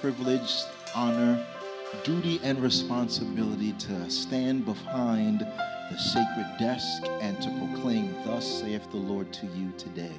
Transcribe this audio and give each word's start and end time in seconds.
privilege, 0.00 0.62
honor, 0.94 1.44
duty, 2.04 2.40
and 2.44 2.60
responsibility 2.62 3.72
to 3.72 4.08
stand 4.10 4.64
behind 4.64 5.40
the 5.40 5.98
sacred 5.98 6.46
desk 6.58 7.02
and 7.20 7.40
to 7.42 7.50
proclaim, 7.58 8.14
Thus 8.24 8.46
saith 8.46 8.88
the 8.90 8.96
Lord 8.96 9.32
to 9.32 9.46
you 9.46 9.72
today. 9.76 10.16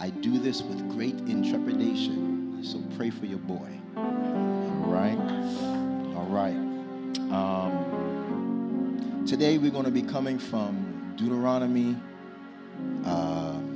I 0.00 0.10
do 0.10 0.38
this 0.38 0.62
with 0.62 0.90
great 0.90 1.14
intrepidation, 1.20 2.60
so 2.62 2.82
pray 2.96 3.10
for 3.10 3.26
your 3.26 3.38
boy. 3.38 3.70
All 3.96 4.88
right? 4.88 5.18
All 6.16 6.26
right. 6.28 6.56
Um, 7.32 9.24
today 9.26 9.58
we're 9.58 9.70
going 9.70 9.84
to 9.84 9.90
be 9.90 10.02
coming 10.02 10.38
from 10.38 11.14
Deuteronomy. 11.16 11.96
Um, 13.04 13.66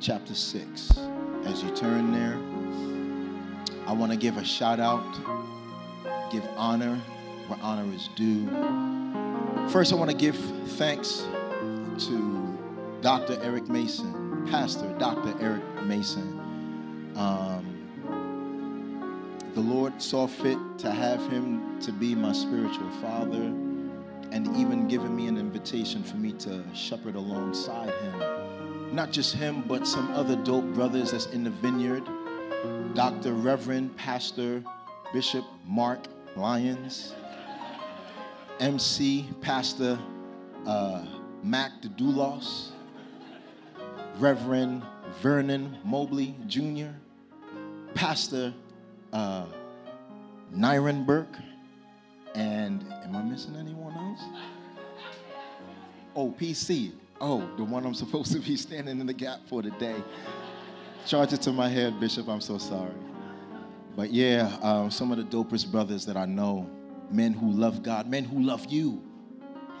chapter 0.00 0.34
6. 0.34 0.98
As 1.44 1.62
you 1.62 1.70
turn 1.70 2.12
there, 2.12 2.38
I 3.86 3.92
want 3.92 4.12
to 4.12 4.18
give 4.18 4.36
a 4.36 4.44
shout 4.44 4.80
out, 4.80 5.04
give 6.30 6.44
honor 6.56 7.00
where 7.46 7.58
honor 7.62 7.90
is 7.94 8.08
due. 8.16 8.48
First, 9.68 9.92
I 9.92 9.96
want 9.96 10.10
to 10.10 10.16
give 10.16 10.36
thanks 10.72 11.24
to 12.06 12.58
Dr. 13.00 13.38
Eric 13.42 13.68
Mason, 13.68 14.46
Pastor 14.50 14.92
Dr. 14.98 15.34
Eric 15.40 15.62
Mason. 15.84 17.12
Um, 17.16 17.64
the 19.54 19.60
Lord 19.60 20.02
saw 20.02 20.26
fit 20.26 20.58
to 20.78 20.90
have 20.90 21.20
him 21.30 21.80
to 21.80 21.92
be 21.92 22.14
my 22.14 22.32
spiritual 22.32 22.90
father 23.00 23.42
and 24.32 24.56
even 24.56 24.88
given 24.88 25.14
me 25.14 25.28
an 25.28 25.38
invitation 25.38 26.02
for 26.02 26.16
me 26.16 26.32
to 26.32 26.64
shepherd 26.74 27.14
alongside 27.14 27.90
him 27.90 28.46
not 28.92 29.10
just 29.10 29.34
him, 29.34 29.62
but 29.66 29.86
some 29.86 30.10
other 30.12 30.36
dope 30.36 30.64
brothers 30.74 31.12
that's 31.12 31.26
in 31.26 31.44
the 31.44 31.50
vineyard. 31.50 32.02
Dr. 32.94 33.32
Reverend 33.32 33.96
Pastor 33.96 34.62
Bishop 35.12 35.44
Mark 35.66 36.00
Lyons, 36.36 37.14
MC 38.60 39.28
Pastor 39.40 39.98
uh, 40.66 41.04
Mac 41.42 41.82
the 41.82 41.88
Doulos, 41.88 42.70
Reverend 44.18 44.82
Vernon 45.20 45.78
Mobley 45.84 46.34
Jr., 46.46 46.88
Pastor 47.94 48.52
uh, 49.12 49.46
Nyron 50.54 51.06
Burke, 51.06 51.36
and 52.34 52.84
am 53.04 53.16
I 53.16 53.22
missing 53.22 53.56
anyone 53.56 53.94
else? 53.94 54.22
Oh, 56.14 56.30
PC, 56.30 56.92
Oh, 57.20 57.48
the 57.56 57.64
one 57.64 57.86
I'm 57.86 57.94
supposed 57.94 58.32
to 58.32 58.38
be 58.38 58.56
standing 58.56 59.00
in 59.00 59.06
the 59.06 59.14
gap 59.14 59.40
for 59.48 59.62
today. 59.62 59.96
Charge 61.06 61.32
it 61.32 61.42
to 61.42 61.52
my 61.52 61.68
head, 61.68 62.00
Bishop. 62.00 62.26
I'm 62.28 62.40
so 62.40 62.58
sorry. 62.58 62.90
But 63.94 64.12
yeah, 64.12 64.58
um, 64.60 64.90
some 64.90 65.12
of 65.12 65.18
the 65.18 65.24
dopest 65.24 65.70
brothers 65.70 66.04
that 66.04 66.16
I 66.16 66.26
know, 66.26 66.68
men 67.12 67.32
who 67.32 67.48
love 67.52 67.84
God, 67.84 68.08
men 68.08 68.24
who 68.24 68.42
love 68.42 68.66
you. 68.66 69.04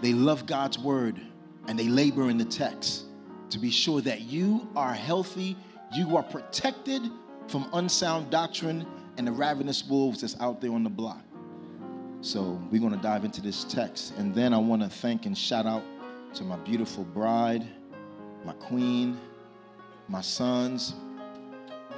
They 0.00 0.12
love 0.12 0.46
God's 0.46 0.78
word 0.78 1.20
and 1.66 1.76
they 1.76 1.88
labor 1.88 2.30
in 2.30 2.38
the 2.38 2.44
text 2.44 3.06
to 3.50 3.58
be 3.58 3.72
sure 3.72 4.00
that 4.02 4.20
you 4.20 4.68
are 4.76 4.94
healthy, 4.94 5.56
you 5.92 6.16
are 6.16 6.22
protected 6.22 7.02
from 7.48 7.68
unsound 7.72 8.30
doctrine 8.30 8.86
and 9.18 9.26
the 9.26 9.32
ravenous 9.32 9.84
wolves 9.84 10.20
that's 10.20 10.38
out 10.40 10.60
there 10.60 10.72
on 10.72 10.84
the 10.84 10.90
block. 10.90 11.24
So 12.20 12.60
we're 12.70 12.80
going 12.80 12.94
to 12.94 13.02
dive 13.02 13.24
into 13.24 13.40
this 13.40 13.64
text. 13.64 14.14
And 14.16 14.32
then 14.32 14.54
I 14.54 14.58
want 14.58 14.80
to 14.82 14.88
thank 14.88 15.26
and 15.26 15.36
shout 15.36 15.66
out 15.66 15.82
to 16.34 16.44
my 16.44 16.56
beautiful 16.58 17.02
bride, 17.02 17.66
my 18.44 18.52
queen, 18.52 19.18
my 20.08 20.20
sons. 20.20 20.94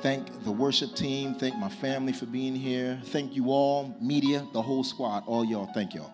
Thank 0.00 0.44
the 0.44 0.52
worship 0.52 0.94
team. 0.94 1.34
Thank 1.34 1.56
my 1.56 1.68
family 1.68 2.12
for 2.12 2.26
being 2.26 2.54
here. 2.54 3.00
Thank 3.06 3.34
you 3.34 3.50
all, 3.50 3.96
media, 4.00 4.46
the 4.52 4.62
whole 4.62 4.84
squad, 4.84 5.24
all 5.26 5.44
y'all. 5.44 5.66
Thank 5.74 5.94
y'all. 5.94 6.12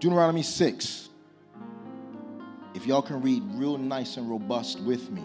Deuteronomy 0.00 0.42
6. 0.42 1.08
If 2.74 2.86
y'all 2.86 3.02
can 3.02 3.20
read 3.20 3.42
real 3.52 3.78
nice 3.78 4.16
and 4.16 4.28
robust 4.28 4.80
with 4.80 5.10
me, 5.10 5.24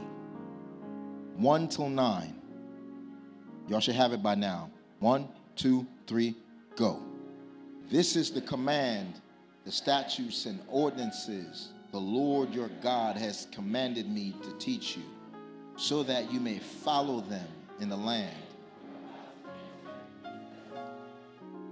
1 1.38 1.68
till 1.70 1.90
9. 1.90 2.36
Y'all 3.68 3.80
should 3.80 3.96
have 3.96 4.14
it 4.14 4.22
by 4.22 4.36
now. 4.36 4.70
One, 5.00 5.30
two, 5.56 5.88
three, 6.08 6.36
go. 6.76 7.02
This 7.90 8.16
is 8.16 8.31
the 8.31 8.41
command 8.41 9.22
the 9.66 9.72
statutes 9.72 10.46
and 10.46 10.59
ordinances 10.68 11.70
the 11.91 12.00
Lord 12.00 12.53
your 12.53 12.70
God 12.81 13.18
has 13.18 13.47
commanded 13.52 14.09
me 14.09 14.34
to 14.44 14.52
teach 14.58 14.97
you, 14.97 15.03
so 15.79 16.03
that 16.03 16.31
you 16.31 16.40
may 16.41 16.59
follow 16.59 17.22
them 17.22 17.47
in 17.79 17.88
the 17.88 17.95
land. 17.95 18.35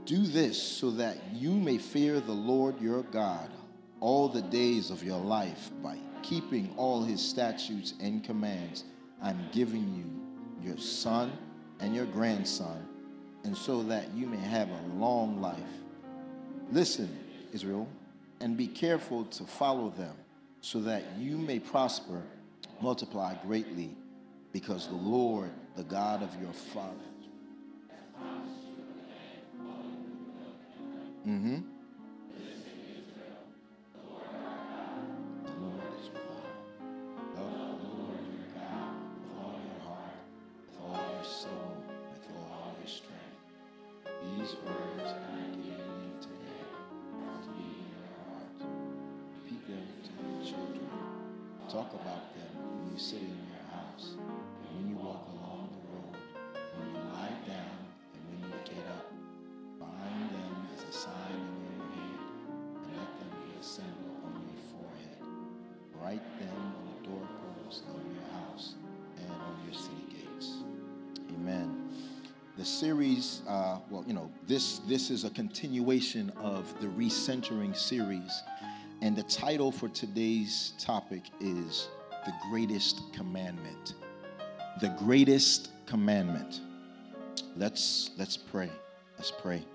Do 0.06 0.24
this 0.26 0.62
so 0.62 0.92
that 0.92 1.18
you 1.34 1.52
may 1.52 1.78
fear 1.78 2.22
the 2.22 2.32
Lord 2.32 2.80
your 2.80 3.04
God 3.04 3.50
all 4.00 4.30
the 4.30 4.42
days 4.42 4.90
of 4.90 5.04
your 5.04 5.20
life 5.20 5.70
by 5.84 5.98
keeping 6.24 6.74
all 6.78 7.04
his 7.04 7.22
statutes 7.22 7.94
and 8.00 8.24
commands 8.24 8.86
I'm 9.22 9.50
giving 9.52 9.94
you, 9.96 10.70
your 10.70 10.78
son 10.78 11.34
and 11.82 11.94
your 11.94 12.06
grandson, 12.06 12.88
and 13.44 13.58
so 13.58 13.84
that 13.84 14.14
you 14.14 14.26
may 14.26 14.38
have 14.38 14.70
a 14.70 14.82
long 14.96 15.42
life. 15.42 15.60
Listen 16.72 17.10
Israel, 17.54 17.88
and 18.40 18.56
be 18.56 18.68
careful 18.68 19.26
to 19.26 19.44
follow 19.44 19.90
them, 19.98 20.16
so 20.62 20.80
that 20.82 21.04
you 21.18 21.38
may 21.38 21.60
prosper, 21.60 22.22
multiply 22.82 23.36
greatly, 23.46 23.96
because 24.52 24.88
the 24.88 24.96
Lord, 24.96 25.52
the 25.76 25.84
God 25.84 26.24
of 26.24 26.30
your 26.42 26.54
fathers. 26.54 27.02
Mm-hmm. 31.28 31.58
Talk 51.70 51.94
about 51.94 52.34
them. 52.34 52.47
when 52.47 52.47
you 52.98 53.04
sit 53.04 53.20
in 53.20 53.28
your 53.28 53.78
house, 53.78 54.16
and 54.18 54.74
when 54.74 54.90
you 54.90 54.96
walk 54.98 55.28
along 55.30 55.70
the 55.70 55.84
road, 55.94 56.18
when 56.80 56.90
you 56.90 57.02
lie 57.14 57.38
down, 57.46 57.78
and 58.16 58.22
when 58.26 58.50
you 58.50 58.58
get 58.66 58.90
up. 58.90 59.14
Bind 59.80 60.30
them 60.34 60.68
as 60.74 60.82
a 60.82 60.92
sign 60.98 61.38
in 61.38 61.78
your 61.78 61.86
hand, 61.94 62.26
and 62.82 62.98
let 62.98 63.20
them 63.20 63.30
be 63.46 63.54
a 63.54 63.64
symbol 63.64 64.18
on 64.26 64.34
your 64.42 64.62
forehead. 64.74 65.22
Write 66.02 66.40
them 66.40 66.74
on 66.74 66.90
the 66.90 67.10
doorposts 67.10 67.84
of 67.86 68.02
your 68.02 68.26
house 68.34 68.74
and 69.20 69.30
on 69.30 69.54
your 69.64 69.76
city 69.78 70.08
gates. 70.10 70.54
Amen 71.36 71.84
the 72.58 72.66
series 72.66 73.44
uh, 73.48 73.78
well 73.92 74.04
you 74.08 74.14
know 74.16 74.32
this 74.48 74.80
this 74.88 75.12
is 75.12 75.24
a 75.26 75.30
continuation 75.30 76.32
of 76.38 76.74
the 76.82 76.88
recentering 76.88 77.78
series 77.78 78.42
and 79.04 79.16
the 79.16 79.22
title 79.22 79.72
for 79.72 79.88
today's 79.90 80.74
topic 80.80 81.22
is 81.40 81.90
the 82.28 82.34
greatest 82.50 83.02
commandment. 83.14 83.96
The 84.82 84.90
greatest 84.90 85.70
commandment. 85.88 86.62
Let's 87.56 88.12
let's 88.18 88.38
pray. 88.38 88.70
Let's 89.18 89.32
pray. 89.32 89.66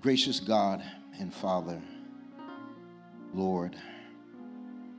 Gracious 0.00 0.40
god 0.40 0.82
and 1.20 1.34
father 1.34 1.80
lord 3.34 3.76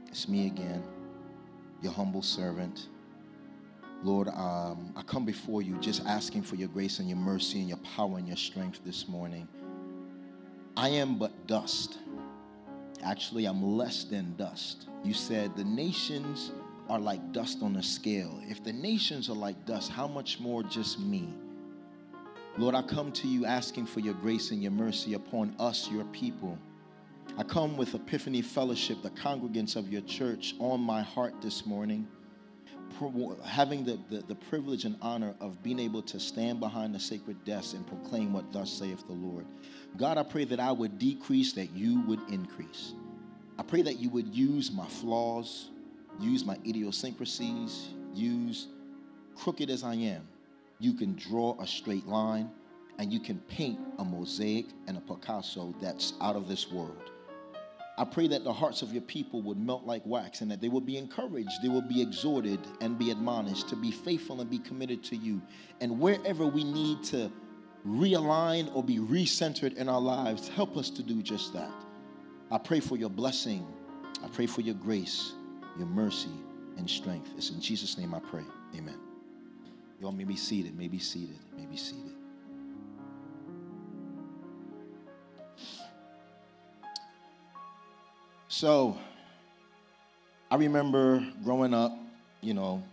it's 0.10 0.28
me 0.28 0.46
again 0.46 0.84
your 1.82 1.94
humble 1.94 2.22
servant. 2.22 2.88
Lord, 4.04 4.30
um, 4.30 4.94
I 4.96 5.02
come 5.02 5.26
before 5.26 5.62
you 5.62 5.78
just 5.80 6.06
asking 6.06 6.44
for 6.44 6.56
your 6.56 6.70
grace 6.70 7.00
and 7.00 7.10
your 7.10 7.18
mercy 7.18 7.60
and 7.60 7.68
your 7.68 7.78
power 7.78 8.18
and 8.18 8.28
your 8.28 8.38
strength 8.38 8.80
this 8.86 9.08
morning. 9.08 9.48
I 10.78 10.90
am 10.90 11.18
but 11.18 11.48
dust. 11.48 11.98
Actually, 13.04 13.46
I'm 13.46 13.78
less 13.78 14.04
than 14.04 14.36
dust. 14.36 14.88
You 15.04 15.14
said 15.14 15.56
the 15.56 15.64
nations 15.64 16.52
are 16.90 17.00
like 17.00 17.32
dust 17.32 17.60
on 17.62 17.76
a 17.76 17.84
scale, 17.84 18.40
if 18.44 18.64
the 18.64 18.74
nations 18.74 19.30
are 19.30 19.36
like 19.36 19.66
dust, 19.66 19.92
how 19.92 20.08
much 20.08 20.40
more 20.40 20.64
just 20.64 21.00
me? 21.00 21.30
Lord, 22.58 22.74
I 22.74 22.82
come 22.82 23.12
to 23.14 23.28
you 23.28 23.46
asking 23.46 23.86
for 23.86 24.00
your 24.00 24.16
grace 24.16 24.52
and 24.52 24.62
your 24.62 24.72
mercy 24.72 25.14
upon 25.14 25.56
us, 25.60 25.90
your 25.92 26.04
people. 26.06 26.58
I 27.38 27.44
come 27.44 27.78
with 27.78 27.94
Epiphany 27.94 28.42
Fellowship, 28.42 29.04
the 29.04 29.12
congregants 29.12 29.76
of 29.76 29.90
your 29.90 30.02
church, 30.02 30.56
on 30.60 30.82
my 30.82 31.02
heart 31.04 31.36
this 31.42 31.66
morning, 31.66 32.08
having 33.46 33.84
the, 33.84 34.00
the, 34.10 34.22
the, 34.28 34.36
privilege 34.36 34.86
and 34.86 34.96
honor 35.02 35.34
of 35.40 35.62
being 35.64 35.80
able 35.80 36.02
to 36.02 36.20
stand 36.20 36.60
behind 36.60 36.94
the 36.94 37.00
sacred 37.00 37.44
desk 37.46 37.76
and 37.76 37.86
proclaim 37.88 38.34
what 38.34 38.52
thus 38.52 38.72
saith 38.72 39.06
the 39.08 39.14
Lord. 39.14 39.46
God, 39.98 40.18
I 40.18 40.24
pray 40.24 40.46
that 40.46 40.60
I 40.60 40.72
would 40.72 41.00
decrease, 41.00 41.54
that 41.54 41.72
you 41.72 42.02
would 42.02 42.20
increase. 42.30 42.94
I 43.58 43.64
pray 43.64 43.82
that 43.82 44.00
you 44.00 44.10
would 44.10 44.34
use 44.34 44.72
my 44.72 44.88
flaws, 44.88 45.70
use 46.20 46.46
my 46.46 46.58
idiosyncrasies, 46.66 47.90
use 48.14 48.68
crooked 49.36 49.70
as 49.70 49.84
I 49.84 49.96
am. 49.96 50.28
You 50.80 50.94
can 50.94 51.16
draw 51.16 51.60
a 51.60 51.68
straight 51.68 52.08
line 52.08 52.50
and 52.98 53.12
you 53.12 53.20
can 53.20 53.40
paint 53.48 53.80
a 53.98 54.04
mosaic 54.04 54.68
and 54.88 54.98
a 54.98 55.02
Picasso 55.02 55.74
that's 55.82 56.14
out 56.22 56.36
of 56.36 56.48
this 56.48 56.72
world. 56.72 57.12
I 58.00 58.06
pray 58.06 58.30
that 58.30 58.46
the 58.46 58.54
hearts 58.54 58.82
of 58.82 58.94
your 58.94 59.02
people 59.02 59.42
would 59.42 59.58
melt 59.60 59.84
like 59.84 60.02
wax 60.06 60.40
and 60.40 60.50
that 60.52 60.62
they 60.62 60.70
will 60.70 60.80
be 60.80 60.96
encouraged, 60.96 61.52
they 61.62 61.68
will 61.68 61.82
be 61.82 62.02
exhorted 62.02 62.62
and 62.80 62.98
be 62.98 63.12
admonished 63.12 63.68
to 63.70 63.76
be 63.76 63.92
faithful 63.92 64.40
and 64.40 64.50
be 64.50 64.58
committed 64.60 65.04
to 65.04 65.18
you. 65.18 65.42
And 65.82 66.00
wherever 66.00 66.48
we 66.48 66.64
need 66.64 67.04
to 67.06 67.30
realign 67.86 68.74
or 68.74 68.86
be 68.86 69.00
recentered 69.00 69.76
in 69.76 69.90
our 69.90 70.00
lives, 70.00 70.48
help 70.48 70.78
us 70.78 70.90
to 70.92 71.04
do 71.04 71.22
just 71.22 71.52
that. 71.52 71.74
I 72.50 72.58
pray 72.58 72.80
for 72.80 72.96
your 72.96 73.10
blessing. 73.10 73.68
I 74.24 74.30
pray 74.30 74.46
for 74.46 74.62
your 74.62 74.76
grace, 74.76 75.34
your 75.78 75.88
mercy, 75.88 76.32
and 76.78 76.90
strength. 76.90 77.32
It's 77.36 77.50
in 77.50 77.60
Jesus' 77.60 77.98
name 77.98 78.16
I 78.16 78.20
pray. 78.20 78.46
Amen. 78.78 78.98
Y'all 80.00 80.14
may 80.14 80.24
be 80.24 80.38
seated, 80.38 80.78
may 80.78 80.88
be 80.88 81.00
seated, 81.00 81.40
may 81.58 81.66
be 81.66 81.76
seated. 81.76 82.19
So, 88.60 88.98
I 90.52 90.58
remember 90.58 91.26
growing 91.46 91.74
up, 91.74 91.98
you 92.42 92.54
know, 92.54 92.84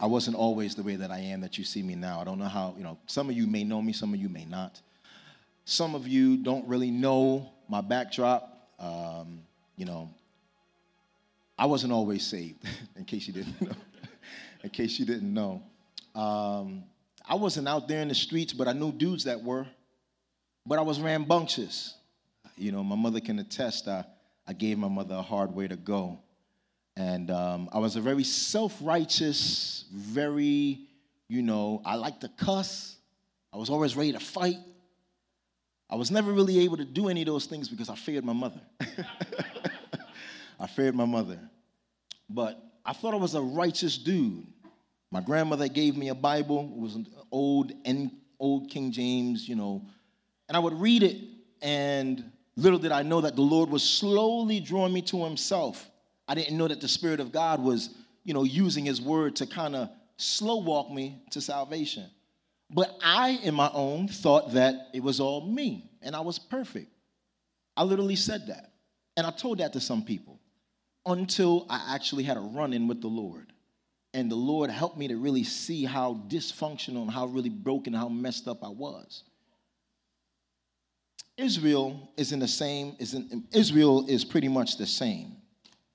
I 0.00 0.06
wasn't 0.06 0.38
always 0.38 0.74
the 0.74 0.82
way 0.82 0.96
that 0.96 1.10
I 1.10 1.18
am 1.18 1.42
that 1.42 1.58
you 1.58 1.64
see 1.64 1.82
me 1.82 1.94
now. 1.94 2.18
I 2.18 2.24
don't 2.24 2.38
know 2.38 2.46
how, 2.46 2.74
you 2.78 2.82
know, 2.82 2.96
some 3.04 3.28
of 3.28 3.36
you 3.36 3.46
may 3.46 3.62
know 3.62 3.82
me, 3.82 3.92
some 3.92 4.14
of 4.14 4.20
you 4.20 4.30
may 4.30 4.46
not. 4.46 4.80
Some 5.66 5.94
of 5.94 6.08
you 6.08 6.38
don't 6.38 6.66
really 6.66 6.90
know 6.90 7.50
my 7.68 7.82
backdrop. 7.82 8.70
Um, 8.78 9.42
you 9.76 9.84
know, 9.84 10.08
I 11.58 11.66
wasn't 11.66 11.92
always 11.92 12.26
saved, 12.26 12.64
in 12.96 13.04
case 13.04 13.26
you 13.26 13.34
didn't 13.34 13.60
know. 13.60 13.76
in 14.64 14.70
case 14.70 14.98
you 14.98 15.04
didn't 15.04 15.34
know. 15.34 15.62
Um, 16.14 16.84
I 17.28 17.34
wasn't 17.34 17.68
out 17.68 17.86
there 17.86 18.00
in 18.00 18.08
the 18.08 18.14
streets, 18.14 18.54
but 18.54 18.66
I 18.66 18.72
knew 18.72 18.90
dudes 18.90 19.24
that 19.24 19.42
were. 19.42 19.66
But 20.64 20.78
I 20.78 20.82
was 20.82 20.98
rambunctious. 21.00 21.96
You 22.56 22.72
know, 22.72 22.82
my 22.82 22.96
mother 22.96 23.20
can 23.20 23.38
attest. 23.40 23.88
I, 23.88 24.06
I 24.46 24.52
gave 24.52 24.78
my 24.78 24.88
mother 24.88 25.14
a 25.14 25.22
hard 25.22 25.54
way 25.54 25.68
to 25.68 25.76
go. 25.76 26.20
And 26.96 27.30
um, 27.30 27.68
I 27.72 27.78
was 27.78 27.96
a 27.96 28.00
very 28.00 28.24
self 28.24 28.76
righteous, 28.82 29.84
very, 29.92 30.80
you 31.28 31.42
know, 31.42 31.80
I 31.84 31.94
like 31.94 32.20
to 32.20 32.28
cuss. 32.28 32.96
I 33.52 33.56
was 33.56 33.70
always 33.70 33.96
ready 33.96 34.12
to 34.12 34.20
fight. 34.20 34.58
I 35.88 35.96
was 35.96 36.10
never 36.10 36.32
really 36.32 36.60
able 36.60 36.78
to 36.78 36.84
do 36.84 37.08
any 37.08 37.20
of 37.20 37.26
those 37.26 37.46
things 37.46 37.68
because 37.68 37.88
I 37.90 37.94
feared 37.94 38.24
my 38.24 38.32
mother. 38.32 38.60
I 40.60 40.66
feared 40.66 40.94
my 40.94 41.04
mother. 41.04 41.38
But 42.28 42.62
I 42.84 42.92
thought 42.92 43.14
I 43.14 43.18
was 43.18 43.34
a 43.34 43.42
righteous 43.42 43.98
dude. 43.98 44.46
My 45.10 45.20
grandmother 45.20 45.68
gave 45.68 45.96
me 45.96 46.08
a 46.08 46.14
Bible. 46.14 46.72
It 46.74 46.80
was 46.80 46.94
an 46.94 47.06
old 47.30 47.72
old 48.38 48.70
King 48.70 48.90
James, 48.90 49.48
you 49.48 49.54
know, 49.54 49.86
and 50.48 50.56
I 50.56 50.60
would 50.60 50.74
read 50.74 51.02
it, 51.02 51.18
and 51.60 52.31
little 52.56 52.78
did 52.78 52.92
I 52.92 53.02
know 53.02 53.20
that 53.20 53.36
the 53.36 53.42
Lord 53.42 53.70
was 53.70 53.82
slowly 53.82 54.60
drawing 54.60 54.92
me 54.92 55.02
to 55.02 55.24
Himself. 55.24 55.88
I 56.28 56.34
didn't 56.34 56.56
know 56.56 56.68
that 56.68 56.80
the 56.80 56.88
Spirit 56.88 57.20
of 57.20 57.32
God 57.32 57.62
was, 57.62 57.90
you 58.24 58.34
know, 58.34 58.44
using 58.44 58.84
His 58.84 59.00
Word 59.00 59.36
to 59.36 59.46
kind 59.46 59.74
of 59.74 59.88
slow 60.16 60.58
walk 60.58 60.90
me 60.90 61.22
to 61.30 61.40
salvation. 61.40 62.08
But 62.70 62.96
I, 63.02 63.38
in 63.42 63.54
my 63.54 63.70
own, 63.72 64.08
thought 64.08 64.54
that 64.54 64.88
it 64.94 65.02
was 65.02 65.20
all 65.20 65.46
me 65.46 65.90
and 66.00 66.16
I 66.16 66.20
was 66.20 66.38
perfect. 66.38 66.90
I 67.76 67.84
literally 67.84 68.16
said 68.16 68.46
that. 68.48 68.72
And 69.16 69.26
I 69.26 69.30
told 69.30 69.58
that 69.58 69.74
to 69.74 69.80
some 69.80 70.04
people 70.04 70.40
until 71.04 71.66
I 71.68 71.94
actually 71.94 72.22
had 72.22 72.36
a 72.36 72.40
run 72.40 72.72
in 72.72 72.88
with 72.88 73.00
the 73.00 73.08
Lord. 73.08 73.52
And 74.14 74.30
the 74.30 74.36
Lord 74.36 74.70
helped 74.70 74.96
me 74.96 75.08
to 75.08 75.16
really 75.16 75.44
see 75.44 75.84
how 75.84 76.22
dysfunctional 76.28 77.02
and 77.02 77.10
how 77.10 77.26
really 77.26 77.48
broken, 77.48 77.92
how 77.92 78.08
messed 78.08 78.46
up 78.48 78.62
I 78.62 78.68
was. 78.68 79.24
Israel 81.36 82.10
is 82.16 82.32
in 82.32 82.38
the 82.38 82.48
same, 82.48 82.96
is 82.98 83.14
in, 83.14 83.44
Israel 83.52 84.06
is 84.08 84.24
pretty 84.24 84.48
much 84.48 84.76
the 84.76 84.86
same. 84.86 85.36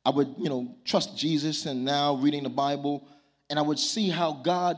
I 0.06 0.10
would, 0.10 0.36
you 0.38 0.50
know, 0.50 0.75
trust 0.86 1.18
Jesus 1.18 1.66
and 1.66 1.84
now 1.84 2.16
reading 2.16 2.44
the 2.44 2.50
Bible, 2.50 3.07
and 3.50 3.60
I 3.60 3.62
would 3.62 3.80
see 3.80 4.10
how 4.10 4.34
God 4.34 4.78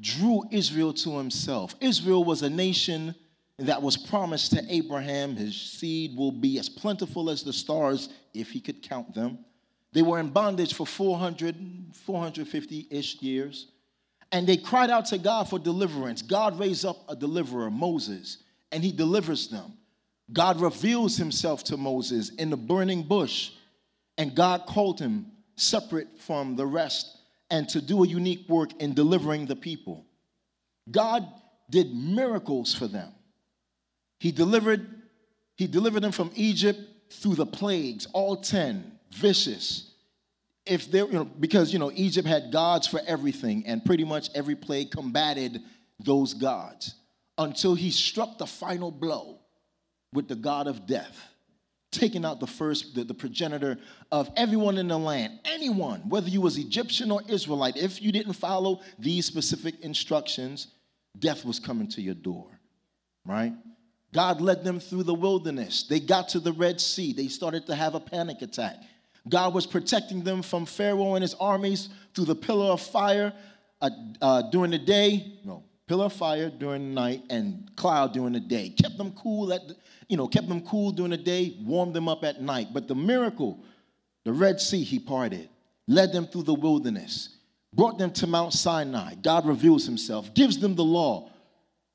drew 0.00 0.42
Israel 0.50 0.92
to 0.92 1.18
himself. 1.18 1.74
Israel 1.80 2.24
was 2.24 2.42
a 2.42 2.50
nation 2.50 3.14
that 3.58 3.80
was 3.80 3.96
promised 3.96 4.52
to 4.52 4.62
Abraham. 4.68 5.36
His 5.36 5.54
seed 5.54 6.16
will 6.16 6.32
be 6.32 6.58
as 6.58 6.68
plentiful 6.68 7.30
as 7.30 7.42
the 7.42 7.52
stars 7.52 8.08
if 8.32 8.50
he 8.50 8.60
could 8.60 8.82
count 8.82 9.14
them. 9.14 9.38
They 9.92 10.02
were 10.02 10.18
in 10.18 10.30
bondage 10.30 10.74
for 10.74 10.86
400, 10.86 11.56
450 12.04 12.88
ish 12.90 13.22
years. 13.22 13.68
And 14.32 14.46
they 14.46 14.56
cried 14.56 14.90
out 14.90 15.06
to 15.06 15.18
God 15.18 15.48
for 15.48 15.60
deliverance. 15.60 16.20
God 16.20 16.58
raised 16.58 16.84
up 16.84 16.96
a 17.08 17.14
deliverer, 17.14 17.70
Moses, 17.70 18.38
and 18.74 18.82
he 18.82 18.92
delivers 18.92 19.48
them. 19.48 19.78
God 20.32 20.60
reveals 20.60 21.16
himself 21.16 21.62
to 21.64 21.76
Moses 21.76 22.30
in 22.30 22.50
the 22.50 22.56
burning 22.56 23.04
bush, 23.04 23.52
and 24.18 24.34
God 24.34 24.66
called 24.66 24.98
him 24.98 25.26
separate 25.54 26.18
from 26.18 26.56
the 26.56 26.66
rest 26.66 27.16
and 27.50 27.68
to 27.68 27.80
do 27.80 28.02
a 28.02 28.06
unique 28.06 28.48
work 28.48 28.70
in 28.80 28.92
delivering 28.92 29.46
the 29.46 29.54
people. 29.54 30.04
God 30.90 31.26
did 31.70 31.94
miracles 31.94 32.74
for 32.74 32.88
them. 32.88 33.12
He 34.18 34.32
delivered, 34.32 34.86
he 35.56 35.68
delivered 35.68 36.00
them 36.00 36.12
from 36.12 36.32
Egypt 36.34 36.80
through 37.10 37.36
the 37.36 37.46
plagues, 37.46 38.06
all 38.12 38.36
10, 38.36 38.98
vicious. 39.12 39.92
If 40.66 40.90
there, 40.90 41.04
you 41.04 41.12
know, 41.12 41.24
because 41.24 41.72
you 41.72 41.78
know, 41.78 41.92
Egypt 41.94 42.26
had 42.26 42.50
gods 42.50 42.88
for 42.88 43.00
everything, 43.06 43.64
and 43.66 43.84
pretty 43.84 44.04
much 44.04 44.30
every 44.34 44.56
plague 44.56 44.90
combated 44.90 45.62
those 46.00 46.34
gods 46.34 46.94
until 47.38 47.74
he 47.74 47.90
struck 47.90 48.38
the 48.38 48.46
final 48.46 48.90
blow 48.90 49.40
with 50.12 50.28
the 50.28 50.36
God 50.36 50.66
of 50.66 50.86
death 50.86 51.34
taking 51.94 52.24
out 52.24 52.40
the 52.40 52.46
first, 52.46 52.94
the, 52.94 53.04
the, 53.04 53.14
progenitor 53.14 53.78
of 54.10 54.28
everyone 54.36 54.78
in 54.78 54.88
the 54.88 54.98
land. 54.98 55.38
Anyone, 55.44 56.00
whether 56.08 56.28
you 56.28 56.40
was 56.40 56.58
Egyptian 56.58 57.10
or 57.10 57.22
Israelite, 57.28 57.76
if 57.76 58.02
you 58.02 58.12
didn't 58.12 58.34
follow 58.34 58.80
these 58.98 59.26
specific 59.26 59.80
instructions, 59.80 60.68
death 61.18 61.44
was 61.44 61.60
coming 61.60 61.88
to 61.88 62.02
your 62.02 62.14
door, 62.14 62.48
right? 63.24 63.52
God 64.12 64.40
led 64.40 64.64
them 64.64 64.80
through 64.80 65.04
the 65.04 65.14
wilderness. 65.14 65.84
They 65.84 66.00
got 66.00 66.28
to 66.30 66.40
the 66.40 66.52
Red 66.52 66.80
Sea. 66.80 67.12
They 67.12 67.28
started 67.28 67.66
to 67.66 67.74
have 67.74 67.94
a 67.94 68.00
panic 68.00 68.42
attack. 68.42 68.76
God 69.28 69.54
was 69.54 69.66
protecting 69.66 70.22
them 70.22 70.42
from 70.42 70.66
Pharaoh 70.66 71.14
and 71.14 71.22
his 71.22 71.34
armies 71.34 71.88
through 72.14 72.26
the 72.26 72.34
pillar 72.34 72.66
of 72.66 72.80
fire 72.80 73.32
uh, 73.80 73.90
uh, 74.20 74.42
during 74.50 74.70
the 74.70 74.78
day. 74.78 75.38
No, 75.44 75.64
pillar 75.86 76.06
of 76.06 76.12
fire 76.12 76.50
during 76.50 76.88
the 76.88 76.94
night 76.94 77.22
and 77.30 77.70
cloud 77.76 78.12
during 78.12 78.32
the 78.32 78.40
day. 78.40 78.70
Kept 78.70 78.96
them 78.96 79.12
cool 79.12 79.52
at, 79.52 79.66
the, 79.68 79.76
you 80.08 80.16
know, 80.16 80.26
kept 80.26 80.48
them 80.48 80.62
cool 80.62 80.90
during 80.92 81.10
the 81.10 81.16
day, 81.16 81.56
warmed 81.62 81.94
them 81.94 82.08
up 82.08 82.24
at 82.24 82.40
night. 82.40 82.68
But 82.72 82.88
the 82.88 82.94
miracle, 82.94 83.64
the 84.24 84.32
Red 84.32 84.60
Sea, 84.60 84.82
he 84.82 84.98
parted, 84.98 85.48
led 85.86 86.12
them 86.12 86.26
through 86.26 86.44
the 86.44 86.54
wilderness, 86.54 87.36
brought 87.72 87.98
them 87.98 88.10
to 88.12 88.26
Mount 88.26 88.52
Sinai. 88.52 89.14
God 89.16 89.46
reveals 89.46 89.84
himself, 89.84 90.32
gives 90.34 90.58
them 90.58 90.74
the 90.74 90.84
law. 90.84 91.30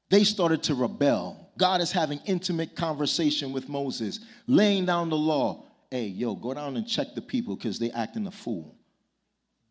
They 0.10 0.24
started 0.24 0.63
to 0.63 0.75
rebel. 0.75 1.51
God 1.58 1.81
is 1.81 1.91
having 1.91 2.19
intimate 2.25 2.75
conversation 2.75 3.51
with 3.51 3.67
Moses, 3.69 4.22
laying 4.48 4.86
down 4.86 5.10
the 5.10 5.17
law. 5.17 5.65
Hey, 5.91 6.05
yo, 6.05 6.36
go 6.36 6.53
down 6.53 6.77
and 6.77 6.88
check 6.88 7.08
the 7.15 7.22
people 7.22 7.55
because 7.55 7.79
they 7.79 7.91
acting 7.91 8.27
a 8.27 8.31
fool. 8.31 8.78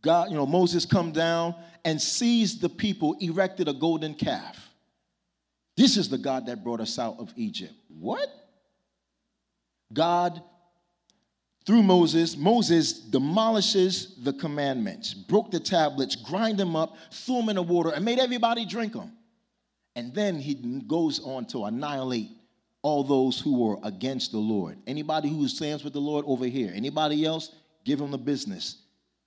God, 0.03 0.31
you 0.31 0.37
know, 0.37 0.47
Moses 0.47 0.85
come 0.85 1.13
down 1.13 1.55
and 1.85 2.01
sees 2.01 2.59
the 2.59 2.69
people 2.69 3.17
erected 3.21 3.69
a 3.69 3.73
golden 3.73 4.15
calf. 4.15 4.57
This 5.77 5.97
is 5.97 6.09
the 6.09 6.19
God 6.19 6.47
that 6.47 6.63
brought 6.63 6.81
us 6.81 6.99
out 6.99 7.17
of 7.19 7.33
Egypt. 7.37 7.73
What? 7.89 8.29
God, 9.93 10.43
through 11.67 11.83
Moses, 11.83 12.37
Moses 12.37 12.93
demolishes 12.93 14.17
the 14.23 14.33
commandments, 14.33 15.15
broke 15.15 15.51
the 15.51 15.61
tablets, 15.61 16.17
grind 16.17 16.59
them 16.59 16.77
up, 16.77 16.97
threw 17.13 17.37
them 17.37 17.49
in 17.51 17.57
the 17.57 17.63
water, 17.63 17.91
and 17.91 18.05
made 18.05 18.19
everybody 18.19 18.65
drink 18.65 18.93
them. 18.93 19.13
And 19.97 20.15
then 20.15 20.39
he 20.39 20.55
goes 20.87 21.21
on 21.21 21.47
to 21.47 21.65
annihilate 21.65 22.31
all 22.83 23.03
those 23.03 23.41
who 23.41 23.59
were 23.59 23.79
against 23.83 24.31
the 24.33 24.39
Lord. 24.39 24.79
Anybody 24.87 25.29
who 25.29 25.49
stands 25.49 25.83
with 25.83 25.93
the 25.93 26.01
Lord 26.01 26.25
over 26.29 26.47
here, 26.47 26.73
anybody 26.75 27.25
else, 27.25 27.53
give 27.85 27.99
them 27.99 28.13
the 28.13 28.19
business 28.19 28.77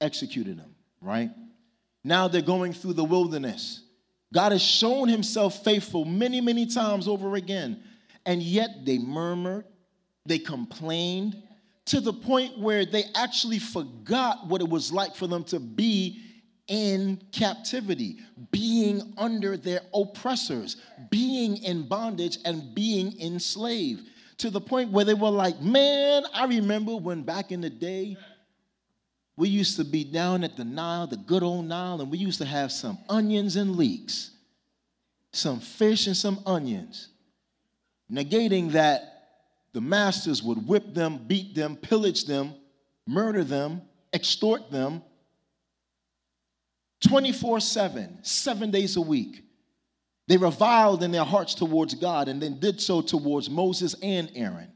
executed 0.02 0.58
them, 0.58 0.76
right? 1.00 1.30
Now 2.04 2.28
they're 2.28 2.42
going 2.42 2.74
through 2.74 2.94
the 2.94 3.04
wilderness. 3.04 3.84
God 4.34 4.52
has 4.52 4.62
shown 4.62 5.08
himself 5.08 5.64
faithful 5.64 6.06
many, 6.06 6.42
many 6.42 6.66
times 6.66 7.08
over 7.08 7.36
again. 7.36 7.84
And 8.26 8.42
yet 8.42 8.86
they 8.86 8.98
murmured, 8.98 9.66
they 10.26 10.40
complained, 10.40 11.42
to 11.86 12.00
the 12.00 12.14
point 12.14 12.58
where 12.58 12.86
they 12.86 13.06
actually 13.16 13.60
forgot 13.60 14.48
what 14.48 14.62
it 14.62 14.70
was 14.70 14.92
like 14.92 15.16
for 15.16 15.28
them 15.28 15.44
to 15.46 15.60
be 15.60 16.22
in 16.68 17.22
captivity, 17.32 18.20
being 18.52 19.14
under 19.18 19.58
their 19.58 19.82
oppressors, 19.94 20.78
being 21.10 21.58
in 21.58 21.88
bondage, 21.88 22.38
and 22.46 22.74
being 22.74 23.20
enslaved. 23.20 24.08
To 24.38 24.50
the 24.50 24.62
point 24.62 24.92
where 24.92 25.06
they 25.06 25.14
were 25.14 25.30
like, 25.30 25.60
Man, 25.60 26.24
I 26.34 26.46
remember 26.46 26.96
when 26.96 27.24
back 27.24 27.52
in 27.52 27.62
the 27.62 27.70
day, 27.70 28.16
we 29.42 29.50
used 29.50 29.78
to 29.78 29.84
be 29.84 30.04
down 30.04 30.44
at 30.44 30.56
the 30.56 30.64
Nile, 30.64 31.08
the 31.08 31.18
good 31.18 31.42
old 31.42 31.66
Nile, 31.66 32.00
and 32.00 32.12
we 32.12 32.20
used 32.20 32.38
to 32.38 32.46
have 32.46 32.72
some 32.72 33.00
onions 33.10 33.56
and 33.56 33.76
leeks, 33.76 34.30
some 35.32 35.60
fish 35.60 36.06
and 36.06 36.16
some 36.16 36.40
onions, 36.46 37.08
negating 38.14 38.74
that 38.74 39.30
the 39.74 39.82
masters 39.82 40.44
would 40.44 40.68
whip 40.68 40.94
them, 40.94 41.26
beat 41.26 41.56
them, 41.56 41.76
pillage 41.76 42.26
them, 42.26 42.54
murder 43.08 43.44
them, 43.44 43.82
extort 44.14 44.70
them 44.70 45.02
24 47.08 47.62
7, 47.62 48.20
seven 48.22 48.70
days 48.70 48.96
a 48.96 49.02
week. 49.02 49.44
They 50.28 50.38
reviled 50.38 51.02
in 51.02 51.10
their 51.10 51.26
hearts 51.26 51.56
towards 51.56 51.96
God 51.96 52.28
and 52.28 52.40
then 52.40 52.60
did 52.60 52.80
so 52.80 53.02
towards 53.02 53.50
Moses 53.50 53.96
and 54.04 54.32
Aaron. 54.36 54.72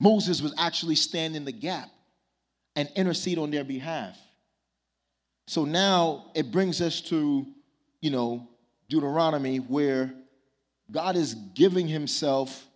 Moses 0.00 0.40
was 0.40 0.54
actually 0.56 0.96
standing 0.96 1.44
the 1.44 1.52
gap 1.52 1.90
and 2.76 2.88
intercede 2.96 3.38
on 3.38 3.50
their 3.50 3.64
behalf. 3.64 4.18
So 5.46 5.64
now 5.64 6.30
it 6.34 6.50
brings 6.50 6.80
us 6.80 7.00
to, 7.02 7.46
you 8.00 8.10
know, 8.10 8.48
Deuteronomy 8.88 9.58
where 9.58 10.12
God 10.90 11.16
is 11.16 11.34
giving 11.54 11.88
himself 11.88 12.66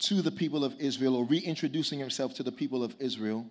to 0.00 0.22
the 0.22 0.30
people 0.30 0.64
of 0.64 0.74
Israel 0.80 1.16
or 1.16 1.24
reintroducing 1.24 1.98
himself 1.98 2.34
to 2.34 2.42
the 2.42 2.52
people 2.52 2.82
of 2.82 2.94
Israel 2.98 3.46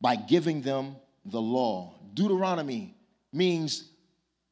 by 0.00 0.16
giving 0.16 0.62
them 0.62 0.96
the 1.24 1.40
law. 1.40 1.94
Deuteronomy 2.14 2.94
means 3.32 3.90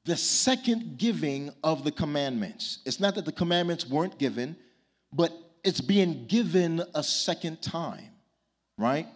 the 0.04 0.16
second 0.16 0.98
giving 0.98 1.50
of 1.62 1.84
the 1.84 1.90
commandments. 1.90 2.80
It's 2.84 3.00
not 3.00 3.14
that 3.14 3.24
the 3.24 3.32
commandments 3.32 3.88
weren't 3.88 4.18
given, 4.18 4.56
but 5.12 5.32
it's 5.62 5.80
being 5.80 6.26
given 6.26 6.82
a 6.94 7.02
second 7.02 7.62
time, 7.62 8.10
right? 8.76 9.06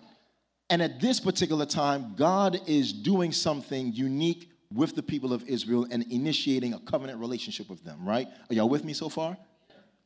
And 0.70 0.82
at 0.82 1.00
this 1.00 1.18
particular 1.20 1.64
time, 1.64 2.14
God 2.16 2.60
is 2.66 2.92
doing 2.92 3.32
something 3.32 3.92
unique 3.92 4.50
with 4.72 4.94
the 4.94 5.02
people 5.02 5.32
of 5.32 5.42
Israel 5.48 5.86
and 5.90 6.04
initiating 6.12 6.74
a 6.74 6.78
covenant 6.80 7.20
relationship 7.20 7.70
with 7.70 7.82
them, 7.84 8.06
right? 8.06 8.28
Are 8.50 8.54
y'all 8.54 8.68
with 8.68 8.84
me 8.84 8.92
so 8.92 9.08
far? 9.08 9.36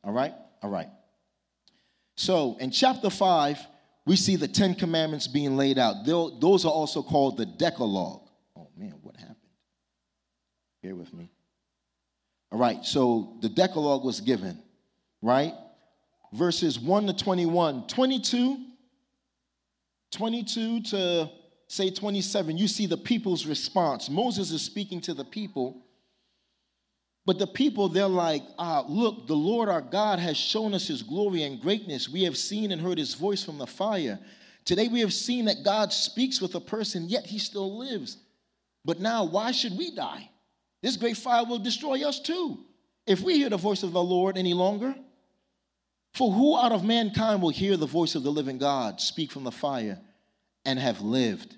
All 0.03 0.13
right? 0.13 0.33
All 0.61 0.69
right. 0.69 0.87
So 2.15 2.55
in 2.59 2.71
chapter 2.71 3.09
5, 3.09 3.59
we 4.05 4.15
see 4.15 4.37
the 4.37 4.47
Ten 4.47 4.73
Commandments 4.75 5.27
being 5.27 5.57
laid 5.57 5.77
out. 5.77 6.05
Those 6.05 6.65
are 6.65 6.71
also 6.71 7.01
called 7.01 7.37
the 7.37 7.45
Decalogue. 7.45 8.29
Oh 8.55 8.69
man, 8.77 8.95
what 9.01 9.17
happened? 9.17 9.37
Bear 10.81 10.95
with 10.95 11.13
me. 11.13 11.29
All 12.51 12.59
right, 12.59 12.85
so 12.85 13.37
the 13.41 13.49
Decalogue 13.49 14.05
was 14.05 14.21
given, 14.21 14.61
right? 15.21 15.53
Verses 16.33 16.79
1 16.79 17.07
to 17.07 17.13
21. 17.13 17.87
22 17.87 18.57
22 20.13 20.81
to 20.81 21.29
say 21.67 21.89
27, 21.89 22.57
you 22.57 22.67
see 22.67 22.85
the 22.85 22.97
people's 22.97 23.45
response. 23.45 24.09
Moses 24.09 24.51
is 24.51 24.61
speaking 24.61 25.01
to 25.01 25.13
the 25.13 25.25
people, 25.25 25.81
but 27.25 27.39
the 27.39 27.47
people, 27.47 27.89
they're 27.89 28.07
like, 28.07 28.43
ah, 28.59 28.83
look, 28.87 29.27
the 29.27 29.35
Lord 29.35 29.69
our 29.69 29.81
God 29.81 30.19
has 30.19 30.37
shown 30.37 30.73
us 30.73 30.87
his 30.87 31.01
glory 31.01 31.43
and 31.43 31.59
greatness. 31.59 32.09
We 32.09 32.23
have 32.23 32.37
seen 32.37 32.71
and 32.71 32.81
heard 32.81 32.97
his 32.97 33.13
voice 33.13 33.43
from 33.43 33.57
the 33.57 33.67
fire. 33.67 34.19
Today 34.65 34.87
we 34.87 34.99
have 34.99 35.13
seen 35.13 35.45
that 35.45 35.63
God 35.63 35.91
speaks 35.91 36.41
with 36.41 36.55
a 36.55 36.59
person, 36.59 37.09
yet 37.09 37.25
he 37.25 37.39
still 37.39 37.77
lives. 37.77 38.17
But 38.85 38.99
now, 38.99 39.23
why 39.23 39.51
should 39.51 39.77
we 39.77 39.95
die? 39.95 40.29
This 40.81 40.97
great 40.97 41.17
fire 41.17 41.45
will 41.45 41.59
destroy 41.59 42.05
us 42.07 42.19
too 42.19 42.59
if 43.07 43.21
we 43.21 43.35
hear 43.35 43.49
the 43.49 43.57
voice 43.57 43.83
of 43.83 43.93
the 43.93 44.03
Lord 44.03 44.37
any 44.37 44.53
longer. 44.53 44.93
For 46.13 46.31
who 46.31 46.57
out 46.57 46.71
of 46.71 46.83
mankind 46.83 47.41
will 47.41 47.49
hear 47.49 47.75
the 47.75 47.87
voice 47.87 48.15
of 48.15 48.23
the 48.23 48.31
living 48.31 48.57
God 48.57 49.01
speak 49.01 49.31
from 49.31 49.43
the 49.43 49.51
fire 49.51 49.99
and 50.65 50.77
have 50.77 51.01
lived? 51.01 51.57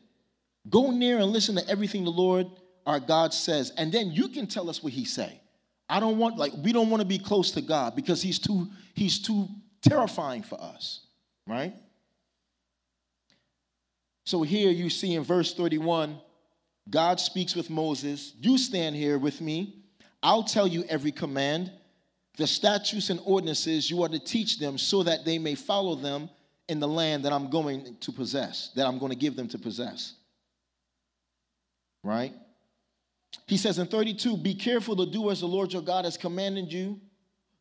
Go 0.70 0.92
near 0.92 1.18
and 1.18 1.28
listen 1.28 1.56
to 1.56 1.70
everything 1.70 2.06
the 2.06 2.12
Lord 2.12 2.48
our 2.86 3.00
God 3.00 3.34
says, 3.34 3.72
and 3.78 3.92
then 3.92 4.12
you 4.12 4.30
can 4.30 4.48
tell 4.48 4.70
us 4.70 4.84
what 4.84 4.94
he 4.94 5.06
say. 5.06 5.42
I 5.90 6.00
don't 6.00 6.18
want 6.18 6.38
like 6.38 6.54
we 6.64 6.72
don't 6.72 6.90
want 6.90 7.02
to 7.02 7.08
be 7.08 7.20
close 7.20 7.52
to 7.52 7.62
God 7.62 7.96
because 7.96 8.22
he's 8.22 8.40
too 8.40 8.68
he's 8.94 9.20
too 9.20 9.48
terrifying 9.82 10.44
for 10.44 10.60
us, 10.60 11.02
right? 11.48 11.74
So 14.26 14.42
here 14.42 14.72
you 14.72 14.90
see 14.90 15.14
in 15.14 15.24
verse 15.24 15.54
31, 15.54 16.18
God 16.90 17.20
speaks 17.20 17.56
with 17.56 17.70
Moses, 17.70 18.34
you 18.40 18.58
stand 18.58 18.96
here 18.96 19.20
with 19.20 19.40
me. 19.42 19.84
I'll 20.24 20.44
tell 20.44 20.68
you 20.68 20.84
every 20.90 21.12
command 21.12 21.72
the 22.38 22.48
statutes 22.48 23.10
and 23.10 23.20
ordinances 23.24 23.90
you 23.90 24.04
are 24.04 24.10
to 24.10 24.20
teach 24.20 24.60
them 24.60 24.78
so 24.78 25.04
that 25.04 25.26
they 25.26 25.38
may 25.38 25.56
follow 25.56 25.96
them 25.96 26.30
in 26.68 26.80
the 26.80 26.88
land 26.88 27.26
that 27.26 27.34
I'm 27.34 27.50
going 27.50 27.96
to 28.00 28.12
possess, 28.12 28.72
that 28.76 28.88
I'm 28.88 28.98
going 28.98 29.12
to 29.12 29.18
give 29.18 29.36
them 29.36 29.48
to 29.50 29.58
possess. 29.58 30.14
Right? 32.04 32.34
He 33.48 33.58
says 33.58 33.80
in 33.80 33.88
32 33.88 34.38
Be 34.38 34.56
careful 34.56 34.96
to 34.96 35.06
do 35.06 35.30
as 35.30 35.42
the 35.42 35.48
Lord 35.48 35.74
your 35.74 35.82
God 35.82 36.06
has 36.06 36.18
commanded 36.18 36.72
you. 36.72 37.00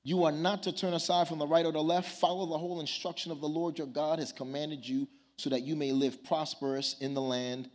You 0.02 0.24
are 0.24 0.32
not 0.32 0.62
to 0.64 0.72
turn 0.72 0.92
aside 0.92 1.28
from 1.28 1.38
the 1.38 1.46
right 1.46 1.64
or 1.64 1.72
the 1.72 1.82
left. 1.82 2.20
Follow 2.20 2.46
the 2.46 2.58
whole 2.58 2.80
instruction 2.80 3.32
of 3.32 3.40
the 3.40 3.48
Lord 3.48 3.78
your 3.78 3.86
God 3.86 4.18
has 4.18 4.32
commanded 4.32 4.86
you 4.86 5.08
so 5.36 5.50
that 5.50 5.62
you 5.62 5.76
may 5.76 5.92
live 5.92 6.22
prosperous 6.22 6.96
in 7.00 7.14
the 7.14 7.22
land. 7.22 7.70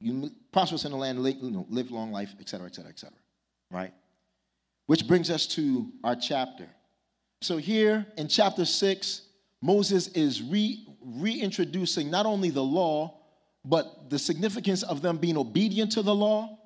You 0.00 0.32
prosperous 0.52 0.84
in 0.84 0.90
the 0.90 0.96
land, 0.96 1.20
live 1.20 1.90
long 1.92 2.10
life, 2.10 2.34
etc., 2.40 2.66
etc., 2.66 2.90
etc. 2.90 3.16
Right? 3.70 3.92
Which 4.92 5.06
brings 5.06 5.30
us 5.30 5.46
to 5.46 5.90
our 6.04 6.14
chapter. 6.14 6.68
So, 7.40 7.56
here 7.56 8.06
in 8.18 8.28
chapter 8.28 8.66
6, 8.66 9.22
Moses 9.62 10.08
is 10.08 10.42
re- 10.42 10.86
reintroducing 11.00 12.10
not 12.10 12.26
only 12.26 12.50
the 12.50 12.62
law, 12.62 13.18
but 13.64 14.10
the 14.10 14.18
significance 14.18 14.82
of 14.82 15.00
them 15.00 15.16
being 15.16 15.38
obedient 15.38 15.92
to 15.92 16.02
the 16.02 16.14
law, 16.14 16.58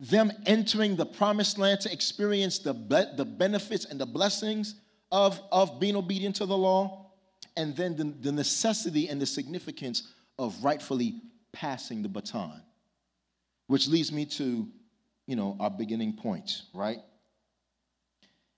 them 0.00 0.32
entering 0.44 0.96
the 0.96 1.06
promised 1.06 1.56
land 1.56 1.82
to 1.82 1.92
experience 1.92 2.58
the, 2.58 2.74
be- 2.74 3.14
the 3.16 3.24
benefits 3.24 3.84
and 3.84 4.00
the 4.00 4.06
blessings 4.06 4.74
of, 5.12 5.40
of 5.52 5.78
being 5.78 5.94
obedient 5.94 6.34
to 6.34 6.46
the 6.46 6.58
law, 6.58 7.12
and 7.56 7.76
then 7.76 7.94
the, 7.94 8.12
the 8.22 8.32
necessity 8.32 9.08
and 9.08 9.22
the 9.22 9.26
significance 9.26 10.14
of 10.36 10.64
rightfully 10.64 11.22
passing 11.52 12.02
the 12.02 12.08
baton. 12.08 12.60
Which 13.68 13.86
leads 13.86 14.10
me 14.10 14.26
to, 14.26 14.66
you 15.28 15.36
know, 15.36 15.56
our 15.60 15.70
beginning 15.70 16.14
point, 16.14 16.62
right? 16.74 16.98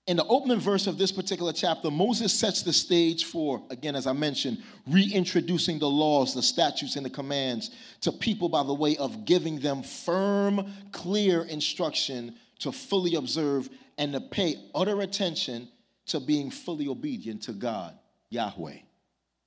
In 0.09 0.17
the 0.17 0.25
opening 0.25 0.59
verse 0.59 0.87
of 0.87 0.97
this 0.97 1.11
particular 1.11 1.53
chapter, 1.53 1.91
Moses 1.91 2.33
sets 2.33 2.63
the 2.63 2.73
stage 2.73 3.25
for, 3.25 3.61
again, 3.69 3.95
as 3.95 4.07
I 4.07 4.13
mentioned, 4.13 4.63
reintroducing 4.87 5.77
the 5.77 5.87
laws, 5.87 6.33
the 6.33 6.41
statutes, 6.41 6.95
and 6.95 7.05
the 7.05 7.11
commands 7.11 7.69
to 8.01 8.11
people 8.11 8.49
by 8.49 8.63
the 8.63 8.73
way 8.73 8.97
of 8.97 9.23
giving 9.25 9.59
them 9.59 9.83
firm, 9.83 10.73
clear 10.91 11.43
instruction 11.43 12.35
to 12.57 12.71
fully 12.71 13.13
observe 13.13 13.69
and 13.99 14.11
to 14.13 14.19
pay 14.19 14.55
utter 14.73 14.99
attention 15.01 15.69
to 16.07 16.19
being 16.19 16.49
fully 16.49 16.87
obedient 16.87 17.43
to 17.43 17.53
God, 17.53 17.95
Yahweh, 18.31 18.77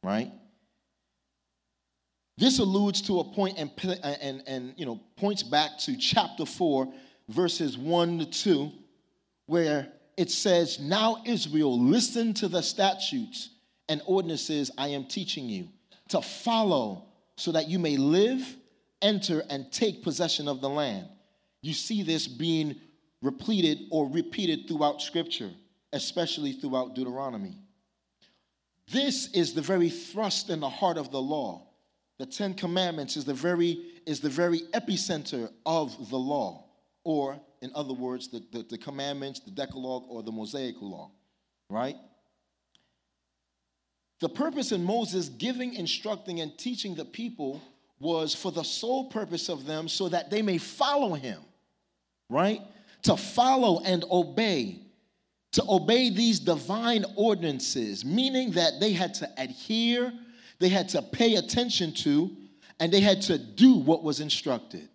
right? 0.05 0.31
This 2.39 2.61
alludes 2.61 3.03
to 3.03 3.19
a 3.19 3.25
point 3.25 3.59
and, 3.59 3.73
and, 4.05 4.45
and 4.47 4.75
you 4.77 4.87
know, 4.87 5.01
points 5.17 5.43
back 5.43 5.77
to 5.81 5.97
chapter 5.97 6.47
4, 6.47 6.87
verses 7.29 7.77
1 7.77 8.21
to 8.21 8.27
2, 8.27 8.73
where 9.47 9.93
it 10.23 10.31
says, 10.31 10.79
Now, 10.79 11.21
Israel, 11.25 11.77
listen 11.79 12.33
to 12.35 12.47
the 12.47 12.63
statutes 12.63 13.51
and 13.89 14.01
ordinances 14.07 14.71
I 14.79 14.89
am 14.89 15.05
teaching 15.05 15.49
you 15.49 15.69
to 16.11 16.23
follow 16.23 17.07
so 17.37 17.51
that 17.51 17.69
you 17.69 17.81
may 17.81 17.97
live, 17.97 18.41
enter, 19.03 19.43
and 19.51 19.71
take 19.73 20.05
possession 20.05 20.47
of 20.47 20.61
the 20.61 20.69
land. 20.69 21.09
You 21.61 21.75
see 21.75 22.05
this 22.05 22.29
being 22.29 22.77
repeated 23.21 23.89
or 23.91 24.09
repeated 24.09 24.69
throughout 24.69 25.03
Scripture, 25.03 25.51
especially 25.93 26.53
throughout 26.53 26.95
Deuteronomy. 26.95 27.59
This 28.93 29.29
is 29.33 29.55
the 29.55 29.61
very 29.61 29.91
thrust 29.91 30.51
and 30.51 30.63
the 30.63 30.69
heart 30.69 30.99
of 30.99 31.11
the 31.11 31.21
law. 31.21 31.67
The 32.21 32.27
Ten 32.27 32.55
Commandments 32.55 33.17
is 33.17 33.25
the 33.25 33.35
very, 33.35 33.77
is 34.07 34.21
the 34.21 34.29
very 34.29 34.61
epicenter 34.73 35.51
of 35.67 36.11
the 36.11 36.19
law, 36.19 36.67
or 37.03 37.41
in 37.63 37.71
other 37.77 37.95
words, 37.95 38.29
the, 38.29 38.43
the, 38.51 38.65
the 38.65 38.77
commandments, 38.77 39.41
the 39.41 39.53
Decalogue, 39.53 40.05
or 40.09 40.23
the 40.23 40.33
Mosaic 40.33 40.75
law, 40.83 41.11
right? 41.71 41.97
The 44.21 44.29
purpose 44.29 44.73
in 44.73 44.85
Moses 44.85 45.29
giving, 45.29 45.75
instructing, 45.75 46.41
and 46.41 46.57
teaching 46.59 46.97
the 46.97 47.05
people 47.05 47.63
was 48.01 48.35
for 48.35 48.51
the 48.51 48.65
sole 48.65 49.11
purpose 49.11 49.49
of 49.49 49.65
them 49.65 49.89
so 49.89 50.09
that 50.09 50.29
they 50.29 50.43
may 50.43 50.59
follow 50.59 51.15
him, 51.15 51.41
right? 52.29 52.61
To 53.05 53.17
follow 53.17 53.81
and 53.85 54.05
obey, 54.11 54.81
to 55.53 55.65
obey 55.69 56.11
these 56.11 56.41
divine 56.41 57.05
ordinances, 57.15 58.05
meaning 58.05 58.51
that 58.53 58.81
they 58.81 58.93
had 58.93 59.15
to 59.15 59.31
adhere, 59.39 60.13
they 60.59 60.69
had 60.69 60.89
to 60.91 61.03
pay 61.03 61.37
attention 61.37 61.93
to, 61.95 62.37
and 62.81 62.93
they 62.93 63.01
had 63.01 63.23
to 63.23 63.39
do 63.39 63.75
what 63.75 64.03
was 64.03 64.19
instructed. 64.19 64.89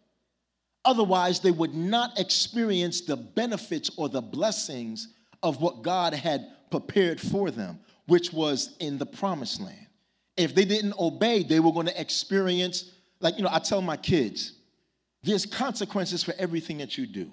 Otherwise, 0.88 1.42
they 1.42 1.52
would 1.52 1.76
not 1.76 2.18
experience 2.18 3.02
the 3.02 3.18
benefits 3.18 3.92
or 3.98 4.08
the 4.08 4.22
blessings 4.22 5.10
of 5.44 5.62
what 5.62 5.82
God 5.82 6.14
had 6.14 6.48
prepared 6.72 7.20
for 7.20 7.52
them, 7.52 7.80
which 8.08 8.32
was 8.32 8.78
in 8.80 8.98
the 8.98 9.06
promised 9.06 9.60
land. 9.60 9.88
If 10.38 10.56
they 10.56 10.64
didn't 10.64 10.98
obey, 10.98 11.44
they 11.44 11.60
were 11.60 11.74
going 11.74 11.88
to 11.88 12.02
experience 12.02 12.92
like, 13.20 13.38
you 13.38 13.44
know, 13.44 13.50
I 13.52 13.60
tell 13.60 13.82
my 13.82 13.98
kids, 13.98 14.54
there's 15.24 15.46
consequences 15.46 16.24
for 16.24 16.34
everything 16.38 16.78
that 16.78 16.98
you 16.98 17.06
do. 17.06 17.32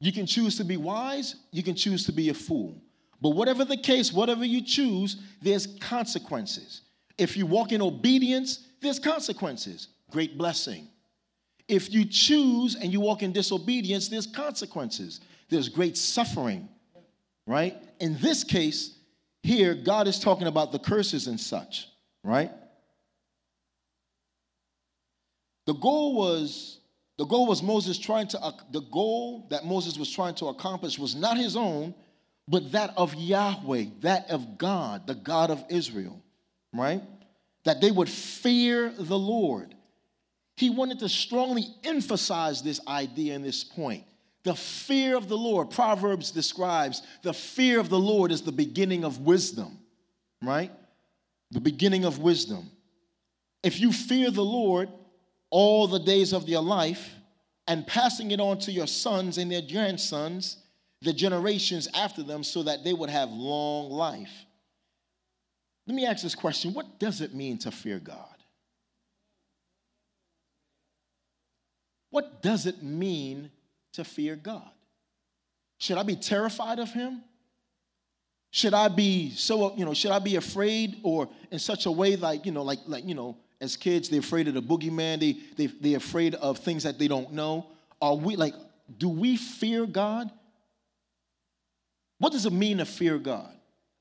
You 0.00 0.12
can 0.12 0.26
choose 0.26 0.56
to 0.58 0.64
be 0.64 0.76
wise, 0.76 1.34
you 1.50 1.64
can 1.64 1.74
choose 1.74 2.04
to 2.06 2.12
be 2.12 2.28
a 2.28 2.34
fool. 2.34 2.80
But 3.20 3.30
whatever 3.30 3.64
the 3.64 3.78
case, 3.78 4.12
whatever 4.12 4.44
you 4.44 4.62
choose, 4.62 5.16
there's 5.42 5.66
consequences. 5.80 6.82
If 7.18 7.36
you 7.36 7.46
walk 7.46 7.72
in 7.72 7.82
obedience, 7.82 8.68
there's 8.82 9.00
consequences. 9.00 9.88
Great 10.10 10.38
blessing. 10.38 10.86
If 11.68 11.92
you 11.92 12.04
choose 12.04 12.76
and 12.76 12.92
you 12.92 13.00
walk 13.00 13.22
in 13.22 13.32
disobedience, 13.32 14.08
there's 14.08 14.26
consequences. 14.26 15.20
There's 15.48 15.68
great 15.68 15.96
suffering, 15.96 16.68
right? 17.46 17.76
In 18.00 18.18
this 18.18 18.44
case, 18.44 18.96
here, 19.42 19.74
God 19.74 20.08
is 20.08 20.18
talking 20.18 20.48
about 20.48 20.72
the 20.72 20.78
curses 20.78 21.28
and 21.28 21.38
such, 21.38 21.88
right? 22.24 22.50
The 25.66 25.74
goal 25.74 26.16
was 26.16 26.80
the 27.18 27.24
goal 27.24 27.46
was 27.46 27.62
Moses 27.62 27.96
trying 27.96 28.26
to 28.28 28.54
the 28.72 28.80
goal 28.80 29.46
that 29.50 29.64
Moses 29.64 29.98
was 29.98 30.10
trying 30.10 30.34
to 30.36 30.46
accomplish 30.46 30.98
was 30.98 31.14
not 31.14 31.38
his 31.38 31.56
own, 31.56 31.94
but 32.48 32.72
that 32.72 32.92
of 32.96 33.14
Yahweh, 33.14 33.86
that 34.00 34.30
of 34.30 34.58
God, 34.58 35.06
the 35.06 35.14
God 35.14 35.50
of 35.50 35.64
Israel, 35.68 36.20
right? 36.72 37.02
That 37.64 37.80
they 37.80 37.90
would 37.90 38.08
fear 38.08 38.92
the 38.98 39.18
Lord. 39.18 39.75
He 40.56 40.70
wanted 40.70 41.00
to 41.00 41.08
strongly 41.08 41.66
emphasize 41.84 42.62
this 42.62 42.80
idea 42.88 43.34
and 43.34 43.44
this 43.44 43.62
point. 43.62 44.04
The 44.42 44.54
fear 44.54 45.16
of 45.16 45.28
the 45.28 45.36
Lord, 45.36 45.70
Proverbs 45.70 46.30
describes 46.30 47.02
the 47.22 47.32
fear 47.32 47.80
of 47.80 47.88
the 47.88 47.98
Lord 47.98 48.30
is 48.30 48.42
the 48.42 48.52
beginning 48.52 49.04
of 49.04 49.20
wisdom, 49.20 49.78
right? 50.42 50.70
The 51.50 51.60
beginning 51.60 52.04
of 52.04 52.20
wisdom. 52.20 52.70
If 53.62 53.80
you 53.80 53.92
fear 53.92 54.30
the 54.30 54.44
Lord, 54.44 54.88
all 55.50 55.86
the 55.86 55.98
days 55.98 56.32
of 56.32 56.48
your 56.48 56.62
life 56.62 57.14
and 57.66 57.86
passing 57.86 58.30
it 58.30 58.40
on 58.40 58.58
to 58.60 58.72
your 58.72 58.86
sons 58.86 59.38
and 59.38 59.50
their 59.50 59.62
grandsons, 59.62 60.58
the 61.02 61.12
generations 61.12 61.88
after 61.94 62.22
them, 62.22 62.42
so 62.42 62.62
that 62.62 62.84
they 62.84 62.92
would 62.92 63.10
have 63.10 63.30
long 63.30 63.90
life. 63.90 64.46
Let 65.86 65.94
me 65.94 66.06
ask 66.06 66.22
this 66.22 66.34
question 66.34 66.72
What 66.72 66.98
does 66.98 67.20
it 67.20 67.34
mean 67.34 67.58
to 67.58 67.70
fear 67.70 67.98
God? 67.98 68.36
What 72.16 72.40
does 72.40 72.64
it 72.64 72.82
mean 72.82 73.50
to 73.92 74.02
fear 74.02 74.36
God? 74.36 74.70
Should 75.76 75.98
I 75.98 76.02
be 76.02 76.16
terrified 76.16 76.78
of 76.78 76.90
Him? 76.90 77.20
Should 78.50 78.72
I 78.72 78.88
be 78.88 79.32
so, 79.32 79.76
you 79.76 79.84
know, 79.84 79.92
should 79.92 80.12
I 80.12 80.18
be 80.18 80.36
afraid 80.36 80.96
or 81.02 81.28
in 81.50 81.58
such 81.58 81.84
a 81.84 81.92
way 81.92 82.16
like, 82.16 82.46
you 82.46 82.52
know, 82.52 82.62
like, 82.62 82.78
like, 82.86 83.04
you 83.04 83.14
know, 83.14 83.36
as 83.60 83.76
kids, 83.76 84.08
they're 84.08 84.20
afraid 84.20 84.48
of 84.48 84.54
the 84.54 84.62
boogeyman, 84.62 85.20
they, 85.20 85.36
they, 85.58 85.66
they're 85.66 85.98
afraid 85.98 86.34
of 86.36 86.56
things 86.56 86.84
that 86.84 86.98
they 86.98 87.06
don't 87.06 87.34
know. 87.34 87.66
Are 88.00 88.16
we 88.16 88.34
like, 88.34 88.54
do 88.96 89.10
we 89.10 89.36
fear 89.36 89.84
God? 89.84 90.30
What 92.16 92.32
does 92.32 92.46
it 92.46 92.52
mean 92.54 92.78
to 92.78 92.86
fear 92.86 93.18
God? 93.18 93.52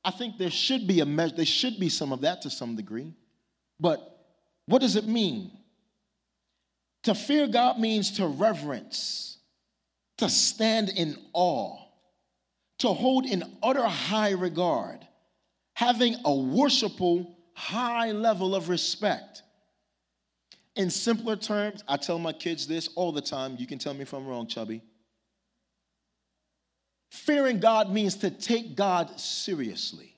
I 0.06 0.12
think 0.12 0.38
there 0.38 0.52
should 0.52 0.88
be 0.88 1.02
a 1.02 1.06
measure, 1.06 1.36
there 1.36 1.46
should 1.46 1.82
be 1.82 1.90
some 1.90 2.14
of 2.14 2.22
that 2.22 2.44
to 2.44 2.50
some 2.50 2.78
degree. 2.78 3.14
But 3.78 4.00
what 4.68 4.80
does 4.80 4.96
it 4.96 5.06
mean? 5.06 5.52
To 7.06 7.14
fear 7.14 7.48
God 7.48 7.80
means 7.80 8.12
to 8.18 8.26
reverence, 8.26 9.38
to 10.18 10.28
stand 10.28 10.90
in 10.90 11.16
awe, 11.34 11.78
to 12.80 12.88
hold 12.88 13.28
in 13.28 13.44
utter 13.62 13.86
high 13.86 14.32
regard, 14.32 15.08
having 15.76 16.16
a 16.26 16.34
worshipful 16.34 17.38
high 17.54 18.12
level 18.12 18.56
of 18.56 18.70
respect. 18.70 19.44
In 20.76 20.90
simpler 20.90 21.36
terms, 21.36 21.84
I 21.88 21.98
tell 21.98 22.18
my 22.18 22.34
kids 22.34 22.66
this 22.66 22.90
all 22.96 23.12
the 23.12 23.22
time. 23.22 23.56
You 23.60 23.68
can 23.68 23.78
tell 23.78 23.94
me 23.94 24.02
if 24.02 24.12
I'm 24.12 24.26
wrong, 24.26 24.48
Chubby. 24.48 24.82
Fearing 27.12 27.60
God 27.60 27.92
means 27.92 28.16
to 28.16 28.32
take 28.32 28.76
God 28.76 29.20
seriously. 29.20 30.16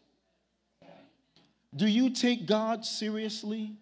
Do 1.75 1.85
you 1.85 2.11
take 2.11 2.47
God 2.47 2.85
seriously? 2.85 3.75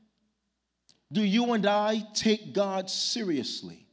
Do 1.15 1.23
you 1.23 1.54
and 1.54 1.65
I 1.65 2.06
take 2.13 2.51
God 2.51 2.89
seriously? 2.89 3.88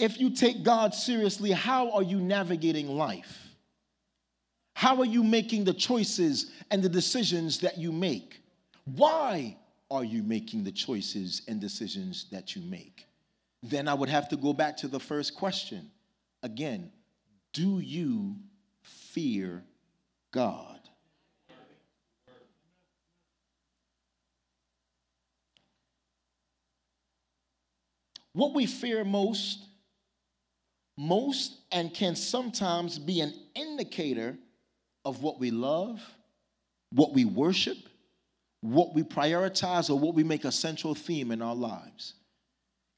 If 0.00 0.18
you 0.18 0.30
take 0.30 0.64
God 0.64 0.96
seriously, 0.96 1.52
how 1.52 1.92
are 1.92 2.02
you 2.02 2.18
navigating 2.18 2.88
life? 2.88 3.54
How 4.74 4.98
are 4.98 5.06
you 5.06 5.22
making 5.22 5.62
the 5.62 5.74
choices 5.74 6.50
and 6.72 6.82
the 6.82 6.88
decisions 6.88 7.60
that 7.60 7.78
you 7.78 7.92
make? 7.92 8.42
Why 8.96 9.56
are 9.92 10.02
you 10.02 10.24
making 10.24 10.64
the 10.64 10.72
choices 10.72 11.42
and 11.46 11.60
decisions 11.60 12.26
that 12.32 12.56
you 12.56 12.62
make? 12.62 13.06
Then 13.62 13.86
I 13.86 13.94
would 13.94 14.08
have 14.08 14.28
to 14.30 14.36
go 14.36 14.52
back 14.52 14.76
to 14.78 14.88
the 14.88 14.98
first 14.98 15.36
question. 15.36 15.88
Again, 16.42 16.90
do 17.52 17.78
you 17.78 18.34
fear 18.82 19.62
God? 20.32 20.69
What 28.32 28.54
we 28.54 28.66
fear 28.66 29.04
most, 29.04 29.64
most, 30.96 31.56
and 31.72 31.92
can 31.92 32.14
sometimes 32.14 32.98
be 32.98 33.20
an 33.20 33.34
indicator 33.54 34.36
of 35.04 35.22
what 35.22 35.40
we 35.40 35.50
love, 35.50 36.00
what 36.92 37.12
we 37.12 37.24
worship, 37.24 37.78
what 38.60 38.94
we 38.94 39.02
prioritize 39.02 39.90
or 39.90 39.98
what 39.98 40.14
we 40.14 40.22
make 40.22 40.44
a 40.44 40.52
central 40.52 40.94
theme 40.94 41.30
in 41.30 41.42
our 41.42 41.54
lives. 41.54 42.14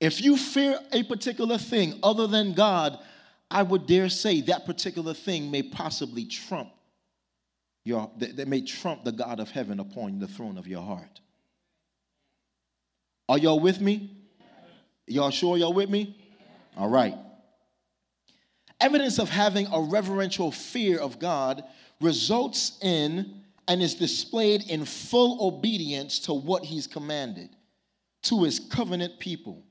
If 0.00 0.20
you 0.20 0.36
fear 0.36 0.80
a 0.92 1.04
particular 1.04 1.58
thing 1.58 1.98
other 2.02 2.26
than 2.26 2.54
God, 2.54 2.98
I 3.50 3.62
would 3.62 3.86
dare 3.86 4.08
say 4.08 4.40
that 4.42 4.66
particular 4.66 5.14
thing 5.14 5.50
may 5.50 5.62
possibly 5.62 6.24
trump 6.24 6.70
your 7.84 8.10
that 8.18 8.48
may 8.48 8.62
trump 8.62 9.04
the 9.04 9.12
God 9.12 9.40
of 9.40 9.50
heaven 9.50 9.80
upon 9.80 10.18
the 10.18 10.28
throne 10.28 10.56
of 10.56 10.66
your 10.66 10.82
heart. 10.82 11.20
Are 13.28 13.38
y'all 13.38 13.60
with 13.60 13.80
me? 13.80 14.21
Y'all 15.12 15.30
sure 15.30 15.58
y'all 15.58 15.72
with 15.72 15.90
me? 15.90 16.16
All 16.76 16.88
right. 16.88 17.14
Evidence 18.80 19.18
of 19.18 19.28
having 19.28 19.66
a 19.72 19.80
reverential 19.80 20.50
fear 20.50 20.98
of 20.98 21.18
God 21.18 21.62
results 22.00 22.78
in 22.82 23.42
and 23.68 23.82
is 23.82 23.94
displayed 23.94 24.68
in 24.68 24.84
full 24.84 25.46
obedience 25.46 26.18
to 26.20 26.34
what 26.34 26.64
he's 26.64 26.86
commanded, 26.86 27.50
to 28.22 28.42
his 28.42 28.58
covenant 28.58 29.18
people, 29.18 29.62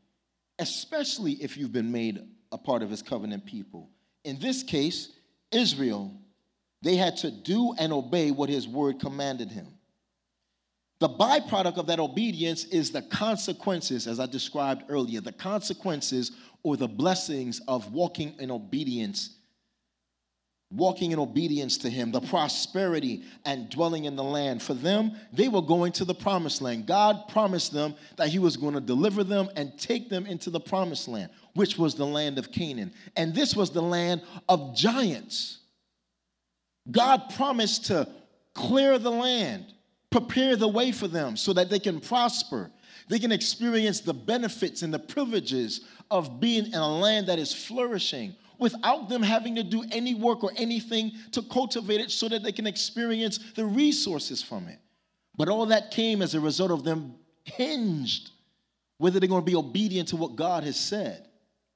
especially 0.59 1.33
if 1.33 1.57
you've 1.57 1.73
been 1.73 1.91
made 1.91 2.21
a 2.51 2.57
part 2.57 2.83
of 2.83 2.89
his 2.89 3.01
covenant 3.01 3.45
people. 3.45 3.89
In 4.23 4.39
this 4.39 4.63
case, 4.63 5.09
Israel, 5.51 6.13
they 6.81 6.95
had 6.95 7.17
to 7.17 7.31
do 7.31 7.73
and 7.79 7.91
obey 7.91 8.31
what 8.31 8.49
his 8.49 8.67
word 8.67 8.99
commanded 8.99 9.51
him. 9.51 9.67
The 11.01 11.09
byproduct 11.09 11.77
of 11.77 11.87
that 11.87 11.99
obedience 11.99 12.63
is 12.65 12.91
the 12.91 13.01
consequences, 13.01 14.07
as 14.07 14.19
I 14.19 14.27
described 14.27 14.83
earlier, 14.87 15.19
the 15.19 15.33
consequences 15.33 16.31
or 16.63 16.77
the 16.77 16.87
blessings 16.87 17.59
of 17.67 17.91
walking 17.91 18.35
in 18.39 18.49
obedience 18.49 19.31
walking 20.71 21.11
in 21.11 21.19
obedience 21.19 21.77
to 21.79 21.89
him, 21.89 22.11
the 22.11 22.21
prosperity 22.21 23.23
and 23.45 23.69
dwelling 23.69 24.05
in 24.05 24.15
the 24.15 24.23
land. 24.23 24.61
For 24.61 24.73
them, 24.73 25.11
they 25.33 25.49
were 25.49 25.61
going 25.61 25.91
to 25.93 26.05
the 26.05 26.15
promised 26.15 26.61
land. 26.61 26.87
God 26.87 27.27
promised 27.27 27.73
them 27.73 27.93
that 28.15 28.29
he 28.29 28.39
was 28.39 28.55
going 28.57 28.73
to 28.75 28.81
deliver 28.81 29.23
them 29.23 29.49
and 29.55 29.77
take 29.77 30.09
them 30.09 30.25
into 30.25 30.49
the 30.49 30.59
promised 30.59 31.07
land, 31.07 31.29
which 31.55 31.77
was 31.77 31.95
the 31.95 32.05
land 32.05 32.39
of 32.39 32.51
Canaan. 32.51 32.93
And 33.17 33.35
this 33.35 33.55
was 33.55 33.71
the 33.71 33.81
land 33.81 34.21
of 34.47 34.75
giants. 34.75 35.59
God 36.89 37.33
promised 37.35 37.87
to 37.87 38.07
clear 38.53 38.97
the 38.97 39.11
land, 39.11 39.65
prepare 40.11 40.55
the 40.55 40.67
way 40.67 40.91
for 40.91 41.07
them 41.07 41.35
so 41.35 41.53
that 41.53 41.69
they 41.69 41.79
can 41.79 41.99
prosper. 41.99 42.69
They 43.07 43.17
can 43.17 43.31
experience 43.31 44.01
the 44.01 44.13
benefits 44.13 44.83
and 44.83 44.93
the 44.93 44.99
privileges 44.99 45.81
of 46.11 46.39
being 46.39 46.67
in 46.67 46.75
a 46.75 46.99
land 46.99 47.27
that 47.27 47.39
is 47.39 47.53
flourishing, 47.53 48.35
without 48.59 49.09
them 49.09 49.23
having 49.23 49.55
to 49.55 49.63
do 49.63 49.83
any 49.91 50.13
work 50.13 50.43
or 50.43 50.51
anything 50.55 51.11
to 51.31 51.41
cultivate 51.41 51.99
it 51.99 52.11
so 52.11 52.29
that 52.29 52.43
they 52.43 52.51
can 52.51 52.67
experience 52.67 53.39
the 53.55 53.65
resources 53.65 54.43
from 54.43 54.67
it. 54.67 54.77
But 55.35 55.49
all 55.49 55.65
that 55.67 55.89
came 55.89 56.21
as 56.21 56.35
a 56.35 56.39
result 56.39 56.69
of 56.69 56.83
them 56.83 57.15
hinged 57.43 58.29
whether 58.97 59.19
they're 59.19 59.27
going 59.27 59.43
to 59.43 59.51
be 59.51 59.55
obedient 59.55 60.09
to 60.09 60.15
what 60.15 60.35
God 60.35 60.63
has 60.63 60.79
said, 60.79 61.27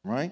right? 0.03 0.31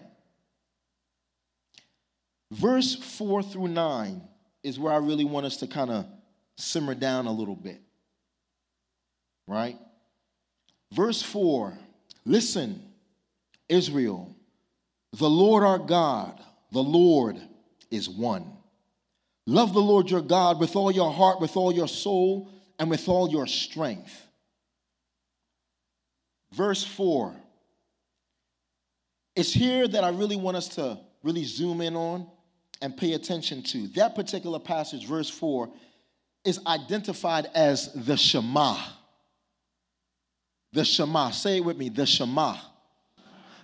Verse 2.52 2.94
4 2.94 3.42
through 3.42 3.70
9 3.70 4.22
is 4.62 4.78
where 4.78 4.94
I 4.94 4.98
really 4.98 5.26
want 5.26 5.48
us 5.48 5.58
to 5.58 5.68
kind 5.68 5.90
of 5.90 6.06
simmer 6.56 6.94
down 6.94 7.26
a 7.26 7.32
little 7.32 7.56
bit, 7.56 7.82
right? 9.48 9.78
Verse 10.92 11.22
4 11.22 11.78
Listen, 12.26 12.82
Israel, 13.68 14.34
the 15.14 15.30
Lord 15.30 15.64
our 15.64 15.80
God, 15.80 16.40
the 16.72 16.84
Lord 16.84 17.38
is 17.92 18.10
one. 18.10 18.52
Love 19.46 19.74
the 19.74 19.82
Lord 19.82 20.10
your 20.10 20.22
God 20.22 20.60
with 20.60 20.76
all 20.76 20.92
your 20.92 21.12
heart, 21.12 21.42
with 21.42 21.58
all 21.58 21.72
your 21.72 21.88
soul, 21.88 22.50
and 22.80 22.90
with 22.90 23.08
all 23.10 23.30
your 23.30 23.46
strength. 23.46 24.26
Verse 26.54 26.84
4. 26.84 27.36
It's 29.36 29.52
here 29.52 29.88
that 29.88 30.04
I 30.04 30.10
really 30.10 30.36
want 30.36 30.58
us 30.58 30.70
to 30.70 31.00
really 31.24 31.44
zoom 31.44 31.82
in 31.82 31.96
on 31.96 32.28
and 32.82 32.96
pay 32.96 33.14
attention 33.14 33.64
to. 33.64 33.88
That 33.90 34.16
particular 34.16 34.60
passage, 34.60 35.08
verse 35.08 35.30
4, 35.30 35.70
is 36.46 36.60
identified 36.68 37.48
as 37.56 37.92
the 37.94 38.16
Shema. 38.16 38.78
The 40.74 40.84
Shema. 40.84 41.30
Say 41.30 41.58
it 41.58 41.66
with 41.66 41.78
me 41.78 41.90
the 41.90 42.06
Shema. 42.06 42.58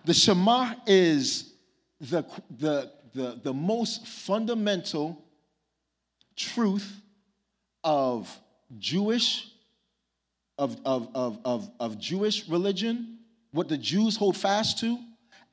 The 0.06 0.14
Shema 0.14 0.76
is 0.88 1.54
the, 2.00 2.24
the, 2.58 2.92
the, 3.14 3.40
the 3.44 3.54
most 3.54 4.08
fundamental 4.08 5.22
truth 6.36 7.02
of 7.84 8.34
Jewish 8.78 9.50
of, 10.60 10.78
of, 10.86 11.10
of, 11.16 11.40
of, 11.46 11.72
of 11.80 11.98
Jewish 11.98 12.48
religion, 12.50 13.20
what 13.52 13.70
the 13.70 13.78
Jews 13.78 14.18
hold 14.18 14.36
fast 14.36 14.78
to, 14.80 15.00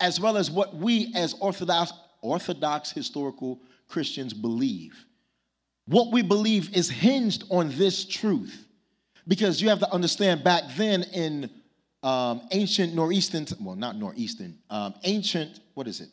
as 0.01 0.21
well 0.21 0.37
as 0.37 0.51
what 0.51 0.75
we 0.75 1.13
as 1.15 1.35
Orthodox, 1.35 1.93
Orthodox 2.21 2.91
historical 2.91 3.61
Christians 3.89 4.35
believe. 4.35 5.07
What 5.87 6.13
we 6.13 6.23
believe 6.23 6.77
is 6.77 6.91
hinged 6.91 7.45
on 7.51 7.71
this 7.79 8.05
truth. 8.05 8.66
Because 9.29 9.61
you 9.61 9.69
have 9.69 9.81
to 9.81 9.93
understand 9.93 10.45
back 10.45 10.63
then 10.77 11.03
in 11.13 11.51
um, 12.03 12.43
ancient 12.53 12.95
Northeastern, 12.95 13.47
well, 13.61 13.75
not 13.75 13.97
Northeastern, 13.97 14.59
um, 14.71 14.95
ancient, 15.05 15.61
what 15.75 15.89
is 15.89 16.01
it? 16.01 16.09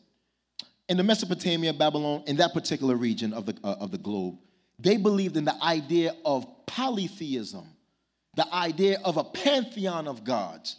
In 0.88 0.96
the 0.96 1.04
Mesopotamia, 1.04 1.72
Babylon, 1.72 2.24
in 2.26 2.36
that 2.36 2.52
particular 2.52 2.96
region 2.96 3.32
of 3.32 3.46
the, 3.46 3.56
uh, 3.62 3.76
of 3.80 3.90
the 3.90 3.98
globe, 3.98 4.36
they 4.78 4.96
believed 4.96 5.36
in 5.36 5.44
the 5.44 5.54
idea 5.62 6.14
of 6.24 6.46
polytheism, 6.66 7.64
the 8.34 8.52
idea 8.52 8.98
of 9.04 9.16
a 9.16 9.24
pantheon 9.24 10.08
of 10.08 10.24
gods, 10.24 10.76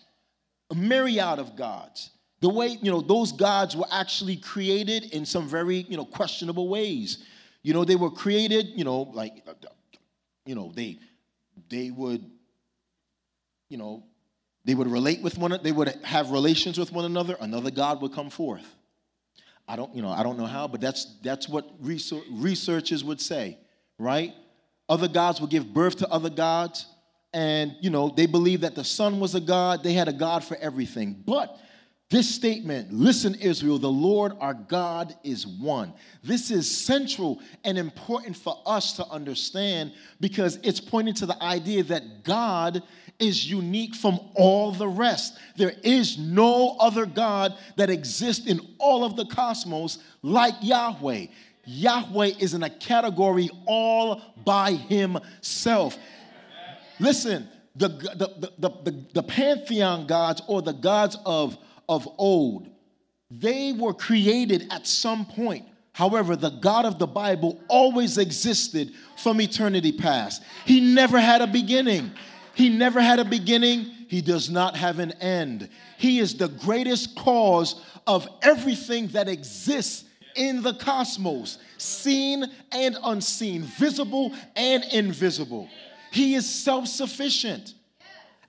a 0.70 0.76
myriad 0.76 1.40
of 1.40 1.56
gods. 1.56 2.12
The 2.42 2.50
way, 2.50 2.78
you 2.82 2.92
know, 2.92 3.02
those 3.02 3.32
gods 3.32 3.76
were 3.76 3.88
actually 3.92 4.36
created 4.36 5.14
in 5.14 5.26
some 5.26 5.48
very, 5.48 5.78
you 5.90 5.96
know, 5.96 6.06
questionable 6.06 6.68
ways. 6.68 7.24
You 7.64 7.74
know, 7.74 7.86
they 7.86 7.96
were 7.96 8.12
created, 8.12 8.68
you 8.76 8.84
know, 8.84 9.04
like, 9.14 9.44
you 10.46 10.54
know, 10.54 10.72
they, 10.76 11.00
they 11.70 11.92
would, 11.92 12.26
you 13.70 13.78
know, 13.78 14.04
they 14.64 14.74
would 14.74 14.88
relate 14.88 15.22
with 15.22 15.38
one, 15.38 15.58
they 15.64 15.72
would 15.72 15.90
have 16.04 16.32
relations 16.32 16.80
with 16.80 16.92
one 16.92 17.06
another. 17.06 17.38
Another 17.40 17.72
God 17.72 18.02
would 18.02 18.14
come 18.14 18.30
forth. 18.30 18.66
I 19.68 19.76
don't, 19.76 19.96
you 19.96 20.02
know, 20.02 20.10
I 20.10 20.24
don't 20.24 20.38
know 20.38 20.46
how, 20.46 20.68
but 20.68 20.82
that's 20.82 21.18
that's 21.24 21.50
what 21.50 21.70
researchers 21.80 23.04
would 23.04 23.20
say, 23.20 23.58
right? 23.98 24.34
Other 24.88 25.08
gods 25.08 25.42
would 25.42 25.50
give 25.50 25.74
birth 25.74 25.98
to 25.98 26.08
other 26.10 26.30
gods 26.30 26.86
and 27.36 27.76
you 27.82 27.90
know 27.90 28.10
they 28.10 28.26
believed 28.26 28.64
that 28.64 28.76
the 28.76 28.84
sun 28.84 29.20
was 29.20 29.36
a 29.36 29.42
god 29.42 29.84
they 29.84 29.94
had 29.94 30.08
a 30.08 30.14
god 30.14 30.44
for 30.44 30.56
everything 30.58 31.22
but 31.26 31.60
this 32.10 32.34
statement 32.34 32.94
listen 32.94 33.36
israel 33.36 33.80
the 33.80 33.90
lord 33.90 34.34
our 34.40 34.54
god 34.54 35.16
is 35.24 35.46
one. 35.46 35.94
This 36.24 36.52
is 36.52 36.70
central 36.70 37.40
and 37.64 37.78
important 37.78 38.38
for 38.38 38.62
us 38.66 38.94
to 38.94 39.06
understand 39.08 39.94
because 40.20 40.60
it's 40.64 40.80
pointing 40.80 41.14
to 41.16 41.26
the 41.26 41.42
idea 41.44 41.84
that 41.84 42.24
god 42.24 42.84
is 43.20 43.50
unique 43.50 43.96
from 43.96 44.20
all 44.36 44.72
the 44.72 44.88
rest. 44.88 45.38
There 45.56 45.74
is 45.84 46.18
no 46.18 46.76
other 46.80 47.06
god 47.06 47.58
that 47.78 47.90
exists 47.90 48.48
in 48.48 48.60
all 48.78 49.04
of 49.04 49.16
the 49.16 49.26
cosmos 49.26 50.00
like 50.22 50.56
yahweh. 50.62 51.28
Yahweh 51.66 52.32
is 52.40 52.54
in 52.54 52.64
a 52.64 52.70
category 52.70 53.50
all 53.66 54.22
by 54.44 54.74
himself. 54.74 55.98
Listen, 57.00 57.48
the, 57.76 57.90
the, 57.90 58.52
the, 58.60 58.70
the, 58.84 59.06
the 59.14 59.24
pantheon 59.24 60.08
gods 60.08 60.42
or 60.48 60.62
the 60.62 60.74
gods 60.74 61.18
of, 61.26 61.58
of 61.88 62.08
old, 62.18 62.70
they 63.32 63.74
were 63.74 63.94
created 63.94 64.68
at 64.72 64.88
some 64.88 65.26
point. 65.26 65.66
However, 65.94 66.36
the 66.36 66.50
God 66.50 66.86
of 66.86 67.00
the 67.00 67.08
Bible 67.08 67.60
always 67.70 68.18
existed 68.18 68.92
from 69.18 69.40
eternity 69.40 69.94
past. 69.94 70.44
He 70.66 70.82
never 70.82 71.20
had 71.20 71.42
a 71.42 71.48
beginning. 71.48 72.12
He 72.54 72.70
never 72.70 73.00
had 73.00 73.20
a 73.20 73.26
beginning. 73.26 73.92
He 74.08 74.22
does 74.22 74.50
not 74.50 74.76
have 74.76 75.00
an 75.00 75.14
end. 75.14 75.70
He 75.98 76.20
is 76.20 76.36
the 76.36 76.50
greatest 76.50 77.16
cause 77.16 77.82
of 78.06 78.28
everything 78.42 79.08
that 79.10 79.28
exists 79.28 80.06
in 80.36 80.62
the 80.62 80.74
cosmos, 80.74 81.58
seen 81.78 82.46
and 82.72 82.98
unseen, 83.04 83.64
visible 83.64 84.34
and 84.56 84.84
invisible. 84.92 85.70
He 86.12 86.36
is 86.36 86.48
self 86.48 86.88
sufficient. 86.88 87.74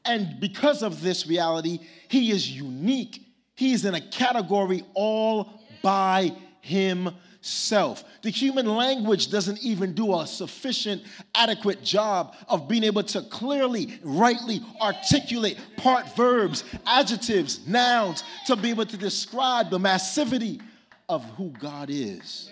And 0.05 0.38
because 0.40 0.83
of 0.83 1.03
this 1.03 1.27
reality, 1.27 1.81
he 2.09 2.31
is 2.31 2.51
unique. 2.51 3.26
He 3.57 3.73
is 3.73 3.85
in 3.85 3.95
a 3.95 4.01
category 4.01 4.85
all 4.95 5.61
by 5.83 6.33
himself. 6.61 8.05
The 8.23 8.31
human 8.31 8.66
language 8.66 9.31
doesn't 9.31 9.62
even 9.62 9.95
do 9.95 10.19
a 10.19 10.27
sufficient, 10.27 11.03
adequate 11.35 11.83
job 11.83 12.35
of 12.49 12.69
being 12.69 12.85
able 12.85 13.03
to 13.05 13.23
clearly, 13.23 13.99
rightly 14.03 14.61
articulate 14.81 15.59
part 15.77 16.14
verbs, 16.16 16.64
adjectives, 16.87 17.66
nouns 17.66 18.25
to 18.47 18.57
be 18.57 18.71
able 18.71 18.87
to 18.87 18.97
describe 18.97 19.71
the 19.71 19.79
massivity 19.79 20.61
of 21.09 21.25
who 21.37 21.51
God 21.51 21.88
is. 21.88 22.51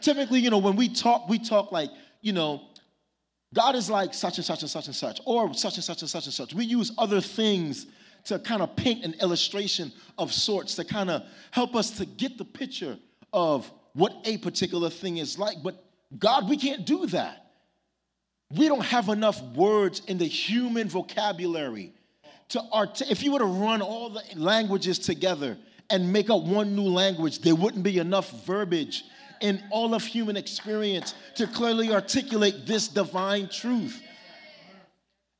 Typically, 0.00 0.40
you 0.40 0.50
know, 0.50 0.58
when 0.58 0.76
we 0.76 0.88
talk, 0.88 1.28
we 1.28 1.38
talk 1.38 1.72
like, 1.72 1.90
you 2.20 2.32
know, 2.32 2.60
God 3.54 3.76
is 3.76 3.88
like 3.88 4.12
such 4.12 4.36
and 4.36 4.44
such 4.44 4.60
and 4.62 4.70
such 4.70 4.86
and 4.86 4.96
such, 4.96 5.20
or 5.24 5.54
such 5.54 5.76
and 5.76 5.84
such 5.84 6.02
and 6.02 6.10
such 6.10 6.24
and 6.26 6.34
such. 6.34 6.52
We 6.52 6.64
use 6.64 6.92
other 6.98 7.20
things 7.20 7.86
to 8.24 8.38
kind 8.38 8.62
of 8.62 8.74
paint 8.76 9.04
an 9.04 9.14
illustration 9.20 9.92
of 10.18 10.32
sorts 10.32 10.74
to 10.76 10.84
kind 10.84 11.10
of 11.10 11.22
help 11.50 11.74
us 11.76 11.90
to 11.98 12.06
get 12.06 12.38
the 12.38 12.44
picture 12.44 12.98
of 13.32 13.70
what 13.92 14.14
a 14.24 14.38
particular 14.38 14.90
thing 14.90 15.18
is 15.18 15.38
like. 15.38 15.56
But 15.62 15.82
God, 16.18 16.48
we 16.48 16.56
can't 16.56 16.84
do 16.84 17.06
that. 17.06 17.52
We 18.50 18.68
don't 18.68 18.84
have 18.84 19.08
enough 19.08 19.42
words 19.54 20.02
in 20.06 20.18
the 20.18 20.26
human 20.26 20.88
vocabulary 20.88 21.92
to 22.50 22.62
art. 22.72 23.00
If 23.02 23.22
you 23.22 23.32
were 23.32 23.40
to 23.40 23.44
run 23.44 23.82
all 23.82 24.10
the 24.10 24.22
languages 24.36 24.98
together 24.98 25.56
and 25.90 26.12
make 26.12 26.30
up 26.30 26.42
one 26.42 26.76
new 26.76 26.88
language, 26.88 27.40
there 27.40 27.54
wouldn't 27.54 27.82
be 27.82 27.98
enough 27.98 28.30
verbiage 28.46 29.04
in 29.40 29.62
all 29.70 29.94
of 29.94 30.04
human 30.04 30.36
experience 30.36 31.14
to 31.34 31.46
clearly 31.46 31.92
articulate 31.92 32.66
this 32.66 32.88
divine 32.88 33.48
truth. 33.48 34.00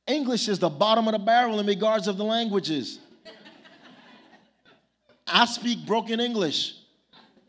English 0.07 0.47
is 0.47 0.59
the 0.59 0.69
bottom 0.69 1.07
of 1.07 1.13
the 1.13 1.19
barrel 1.19 1.59
in 1.59 1.65
regards 1.65 2.07
of 2.07 2.17
the 2.17 2.23
languages. 2.23 2.99
I 5.27 5.45
speak 5.45 5.85
broken 5.87 6.19
English, 6.19 6.75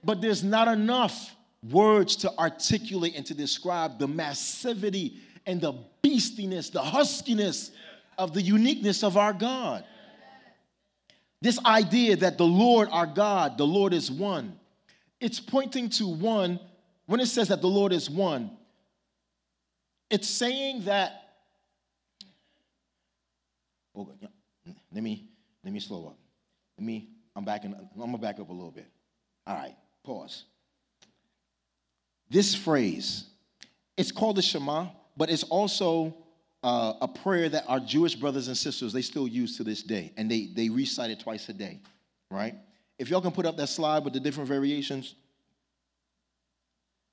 but 0.03 0.23
there's 0.23 0.43
not 0.43 0.67
enough 0.67 1.35
words 1.71 2.17
to 2.17 2.33
articulate 2.39 3.15
and 3.15 3.27
to 3.27 3.35
describe 3.35 3.99
the 3.99 4.09
massivity 4.09 5.17
and 5.45 5.61
the 5.61 5.75
beastiness, 6.03 6.73
the 6.73 6.81
huskiness 6.81 7.73
of 8.17 8.33
the 8.33 8.41
uniqueness 8.41 9.05
of 9.05 9.19
our 9.19 9.35
God. 9.35 9.85
This 11.43 11.63
idea 11.67 12.17
that 12.17 12.39
the 12.39 12.47
Lord 12.47 12.89
our 12.91 13.07
God, 13.07 13.59
the 13.59 13.67
Lord 13.67 13.93
is 13.93 14.11
one, 14.11 14.59
it's 15.21 15.39
pointing 15.39 15.91
to 15.91 16.09
one, 16.09 16.59
when 17.05 17.21
it 17.21 17.27
says 17.27 17.49
that 17.49 17.61
the 17.61 17.69
Lord 17.69 17.93
is 17.93 18.09
one, 18.09 18.51
it's 20.09 20.29
saying 20.29 20.85
that. 20.85 21.25
Let 24.93 25.03
me 25.03 25.29
let 25.65 25.73
me 25.73 25.81
slow 25.81 26.07
up. 26.07 26.19
Let 26.79 26.87
me. 26.87 27.09
I'm 27.35 27.45
backing. 27.45 27.75
I'm 27.75 28.01
gonna 28.01 28.19
back 28.19 28.39
up 28.41 28.49
a 28.49 28.53
little 28.53 28.71
bit. 28.71 28.89
All 29.47 29.57
right. 29.57 29.75
Pause. 30.05 30.45
This 32.29 32.55
phrase, 32.55 33.25
it's 33.97 34.11
called 34.11 34.37
the 34.37 34.43
Shema, 34.43 34.89
but 35.17 35.31
it's 35.31 35.45
also 35.45 36.17
uh, 36.63 36.95
a 37.01 37.09
prayer 37.09 37.49
that 37.49 37.65
our 37.69 37.81
Jewish 37.81 38.15
brothers 38.15 38.49
and 38.49 38.57
sisters 38.57 38.93
they 38.93 39.03
still 39.03 39.29
use 39.29 39.57
to 39.57 39.65
this 39.65 39.83
day, 39.83 40.13
and 40.17 40.31
they 40.31 40.47
they 40.47 40.69
recite 40.69 41.11
it 41.11 41.21
twice 41.21 41.49
a 41.49 41.53
day, 41.53 41.81
right? 42.31 42.55
If 42.99 43.11
y'all 43.11 43.21
can 43.21 43.33
put 43.33 43.47
up 43.47 43.57
that 43.59 43.69
slide 43.69 44.05
with 44.05 44.15
the 44.15 44.21
different 44.21 44.49
variations. 44.49 45.15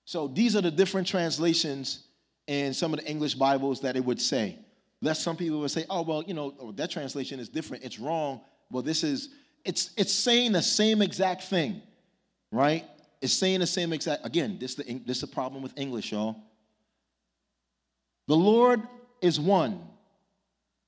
So 0.06 0.28
these 0.28 0.56
are 0.56 0.62
the 0.62 0.72
different 0.72 1.08
translations 1.08 2.08
in 2.48 2.74
some 2.74 2.94
of 2.94 3.00
the 3.00 3.06
English 3.06 3.36
Bibles 3.36 3.82
that 3.82 3.96
it 3.96 4.04
would 4.04 4.20
say. 4.20 4.60
Lest 5.04 5.22
some 5.22 5.36
people 5.36 5.60
would 5.60 5.70
say, 5.70 5.84
oh, 5.90 6.02
well, 6.02 6.24
you 6.24 6.34
know, 6.34 6.54
oh, 6.62 6.72
that 6.72 6.90
translation 6.90 7.38
is 7.38 7.50
different. 7.50 7.84
It's 7.84 8.00
wrong. 8.00 8.40
Well, 8.72 8.82
this 8.82 9.04
is, 9.04 9.30
it's, 9.66 9.92
it's 9.98 10.14
saying 10.14 10.54
the 10.54 10.62
same 10.62 11.02
exact 11.02 11.44
thing, 11.44 11.82
right? 12.54 12.86
It's 13.22 13.34
saying 13.34 13.60
the 13.60 13.68
same 13.68 13.92
exact, 13.92 14.26
again, 14.26 14.58
this 14.62 14.72
is 14.72 14.78
the, 14.78 15.02
this 15.06 15.20
the 15.20 15.28
problem 15.28 15.62
with 15.62 15.78
English, 15.78 16.14
y'all. 16.14 16.38
The 18.30 18.36
Lord 18.38 18.82
is 19.22 19.42
one. 19.42 19.82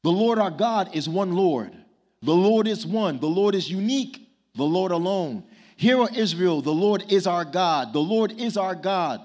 The 0.03 0.11
Lord 0.11 0.39
our 0.39 0.49
God 0.49 0.95
is 0.95 1.09
one 1.09 1.33
Lord. 1.33 1.75
The 2.21 2.33
Lord 2.33 2.69
is 2.69 2.87
one. 2.87 3.19
The 3.19 3.27
Lord 3.27 3.53
is 3.53 3.69
unique. 3.69 4.29
The 4.55 4.63
Lord 4.63 4.93
alone. 4.93 5.43
Hear, 5.75 5.97
O 5.97 6.07
Israel, 6.07 6.61
the 6.61 6.71
Lord 6.71 7.11
is 7.11 7.27
our 7.27 7.43
God. 7.43 7.91
The 7.91 7.99
Lord 7.99 8.31
is 8.39 8.55
our 8.55 8.75
God. 8.75 9.19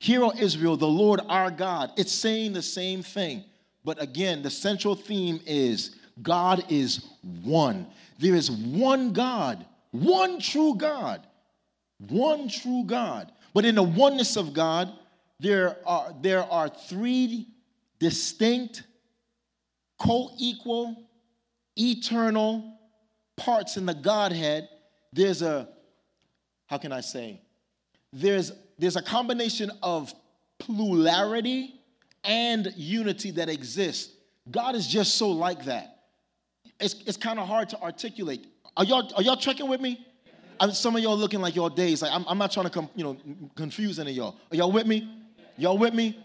Hear, 0.00 0.24
O 0.24 0.32
Israel, 0.36 0.76
the 0.76 0.88
Lord 0.88 1.20
our 1.28 1.52
God. 1.52 1.92
It's 1.96 2.10
saying 2.10 2.54
the 2.54 2.62
same 2.62 3.04
thing. 3.04 3.44
But 3.84 4.00
again, 4.00 4.42
the 4.42 4.50
central 4.50 4.94
theme 4.94 5.40
is 5.46 5.96
God 6.20 6.64
is 6.68 7.04
one. 7.42 7.86
There 8.18 8.34
is 8.34 8.50
one 8.50 9.12
God, 9.12 9.64
one 9.90 10.38
true 10.40 10.74
God, 10.76 11.26
one 11.98 12.48
true 12.48 12.84
God. 12.84 13.32
But 13.54 13.64
in 13.64 13.74
the 13.74 13.82
oneness 13.82 14.36
of 14.36 14.52
God, 14.52 14.92
there 15.40 15.76
are, 15.84 16.14
there 16.20 16.44
are 16.44 16.68
three 16.68 17.48
distinct, 17.98 18.84
co 19.98 20.30
equal, 20.38 20.96
eternal 21.76 22.78
parts 23.36 23.76
in 23.76 23.86
the 23.86 23.94
Godhead. 23.94 24.68
There's 25.12 25.42
a, 25.42 25.68
how 26.66 26.78
can 26.78 26.92
I 26.92 27.00
say? 27.00 27.40
There's, 28.12 28.52
there's 28.78 28.96
a 28.96 29.02
combination 29.02 29.70
of 29.82 30.14
plurality 30.58 31.81
and 32.24 32.72
unity 32.76 33.30
that 33.32 33.48
exists. 33.48 34.12
God 34.50 34.74
is 34.74 34.86
just 34.86 35.16
so 35.16 35.30
like 35.30 35.64
that. 35.66 35.98
It's, 36.80 36.94
it's 37.06 37.16
kind 37.16 37.38
of 37.38 37.46
hard 37.46 37.68
to 37.70 37.80
articulate. 37.80 38.46
Are 38.76 38.84
y'all, 38.84 39.10
are 39.16 39.22
y'all 39.22 39.36
checking 39.36 39.68
with 39.68 39.80
me? 39.80 40.04
I 40.60 40.70
some 40.70 40.94
of 40.94 41.02
y'all 41.02 41.16
looking 41.16 41.40
like 41.40 41.56
y'all 41.56 41.68
days. 41.68 42.02
Like 42.02 42.12
I'm, 42.12 42.24
I'm 42.28 42.38
not 42.38 42.52
trying 42.52 42.66
to 42.66 42.70
come, 42.70 42.88
you 42.94 43.04
know, 43.04 43.16
confuse 43.56 43.98
any 43.98 44.12
of 44.12 44.16
y'all. 44.16 44.36
Are 44.50 44.56
y'all 44.56 44.72
with 44.72 44.86
me? 44.86 45.08
Y'all 45.56 45.76
with 45.76 45.94
me? 45.94 46.18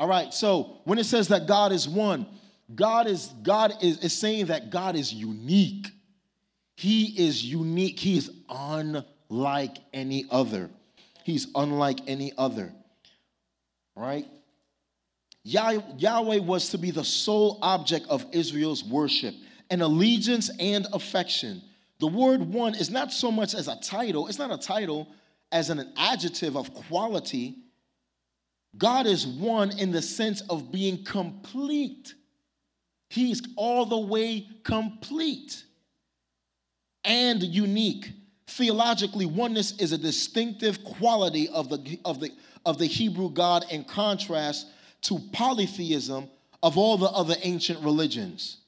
All 0.00 0.08
right. 0.08 0.34
So 0.34 0.80
when 0.84 0.98
it 0.98 1.04
says 1.04 1.28
that 1.28 1.46
God 1.46 1.70
is 1.70 1.88
one, 1.88 2.26
God 2.74 3.06
is 3.06 3.28
God 3.42 3.72
is, 3.82 3.98
is 3.98 4.12
saying 4.12 4.46
that 4.46 4.70
God 4.70 4.96
is 4.96 5.12
unique. 5.12 5.86
He 6.76 7.26
is 7.26 7.44
unique. 7.44 8.00
He 8.00 8.16
is 8.16 8.30
unlike 8.48 9.76
any 9.92 10.26
other. 10.30 10.70
He's 11.22 11.46
unlike 11.54 12.00
any 12.06 12.32
other. 12.36 12.72
Right? 13.94 14.26
Yahweh 15.44 16.38
was 16.38 16.70
to 16.70 16.78
be 16.78 16.90
the 16.90 17.04
sole 17.04 17.58
object 17.60 18.06
of 18.08 18.24
Israel's 18.32 18.82
worship 18.82 19.34
and 19.70 19.82
allegiance 19.82 20.50
and 20.58 20.86
affection. 20.92 21.62
The 22.00 22.06
word 22.06 22.40
one 22.40 22.74
is 22.74 22.90
not 22.90 23.12
so 23.12 23.30
much 23.30 23.54
as 23.54 23.68
a 23.68 23.76
title, 23.76 24.26
it's 24.26 24.38
not 24.38 24.50
a 24.50 24.58
title 24.58 25.08
as 25.52 25.70
an 25.70 25.92
adjective 25.96 26.56
of 26.56 26.72
quality. 26.74 27.56
God 28.76 29.06
is 29.06 29.26
one 29.26 29.78
in 29.78 29.92
the 29.92 30.02
sense 30.02 30.40
of 30.48 30.72
being 30.72 31.04
complete. 31.04 32.14
He's 33.10 33.42
all 33.56 33.86
the 33.86 33.98
way 33.98 34.48
complete 34.64 35.62
and 37.04 37.42
unique. 37.42 38.10
Theologically, 38.46 39.26
oneness 39.26 39.78
is 39.78 39.92
a 39.92 39.98
distinctive 39.98 40.82
quality 40.82 41.48
of 41.48 41.68
the, 41.68 42.00
of 42.04 42.18
the, 42.18 42.30
of 42.64 42.78
the 42.78 42.86
Hebrew 42.86 43.30
God 43.30 43.64
in 43.70 43.84
contrast 43.84 44.66
to 45.04 45.18
polytheism 45.32 46.28
of 46.62 46.78
all 46.78 46.96
the 46.96 47.08
other 47.08 47.36
ancient 47.42 47.80
religions, 47.80 48.58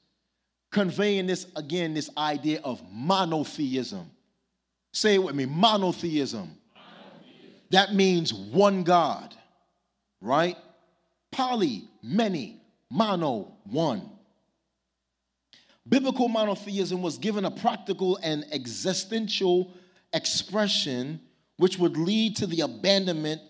conveying 0.71 1.27
this 1.27 1.47
again, 1.55 1.93
this 1.93 2.09
idea 2.17 2.59
of 2.63 2.81
monotheism. 2.91 4.09
Say 4.93 5.15
it 5.15 5.23
with 5.23 5.35
me 5.35 5.45
monotheism. 5.45 6.51
monotheism. 6.75 7.53
That 7.71 7.93
means 7.93 8.33
one 8.33 8.83
God, 8.83 9.35
right? 10.21 10.55
Poly, 11.31 11.89
many, 12.01 12.61
mono, 12.89 13.53
one. 13.65 14.09
Biblical 15.87 16.27
monotheism 16.27 17.01
was 17.01 17.17
given 17.17 17.45
a 17.45 17.51
practical 17.51 18.17
and 18.21 18.45
existential 18.51 19.73
expression 20.13 21.21
which 21.57 21.79
would 21.79 21.97
lead 21.97 22.35
to 22.37 22.47
the 22.47 22.61
abandonment 22.61 23.41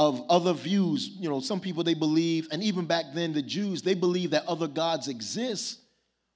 of 0.00 0.24
other 0.30 0.54
views. 0.54 1.10
You 1.18 1.28
know, 1.28 1.40
some 1.40 1.60
people 1.60 1.84
they 1.84 1.92
believe, 1.92 2.48
and 2.50 2.62
even 2.62 2.86
back 2.86 3.04
then, 3.12 3.34
the 3.34 3.42
Jews, 3.42 3.82
they 3.82 3.92
believe 3.92 4.30
that 4.30 4.46
other 4.46 4.66
gods 4.66 5.08
exist, 5.08 5.78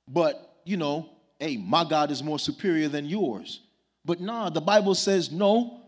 but, 0.07 0.59
you 0.67 0.77
know, 0.77 1.09
hey, 1.39 1.57
my 1.57 1.83
God 1.83 2.11
is 2.11 2.23
more 2.23 2.39
superior 2.39 2.89
than 2.89 3.07
yours. 3.07 3.61
But 4.05 4.21
nah, 4.21 4.51
the 4.51 4.61
Bible 4.61 4.95
says 4.95 5.33
no, 5.33 5.81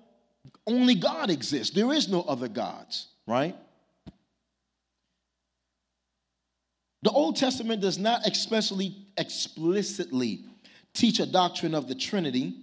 only 0.67 0.95
God 0.95 1.29
exists. 1.29 1.75
There 1.75 1.93
is 1.93 2.09
no 2.09 2.23
other 2.23 2.49
gods, 2.49 3.09
right? 3.27 3.55
The 7.03 7.11
Old 7.11 7.37
Testament 7.37 7.83
does 7.83 7.99
not 7.99 8.27
especially 8.27 8.97
explicitly 9.19 10.47
teach 10.95 11.21
a 11.21 11.27
doctrine 11.27 11.75
of 11.75 11.89
the 11.89 11.95
Trinity 11.95 12.55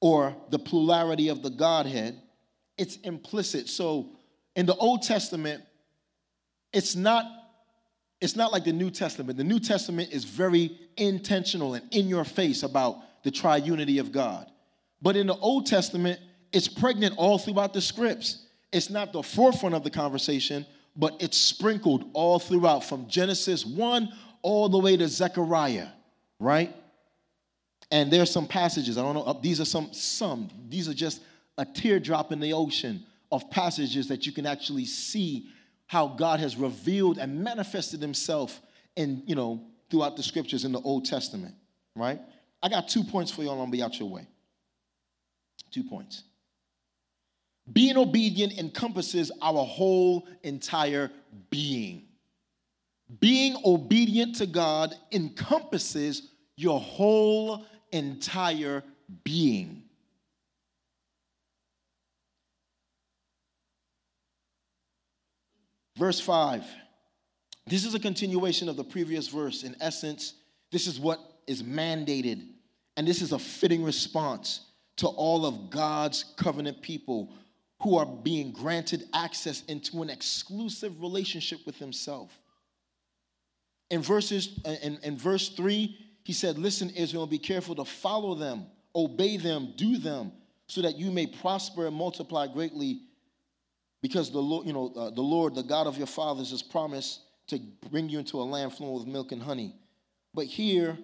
or 0.00 0.34
the 0.50 0.58
plurality 0.58 1.28
of 1.28 1.44
the 1.44 1.50
Godhead. 1.50 2.20
It's 2.76 2.96
implicit. 2.96 3.68
So 3.68 4.15
in 4.56 4.66
the 4.66 4.74
Old 4.74 5.02
Testament, 5.02 5.62
it's 6.72 6.96
not 6.96 7.24
it's 8.18 8.34
not 8.34 8.50
like 8.50 8.64
the 8.64 8.72
New 8.72 8.90
Testament. 8.90 9.36
The 9.36 9.44
New 9.44 9.60
Testament 9.60 10.10
is 10.10 10.24
very 10.24 10.78
intentional 10.96 11.74
and 11.74 11.86
in 11.94 12.08
your 12.08 12.24
face 12.24 12.62
about 12.62 12.96
the 13.24 13.30
triunity 13.30 14.00
of 14.00 14.10
God. 14.10 14.50
But 15.02 15.16
in 15.16 15.26
the 15.26 15.36
Old 15.36 15.66
Testament, 15.66 16.18
it's 16.50 16.66
pregnant 16.66 17.14
all 17.18 17.38
throughout 17.38 17.74
the 17.74 17.82
scripts. 17.82 18.46
It's 18.72 18.88
not 18.88 19.12
the 19.12 19.22
forefront 19.22 19.74
of 19.74 19.84
the 19.84 19.90
conversation, 19.90 20.64
but 20.96 21.14
it's 21.20 21.36
sprinkled 21.36 22.08
all 22.14 22.38
throughout 22.38 22.84
from 22.84 23.06
Genesis 23.06 23.66
1 23.66 24.08
all 24.40 24.70
the 24.70 24.78
way 24.78 24.96
to 24.96 25.06
Zechariah, 25.08 25.88
right? 26.40 26.74
And 27.90 28.10
there's 28.10 28.30
some 28.30 28.46
passages, 28.46 28.96
I 28.96 29.02
don't 29.02 29.14
know, 29.14 29.38
these 29.42 29.60
are 29.60 29.66
some, 29.66 29.92
some, 29.92 30.48
these 30.70 30.88
are 30.88 30.94
just 30.94 31.20
a 31.58 31.66
teardrop 31.66 32.32
in 32.32 32.40
the 32.40 32.54
ocean 32.54 33.04
of 33.30 33.50
passages 33.50 34.08
that 34.08 34.26
you 34.26 34.32
can 34.32 34.46
actually 34.46 34.84
see 34.84 35.48
how 35.86 36.08
God 36.08 36.40
has 36.40 36.56
revealed 36.56 37.18
and 37.18 37.42
manifested 37.42 38.00
himself 38.00 38.60
in, 38.96 39.22
you 39.26 39.34
know, 39.34 39.62
throughout 39.90 40.16
the 40.16 40.22
scriptures 40.22 40.64
in 40.64 40.72
the 40.72 40.80
Old 40.80 41.04
Testament, 41.04 41.54
right? 41.94 42.20
I 42.62 42.68
got 42.68 42.88
two 42.88 43.04
points 43.04 43.30
for 43.30 43.42
y'all, 43.42 43.60
I'm 43.60 43.70
be 43.70 43.82
out 43.82 43.98
your 43.98 44.08
way. 44.08 44.26
Two 45.70 45.84
points. 45.84 46.24
Being 47.72 47.96
obedient 47.96 48.58
encompasses 48.58 49.30
our 49.42 49.64
whole 49.64 50.28
entire 50.42 51.10
being. 51.50 52.04
Being 53.20 53.56
obedient 53.64 54.36
to 54.36 54.46
God 54.46 54.94
encompasses 55.12 56.30
your 56.56 56.80
whole 56.80 57.64
entire 57.92 58.82
being. 59.24 59.82
Verse 65.96 66.20
5. 66.20 66.64
This 67.66 67.84
is 67.84 67.94
a 67.94 68.00
continuation 68.00 68.68
of 68.68 68.76
the 68.76 68.84
previous 68.84 69.28
verse. 69.28 69.64
In 69.64 69.74
essence, 69.80 70.34
this 70.70 70.86
is 70.86 71.00
what 71.00 71.20
is 71.46 71.62
mandated, 71.62 72.46
and 72.96 73.06
this 73.06 73.22
is 73.22 73.32
a 73.32 73.38
fitting 73.38 73.82
response 73.82 74.60
to 74.96 75.08
all 75.08 75.44
of 75.44 75.70
God's 75.70 76.24
covenant 76.36 76.80
people 76.80 77.32
who 77.82 77.98
are 77.98 78.06
being 78.06 78.52
granted 78.52 79.04
access 79.12 79.62
into 79.64 80.02
an 80.02 80.10
exclusive 80.10 81.00
relationship 81.00 81.60
with 81.66 81.76
himself. 81.76 82.38
In 83.90 84.02
verses 84.02 84.60
in, 84.82 84.98
in 85.02 85.16
verse 85.16 85.50
3, 85.50 85.96
he 86.24 86.32
said, 86.32 86.58
Listen, 86.58 86.90
Israel, 86.90 87.26
be 87.26 87.38
careful 87.38 87.74
to 87.76 87.84
follow 87.84 88.34
them, 88.34 88.66
obey 88.94 89.36
them, 89.36 89.74
do 89.76 89.98
them, 89.98 90.32
so 90.66 90.82
that 90.82 90.96
you 90.96 91.10
may 91.10 91.26
prosper 91.26 91.86
and 91.86 91.94
multiply 91.94 92.46
greatly. 92.46 93.02
Because 94.06 94.30
the 94.30 94.38
Lord, 94.38 94.68
you 94.68 94.72
know, 94.72 94.92
uh, 94.94 95.10
the 95.10 95.20
Lord, 95.20 95.56
the 95.56 95.64
God 95.64 95.88
of 95.88 95.98
your 95.98 96.06
fathers, 96.06 96.52
has 96.52 96.62
promised 96.62 97.22
to 97.48 97.58
bring 97.90 98.08
you 98.08 98.20
into 98.20 98.40
a 98.40 98.44
land 98.44 98.72
flowing 98.72 98.94
with 98.94 99.06
milk 99.08 99.32
and 99.32 99.42
honey. 99.42 99.74
But 100.32 100.46
here, 100.46 100.96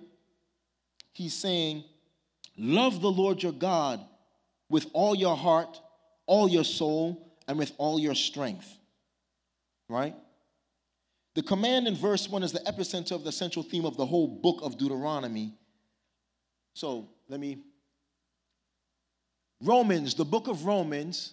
he's 1.11 1.35
saying, 1.35 1.83
Love 2.57 3.01
the 3.01 3.11
Lord 3.11 3.43
your 3.43 3.51
God 3.51 4.01
with 4.69 4.87
all 4.93 5.17
your 5.17 5.37
heart, 5.37 5.81
all 6.27 6.49
your 6.49 6.63
soul 6.63 7.35
and 7.49 7.59
with 7.59 7.73
all 7.77 7.99
your 7.99 8.15
strength. 8.15 8.73
Right? 9.89 10.15
The 11.35 11.43
command 11.43 11.89
in 11.89 11.97
verse 11.97 12.29
1 12.29 12.45
is 12.45 12.53
the 12.53 12.61
epicenter 12.61 13.17
of 13.17 13.25
the 13.25 13.33
central 13.33 13.65
theme 13.65 13.85
of 13.85 13.97
the 13.97 14.07
whole 14.07 14.29
book 14.29 14.61
of 14.63 14.79
Deuteronomy. 14.79 15.55
So 16.75 17.09
let 17.29 17.41
me. 17.41 17.65
Romans, 19.61 20.15
the 20.15 20.25
book 20.25 20.47
of 20.47 20.67
Romans, 20.67 21.33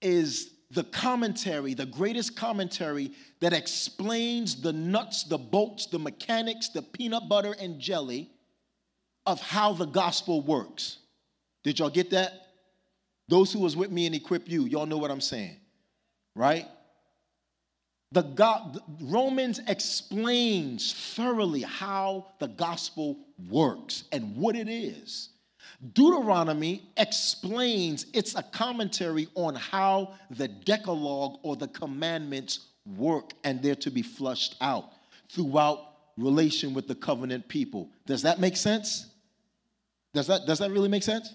is 0.00 0.52
the 0.70 0.84
commentary, 0.84 1.74
the 1.74 1.86
greatest 1.86 2.36
commentary 2.36 3.12
that 3.40 3.52
explains 3.52 4.60
the 4.60 4.72
nuts, 4.72 5.24
the 5.24 5.38
bolts, 5.38 5.86
the 5.86 5.98
mechanics, 5.98 6.68
the 6.70 6.82
peanut 6.82 7.28
butter 7.28 7.54
and 7.60 7.78
jelly 7.80 8.30
of 9.26 9.40
how 9.40 9.72
the 9.72 9.86
gospel 9.86 10.40
works. 10.40 10.98
Did 11.62 11.78
y'all 11.78 11.90
get 11.90 12.10
that? 12.10 12.32
Those 13.28 13.52
who 13.52 13.60
was 13.60 13.76
with 13.76 13.90
me 13.90 14.06
and 14.06 14.14
equip 14.14 14.48
you, 14.48 14.64
y'all 14.64 14.86
know 14.86 14.98
what 14.98 15.10
I'm 15.10 15.20
saying, 15.20 15.56
right? 16.34 16.66
The 18.12 18.22
God, 18.22 18.78
Romans 19.00 19.60
explains 19.66 20.92
thoroughly 20.92 21.62
how 21.62 22.28
the 22.38 22.46
gospel 22.46 23.18
works 23.48 24.04
and 24.12 24.36
what 24.36 24.54
it 24.54 24.68
is. 24.68 25.30
Deuteronomy 25.92 26.88
explains 26.96 28.06
it's 28.14 28.34
a 28.34 28.42
commentary 28.42 29.28
on 29.34 29.54
how 29.54 30.14
the 30.30 30.48
Decalogue 30.48 31.38
or 31.42 31.56
the 31.56 31.68
commandments 31.68 32.68
work 32.96 33.32
and 33.44 33.62
they're 33.62 33.74
to 33.74 33.90
be 33.90 34.02
flushed 34.02 34.56
out 34.60 34.90
throughout 35.28 35.80
relation 36.16 36.72
with 36.72 36.88
the 36.88 36.94
covenant 36.94 37.46
people. 37.48 37.90
Does 38.06 38.22
that 38.22 38.40
make 38.40 38.56
sense? 38.56 39.06
Does 40.14 40.28
that, 40.28 40.46
does 40.46 40.60
that 40.60 40.70
really 40.70 40.88
make 40.88 41.02
sense? 41.02 41.34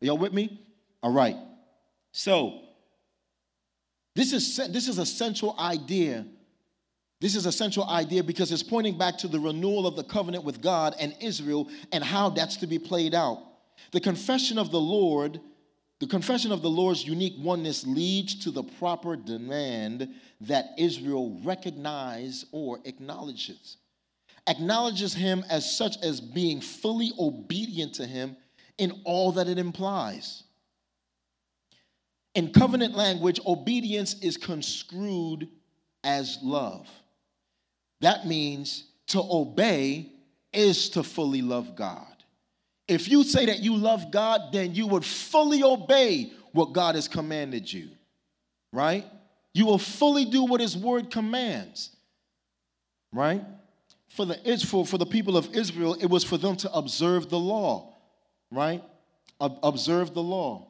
Are 0.00 0.06
y'all 0.06 0.18
with 0.18 0.32
me? 0.32 0.60
All 1.02 1.12
right. 1.12 1.36
So, 2.12 2.60
this 4.14 4.32
is, 4.32 4.56
this 4.56 4.88
is 4.88 4.98
a 4.98 5.06
central 5.06 5.58
idea. 5.58 6.26
This 7.20 7.34
is 7.34 7.46
a 7.46 7.52
central 7.52 7.88
idea 7.88 8.22
because 8.22 8.52
it's 8.52 8.62
pointing 8.62 8.98
back 8.98 9.18
to 9.18 9.28
the 9.28 9.38
renewal 9.38 9.86
of 9.86 9.96
the 9.96 10.04
covenant 10.04 10.44
with 10.44 10.60
God 10.60 10.94
and 10.98 11.14
Israel 11.20 11.68
and 11.92 12.02
how 12.02 12.30
that's 12.30 12.56
to 12.58 12.66
be 12.66 12.78
played 12.78 13.14
out. 13.14 13.38
The 13.90 14.00
confession 14.00 14.58
of 14.58 14.70
the 14.70 14.80
Lord, 14.80 15.40
the 16.00 16.06
confession 16.06 16.52
of 16.52 16.62
the 16.62 16.70
Lord's 16.70 17.06
unique 17.06 17.34
oneness 17.38 17.86
leads 17.86 18.34
to 18.44 18.50
the 18.50 18.62
proper 18.62 19.16
demand 19.16 20.08
that 20.42 20.70
Israel 20.78 21.38
recognize 21.44 22.46
or 22.52 22.78
acknowledges. 22.84 23.76
Acknowledges 24.46 25.14
him 25.14 25.44
as 25.50 25.76
such 25.76 25.96
as 26.02 26.20
being 26.20 26.60
fully 26.60 27.12
obedient 27.18 27.94
to 27.94 28.06
him 28.06 28.36
in 28.78 29.00
all 29.04 29.32
that 29.32 29.48
it 29.48 29.58
implies. 29.58 30.44
In 32.34 32.52
covenant 32.52 32.96
language, 32.96 33.38
obedience 33.46 34.14
is 34.20 34.36
construed 34.36 35.48
as 36.02 36.38
love. 36.42 36.88
That 38.00 38.26
means 38.26 38.84
to 39.08 39.20
obey 39.22 40.10
is 40.52 40.90
to 40.90 41.02
fully 41.02 41.42
love 41.42 41.76
God. 41.76 42.11
If 42.88 43.08
you 43.08 43.24
say 43.24 43.46
that 43.46 43.60
you 43.60 43.76
love 43.76 44.10
God, 44.10 44.52
then 44.52 44.74
you 44.74 44.86
would 44.86 45.04
fully 45.04 45.62
obey 45.62 46.32
what 46.52 46.72
God 46.72 46.94
has 46.94 47.08
commanded 47.08 47.72
you, 47.72 47.88
right? 48.72 49.04
You 49.54 49.66
will 49.66 49.78
fully 49.78 50.24
do 50.24 50.44
what 50.44 50.60
His 50.60 50.76
word 50.76 51.10
commands, 51.10 51.94
right? 53.12 53.42
For 54.08 54.26
the, 54.26 54.64
for, 54.68 54.86
for 54.86 54.98
the 54.98 55.06
people 55.06 55.36
of 55.36 55.54
Israel, 55.54 55.94
it 55.94 56.06
was 56.06 56.24
for 56.24 56.36
them 56.36 56.56
to 56.56 56.72
observe 56.72 57.30
the 57.30 57.38
law, 57.38 57.94
right? 58.50 58.82
Observe 59.40 60.12
the 60.12 60.22
law. 60.22 60.68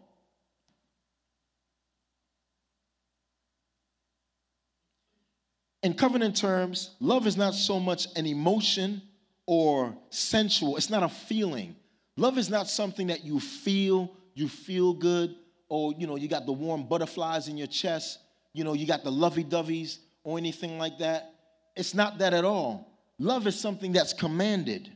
In 5.83 5.95
covenant 5.95 6.37
terms, 6.37 6.91
love 7.01 7.27
is 7.27 7.37
not 7.37 7.55
so 7.55 7.81
much 7.81 8.07
an 8.15 8.27
emotion 8.27 9.03
or 9.47 9.97
sensual, 10.11 10.77
it's 10.77 10.91
not 10.91 11.03
a 11.03 11.09
feeling. 11.09 11.75
Love 12.17 12.39
is 12.39 12.51
not 12.51 12.69
something 12.69 13.07
that 13.07 13.25
you 13.25 13.41
feel, 13.41 14.15
you 14.35 14.49
feel 14.49 14.93
good, 14.93 15.35
or 15.69 15.93
you 15.97 16.07
know, 16.07 16.17
you 16.17 16.29
got 16.29 16.45
the 16.47 16.53
warm 16.53 16.87
butterflies 16.87 17.49
in 17.49 17.57
your 17.57 17.67
chest, 17.67 18.19
you 18.53 18.65
know, 18.65 18.75
you 18.75 18.87
got 18.87 19.03
the 19.03 19.11
lovey-doveys 19.11 19.99
or 20.25 20.37
anything 20.37 20.79
like 20.79 20.99
that. 20.99 21.35
It's 21.75 21.95
not 21.95 22.19
that 22.19 22.35
at 22.35 22.45
all. 22.45 22.93
Love 23.19 23.47
is 23.47 23.59
something 23.59 23.93
that's 23.93 24.13
commanded, 24.13 24.91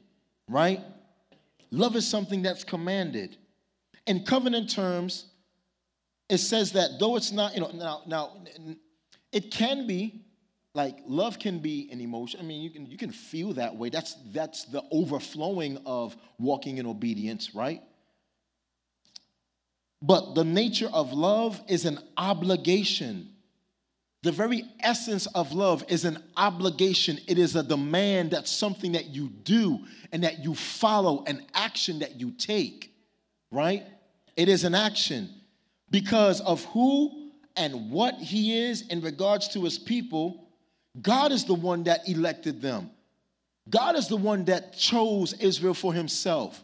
right? 0.48 0.80
Love 1.70 1.96
is 1.96 2.06
something 2.06 2.42
that's 2.42 2.64
commanded. 2.64 3.36
In 4.06 4.24
covenant 4.24 4.68
terms, 4.68 5.26
it 6.28 6.38
says 6.38 6.72
that 6.72 6.98
though 7.00 7.16
it's 7.16 7.32
not, 7.32 7.54
you 7.54 7.60
know, 7.60 7.70
now, 7.72 8.02
now 8.06 8.36
it 9.32 9.50
can 9.50 9.86
be 9.86 10.25
like 10.76 10.98
love 11.06 11.38
can 11.38 11.58
be 11.58 11.88
an 11.90 12.00
emotion. 12.00 12.38
I 12.40 12.42
mean 12.44 12.62
you 12.62 12.70
can 12.70 12.86
you 12.86 12.96
can 12.96 13.10
feel 13.10 13.54
that 13.54 13.74
way. 13.76 13.88
That's 13.88 14.16
that's 14.32 14.64
the 14.64 14.82
overflowing 14.92 15.78
of 15.86 16.16
walking 16.38 16.78
in 16.78 16.86
obedience 16.86 17.54
right? 17.54 17.82
But 20.02 20.34
the 20.34 20.44
nature 20.44 20.90
of 20.92 21.12
love 21.12 21.60
is 21.68 21.84
an 21.84 21.98
obligation. 22.16 23.30
The 24.22 24.32
very 24.32 24.64
essence 24.80 25.26
of 25.26 25.52
love 25.52 25.84
is 25.88 26.04
an 26.04 26.22
obligation. 26.36 27.18
It 27.26 27.38
is 27.38 27.56
a 27.56 27.62
demand 27.62 28.32
that's 28.32 28.50
something 28.50 28.92
that 28.92 29.06
you 29.06 29.28
do 29.28 29.80
and 30.12 30.24
that 30.24 30.44
you 30.44 30.54
follow 30.54 31.24
an 31.26 31.44
action 31.54 32.00
that 32.00 32.20
you 32.20 32.32
take 32.32 32.92
right? 33.50 33.84
It 34.36 34.48
is 34.48 34.64
an 34.64 34.74
action 34.74 35.30
because 35.90 36.40
of 36.40 36.64
who 36.66 37.30
and 37.56 37.90
what 37.90 38.14
he 38.14 38.58
is 38.58 38.86
in 38.88 39.00
regards 39.00 39.48
to 39.48 39.64
his 39.64 39.78
people 39.78 40.45
God 41.00 41.32
is 41.32 41.44
the 41.44 41.54
one 41.54 41.84
that 41.84 42.08
elected 42.08 42.60
them. 42.60 42.90
God 43.68 43.96
is 43.96 44.08
the 44.08 44.16
one 44.16 44.44
that 44.44 44.76
chose 44.76 45.32
Israel 45.34 45.74
for 45.74 45.92
himself. 45.92 46.62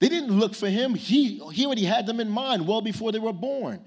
They 0.00 0.08
didn't 0.08 0.38
look 0.38 0.54
for 0.54 0.68
him. 0.68 0.94
He, 0.94 1.38
he 1.52 1.66
already 1.66 1.84
had 1.84 2.06
them 2.06 2.20
in 2.20 2.28
mind 2.28 2.66
well 2.66 2.80
before 2.80 3.12
they 3.12 3.18
were 3.18 3.32
born. 3.32 3.80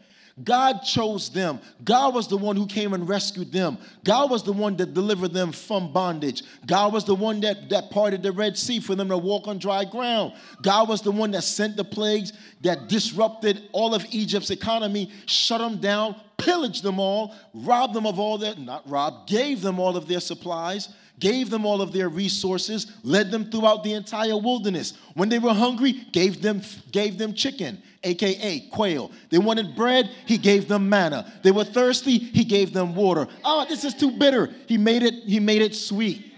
God 0.43 0.79
chose 0.83 1.29
them. 1.29 1.59
God 1.83 2.13
was 2.13 2.27
the 2.27 2.37
one 2.37 2.55
who 2.55 2.67
came 2.67 2.93
and 2.93 3.09
rescued 3.09 3.51
them. 3.51 3.77
God 4.03 4.29
was 4.29 4.43
the 4.43 4.53
one 4.53 4.77
that 4.77 4.93
delivered 4.93 5.33
them 5.33 5.51
from 5.51 5.91
bondage. 5.91 6.43
God 6.65 6.93
was 6.93 7.05
the 7.05 7.15
one 7.15 7.39
that, 7.41 7.69
that 7.69 7.89
parted 7.89 8.21
the 8.21 8.31
Red 8.31 8.55
Sea 8.55 8.79
for 8.79 8.93
them 8.93 9.09
to 9.09 9.17
walk 9.17 9.47
on 9.47 9.57
dry 9.57 9.83
ground. 9.83 10.33
God 10.61 10.89
was 10.89 11.01
the 11.01 11.11
one 11.11 11.31
that 11.31 11.43
sent 11.43 11.75
the 11.75 11.83
plagues 11.83 12.33
that 12.61 12.87
disrupted 12.87 13.69
all 13.71 13.95
of 13.95 14.05
Egypt's 14.11 14.51
economy, 14.51 15.11
shut 15.25 15.59
them 15.59 15.77
down, 15.77 16.15
pillaged 16.37 16.83
them 16.83 16.99
all, 16.99 17.33
robbed 17.53 17.95
them 17.95 18.05
of 18.05 18.19
all 18.19 18.37
their, 18.37 18.55
not 18.55 18.87
robbed, 18.87 19.27
gave 19.27 19.61
them 19.61 19.79
all 19.79 19.97
of 19.97 20.07
their 20.07 20.19
supplies, 20.19 20.89
gave 21.19 21.49
them 21.49 21.65
all 21.65 21.81
of 21.81 21.91
their 21.91 22.09
resources, 22.09 22.91
led 23.03 23.31
them 23.31 23.49
throughout 23.49 23.83
the 23.83 23.93
entire 23.93 24.37
wilderness. 24.37 24.93
When 25.15 25.29
they 25.29 25.39
were 25.39 25.53
hungry, 25.53 25.93
gave 26.11 26.43
them, 26.43 26.61
gave 26.91 27.17
them 27.17 27.33
chicken, 27.33 27.81
aka 28.07 28.67
quail. 28.71 29.11
They 29.29 29.37
wanted 29.37 29.75
bread, 29.75 30.09
he 30.25 30.37
gave 30.37 30.67
them 30.67 30.89
manna. 30.89 31.31
They 31.43 31.51
were 31.51 31.63
thirsty, 31.63 32.17
he 32.17 32.43
gave 32.43 32.73
them 32.73 32.95
water. 32.95 33.27
Oh, 33.43 33.65
this 33.67 33.83
is 33.83 33.93
too 33.93 34.11
bitter. 34.11 34.53
He 34.67 34.77
made 34.77 35.03
it, 35.03 35.13
he 35.25 35.39
made 35.39 35.61
it 35.61 35.75
sweet. 35.75 36.33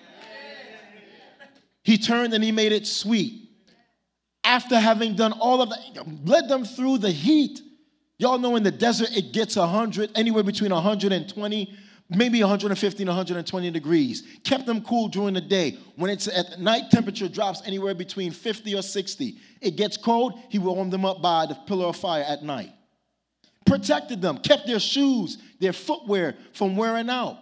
He 1.83 1.97
turned 1.97 2.33
and 2.33 2.43
he 2.43 2.51
made 2.51 2.71
it 2.71 2.85
sweet. 2.85 3.49
After 4.43 4.79
having 4.79 5.15
done 5.15 5.33
all 5.33 5.61
of 5.61 5.69
that, 5.69 6.05
led 6.25 6.47
them 6.47 6.65
through 6.65 6.99
the 6.99 7.11
heat 7.11 7.61
Y'all 8.19 8.37
know 8.37 8.57
in 8.57 8.63
the 8.63 8.71
desert 8.71 9.15
it 9.15 9.31
gets 9.31 9.55
100, 9.55 10.11
anywhere 10.13 10.43
between 10.43 10.71
120, 10.71 11.73
maybe 12.09 12.41
150 12.41 13.03
and 13.03 13.07
120 13.07 13.71
degrees. 13.71 14.23
Kept 14.43 14.65
them 14.65 14.81
cool 14.83 15.07
during 15.07 15.33
the 15.33 15.41
day. 15.41 15.77
When 15.95 16.09
it's 16.09 16.27
at 16.27 16.59
night, 16.59 16.91
temperature 16.91 17.27
drops 17.29 17.61
anywhere 17.65 17.93
between 17.93 18.31
50 18.31 18.75
or 18.75 18.81
60. 18.81 19.35
It 19.61 19.75
gets 19.75 19.97
cold, 19.97 20.39
he 20.49 20.59
warmed 20.59 20.91
them 20.91 21.05
up 21.05 21.21
by 21.21 21.45
the 21.45 21.55
pillar 21.55 21.87
of 21.87 21.95
fire 21.95 22.23
at 22.27 22.43
night. 22.43 22.71
Protected 23.65 24.21
them, 24.21 24.39
kept 24.39 24.65
their 24.65 24.79
shoes, 24.79 25.37
their 25.59 25.73
footwear 25.73 26.35
from 26.53 26.75
wearing 26.75 27.09
out. 27.09 27.37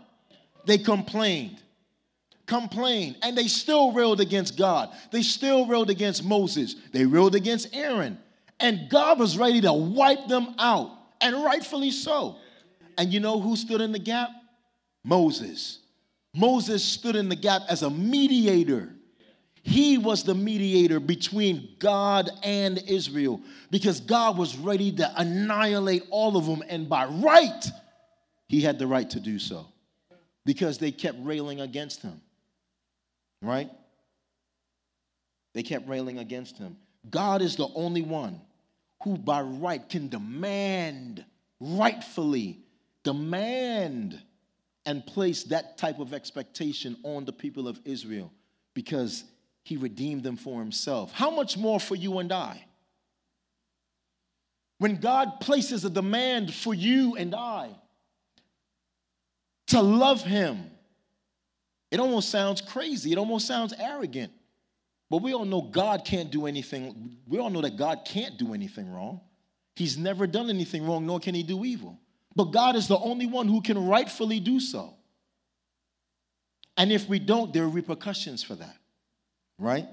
They 0.66 0.78
complained 0.78 1.62
complained 2.48 3.18
and 3.22 3.38
they 3.38 3.48
still 3.48 3.92
railed 3.92 4.22
against 4.22 4.58
God. 4.58 4.90
They 5.12 5.22
still 5.22 5.68
railed 5.68 5.90
against 5.90 6.24
Moses. 6.24 6.76
They 6.94 7.06
railed 7.06 7.36
against 7.36 7.76
Aaron. 7.76 8.18
And 8.60 8.90
God 8.90 9.20
was 9.20 9.38
ready 9.38 9.62
to 9.62 9.72
wipe 9.72 10.28
them 10.28 10.56
out, 10.58 10.92
and 11.22 11.44
rightfully 11.44 11.92
so. 11.92 12.38
And 12.98 13.14
you 13.14 13.20
know 13.20 13.40
who 13.40 13.56
stood 13.56 13.82
in 13.82 13.92
the 13.92 14.00
gap? 14.00 14.30
Moses. 15.08 15.80
Moses 16.36 16.84
stood 16.84 17.16
in 17.16 17.30
the 17.30 17.36
gap 17.36 17.62
as 17.70 17.82
a 17.82 17.90
mediator. 17.90 18.94
He 19.64 19.98
was 19.98 20.24
the 20.24 20.36
mediator 20.36 21.00
between 21.00 21.76
God 21.80 22.30
and 22.44 22.78
Israel 22.88 23.42
because 23.72 24.02
God 24.02 24.38
was 24.38 24.58
ready 24.58 24.92
to 24.94 25.12
annihilate 25.20 26.04
all 26.10 26.36
of 26.38 26.46
them, 26.46 26.62
and 26.70 26.88
by 26.90 27.06
right, 27.06 27.66
he 28.48 28.62
had 28.62 28.80
the 28.80 28.88
right 28.88 29.10
to 29.10 29.20
do 29.20 29.40
so 29.40 29.66
because 30.46 30.78
they 30.78 30.92
kept 30.92 31.18
railing 31.22 31.62
against 31.62 32.02
him. 32.02 32.22
Right? 33.42 33.70
They 35.54 35.64
kept 35.64 35.88
railing 35.88 36.18
against 36.18 36.58
him. 36.58 36.78
God 37.10 37.42
is 37.42 37.56
the 37.56 37.68
only 37.76 38.02
one 38.02 38.42
who 39.04 39.18
by 39.18 39.42
right 39.42 39.88
can 39.88 40.10
demand, 40.10 41.24
rightfully 41.60 42.60
demand, 43.04 44.22
and 44.88 45.06
place 45.06 45.44
that 45.44 45.78
type 45.78 46.00
of 46.00 46.14
expectation 46.14 46.98
on 47.04 47.26
the 47.26 47.34
people 47.34 47.68
of 47.68 47.80
Israel 47.86 48.32
because 48.74 49.24
he 49.64 49.78
redeemed 49.78 50.24
them 50.24 50.38
for 50.38 50.60
himself. 50.60 51.12
How 51.12 51.30
much 51.30 51.58
more 51.58 51.80
for 51.80 51.96
you 51.96 52.18
and 52.18 52.32
I? 52.32 52.66
When 54.80 54.96
God 54.96 55.40
places 55.42 55.86
a 55.86 55.90
demand 55.90 56.54
for 56.54 56.74
you 56.74 57.16
and 57.16 57.36
I, 57.36 57.70
to 59.68 59.82
love 59.82 60.24
him. 60.24 60.72
It 61.92 62.00
almost 62.00 62.30
sounds 62.30 62.62
crazy. 62.62 63.12
It 63.12 63.18
almost 63.18 63.46
sounds 63.46 63.74
arrogant. 63.78 64.32
But 65.10 65.22
we 65.22 65.34
all 65.34 65.46
know 65.46 65.62
God 65.62 66.04
can't 66.06 66.32
do 66.32 66.46
anything. 66.46 67.18
We 67.28 67.40
all 67.40 67.50
know 67.50 67.62
that 67.62 67.78
God 67.78 68.00
can't 68.06 68.38
do 68.38 68.54
anything 68.54 68.92
wrong. 68.92 69.22
He's 69.76 69.98
never 69.98 70.28
done 70.28 70.50
anything 70.50 70.86
wrong, 70.86 71.06
nor 71.06 71.20
can 71.20 71.36
he 71.36 71.44
do 71.44 71.64
evil. 71.64 72.00
But 72.38 72.52
God 72.52 72.76
is 72.76 72.88
the 72.88 73.00
only 73.00 73.26
one 73.26 73.48
who 73.48 73.62
can 73.62 73.88
rightfully 73.88 74.40
do 74.40 74.60
so. 74.60 74.94
And 76.78 76.92
if 76.92 77.10
we 77.10 77.18
don't, 77.18 77.52
there 77.52 77.64
are 77.64 77.70
repercussions 77.70 78.44
for 78.44 78.54
that, 78.54 78.78
right? 79.58 79.88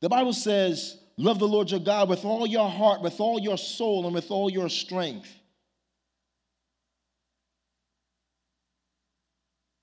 The 0.00 0.08
Bible 0.08 0.32
says, 0.32 0.96
Love 1.18 1.40
the 1.40 1.48
Lord 1.48 1.72
your 1.72 1.80
God 1.80 2.08
with 2.08 2.24
all 2.24 2.46
your 2.46 2.68
heart, 2.68 3.02
with 3.02 3.18
all 3.18 3.40
your 3.40 3.58
soul, 3.58 4.04
and 4.04 4.14
with 4.14 4.30
all 4.30 4.48
your 4.48 4.68
strength. 4.68 5.28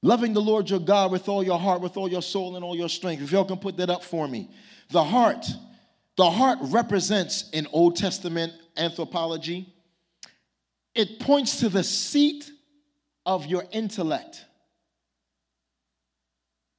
Loving 0.01 0.31
the 0.33 0.41
Lord 0.41 0.69
your 0.69 0.79
God 0.79 1.11
with 1.11 1.27
all 1.27 1.43
your 1.43 1.59
heart, 1.59 1.81
with 1.81 1.97
all 1.97 2.09
your 2.09 2.21
soul, 2.21 2.55
and 2.55 2.63
all 2.63 2.77
your 2.77 2.89
strength. 2.89 3.23
If 3.23 3.31
y'all 3.31 3.43
can 3.43 3.57
put 3.57 3.75
that 3.77 3.89
up 3.89 4.03
for 4.03 4.25
me. 4.25 4.51
The 4.89 5.03
heart. 5.03 5.45
The 6.15 6.29
heart 6.29 6.59
represents 6.61 7.49
in 7.49 7.67
Old 7.73 7.97
Testament 7.97 8.53
anthropology, 8.77 9.72
it 10.95 11.19
points 11.19 11.59
to 11.59 11.69
the 11.69 11.83
seat 11.83 12.51
of 13.25 13.45
your 13.45 13.65
intellect, 13.71 14.45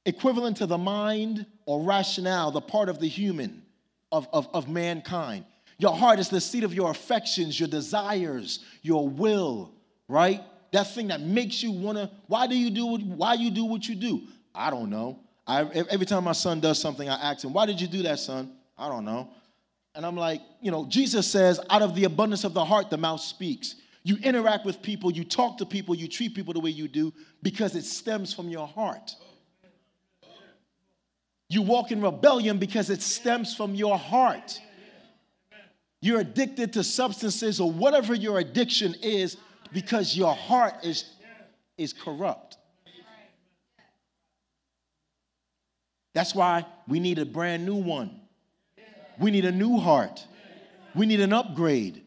equivalent 0.05 0.57
to 0.57 0.65
the 0.65 0.77
mind 0.77 1.45
or 1.65 1.81
rationale, 1.81 2.51
the 2.51 2.61
part 2.61 2.89
of 2.89 2.99
the 2.99 3.07
human 3.07 3.63
of, 4.11 4.27
of, 4.31 4.47
of 4.53 4.69
mankind. 4.69 5.45
Your 5.77 5.95
heart 5.95 6.19
is 6.19 6.29
the 6.29 6.39
seat 6.39 6.63
of 6.63 6.73
your 6.73 6.89
affections, 6.91 7.59
your 7.59 7.67
desires, 7.67 8.59
your 8.81 9.09
will, 9.09 9.73
right? 10.07 10.41
That 10.71 10.93
thing 10.93 11.07
that 11.07 11.21
makes 11.21 11.61
you 11.61 11.71
wanna. 11.71 12.11
Why 12.27 12.47
do 12.47 12.57
you 12.57 12.69
do 12.69 12.97
why 12.97 13.33
you 13.33 13.51
do 13.51 13.65
what 13.65 13.87
you 13.87 13.95
do? 13.95 14.21
I 14.53 14.69
don't 14.69 14.89
know. 14.89 15.19
I, 15.47 15.63
every 15.63 16.05
time 16.05 16.23
my 16.23 16.31
son 16.31 16.59
does 16.59 16.79
something, 16.79 17.07
I 17.07 17.31
ask 17.31 17.43
him, 17.43 17.53
"Why 17.53 17.65
did 17.65 17.79
you 17.79 17.87
do 17.87 18.03
that, 18.03 18.19
son?" 18.19 18.51
I 18.77 18.89
don't 18.89 19.05
know. 19.05 19.29
And 19.93 20.05
I'm 20.05 20.17
like, 20.17 20.41
you 20.61 20.71
know, 20.71 20.85
Jesus 20.85 21.27
says, 21.27 21.59
"Out 21.69 21.81
of 21.81 21.95
the 21.95 22.05
abundance 22.05 22.43
of 22.43 22.53
the 22.53 22.65
heart, 22.65 22.89
the 22.89 22.97
mouth 22.97 23.21
speaks." 23.21 23.75
You 24.05 24.17
interact 24.17 24.67
with 24.67 24.83
people, 24.83 25.11
you 25.11 25.23
talk 25.23 25.57
to 25.57 25.65
people, 25.65 25.95
you 25.95 26.07
treat 26.07 26.35
people 26.35 26.53
the 26.53 26.59
way 26.59 26.69
you 26.69 26.87
do 26.87 27.11
because 27.41 27.75
it 27.75 27.83
stems 27.83 28.31
from 28.31 28.49
your 28.49 28.67
heart. 28.67 29.15
You 31.49 31.63
walk 31.63 31.91
in 31.91 32.03
rebellion 32.03 32.59
because 32.59 32.91
it 32.91 33.01
stems 33.01 33.55
from 33.55 33.73
your 33.73 33.97
heart. 33.97 34.61
You're 36.01 36.19
addicted 36.19 36.73
to 36.73 36.83
substances 36.83 37.59
or 37.59 37.71
whatever 37.71 38.13
your 38.13 38.37
addiction 38.37 38.93
is 39.01 39.37
because 39.73 40.15
your 40.15 40.35
heart 40.35 40.75
is, 40.83 41.05
is 41.75 41.91
corrupt. 41.91 42.57
That's 46.13 46.35
why 46.35 46.67
we 46.87 46.99
need 46.99 47.17
a 47.17 47.25
brand 47.25 47.65
new 47.65 47.73
one. 47.73 48.21
We 49.19 49.31
need 49.31 49.45
a 49.45 49.51
new 49.51 49.77
heart. 49.77 50.27
We 50.93 51.07
need 51.07 51.21
an 51.21 51.33
upgrade. 51.33 52.04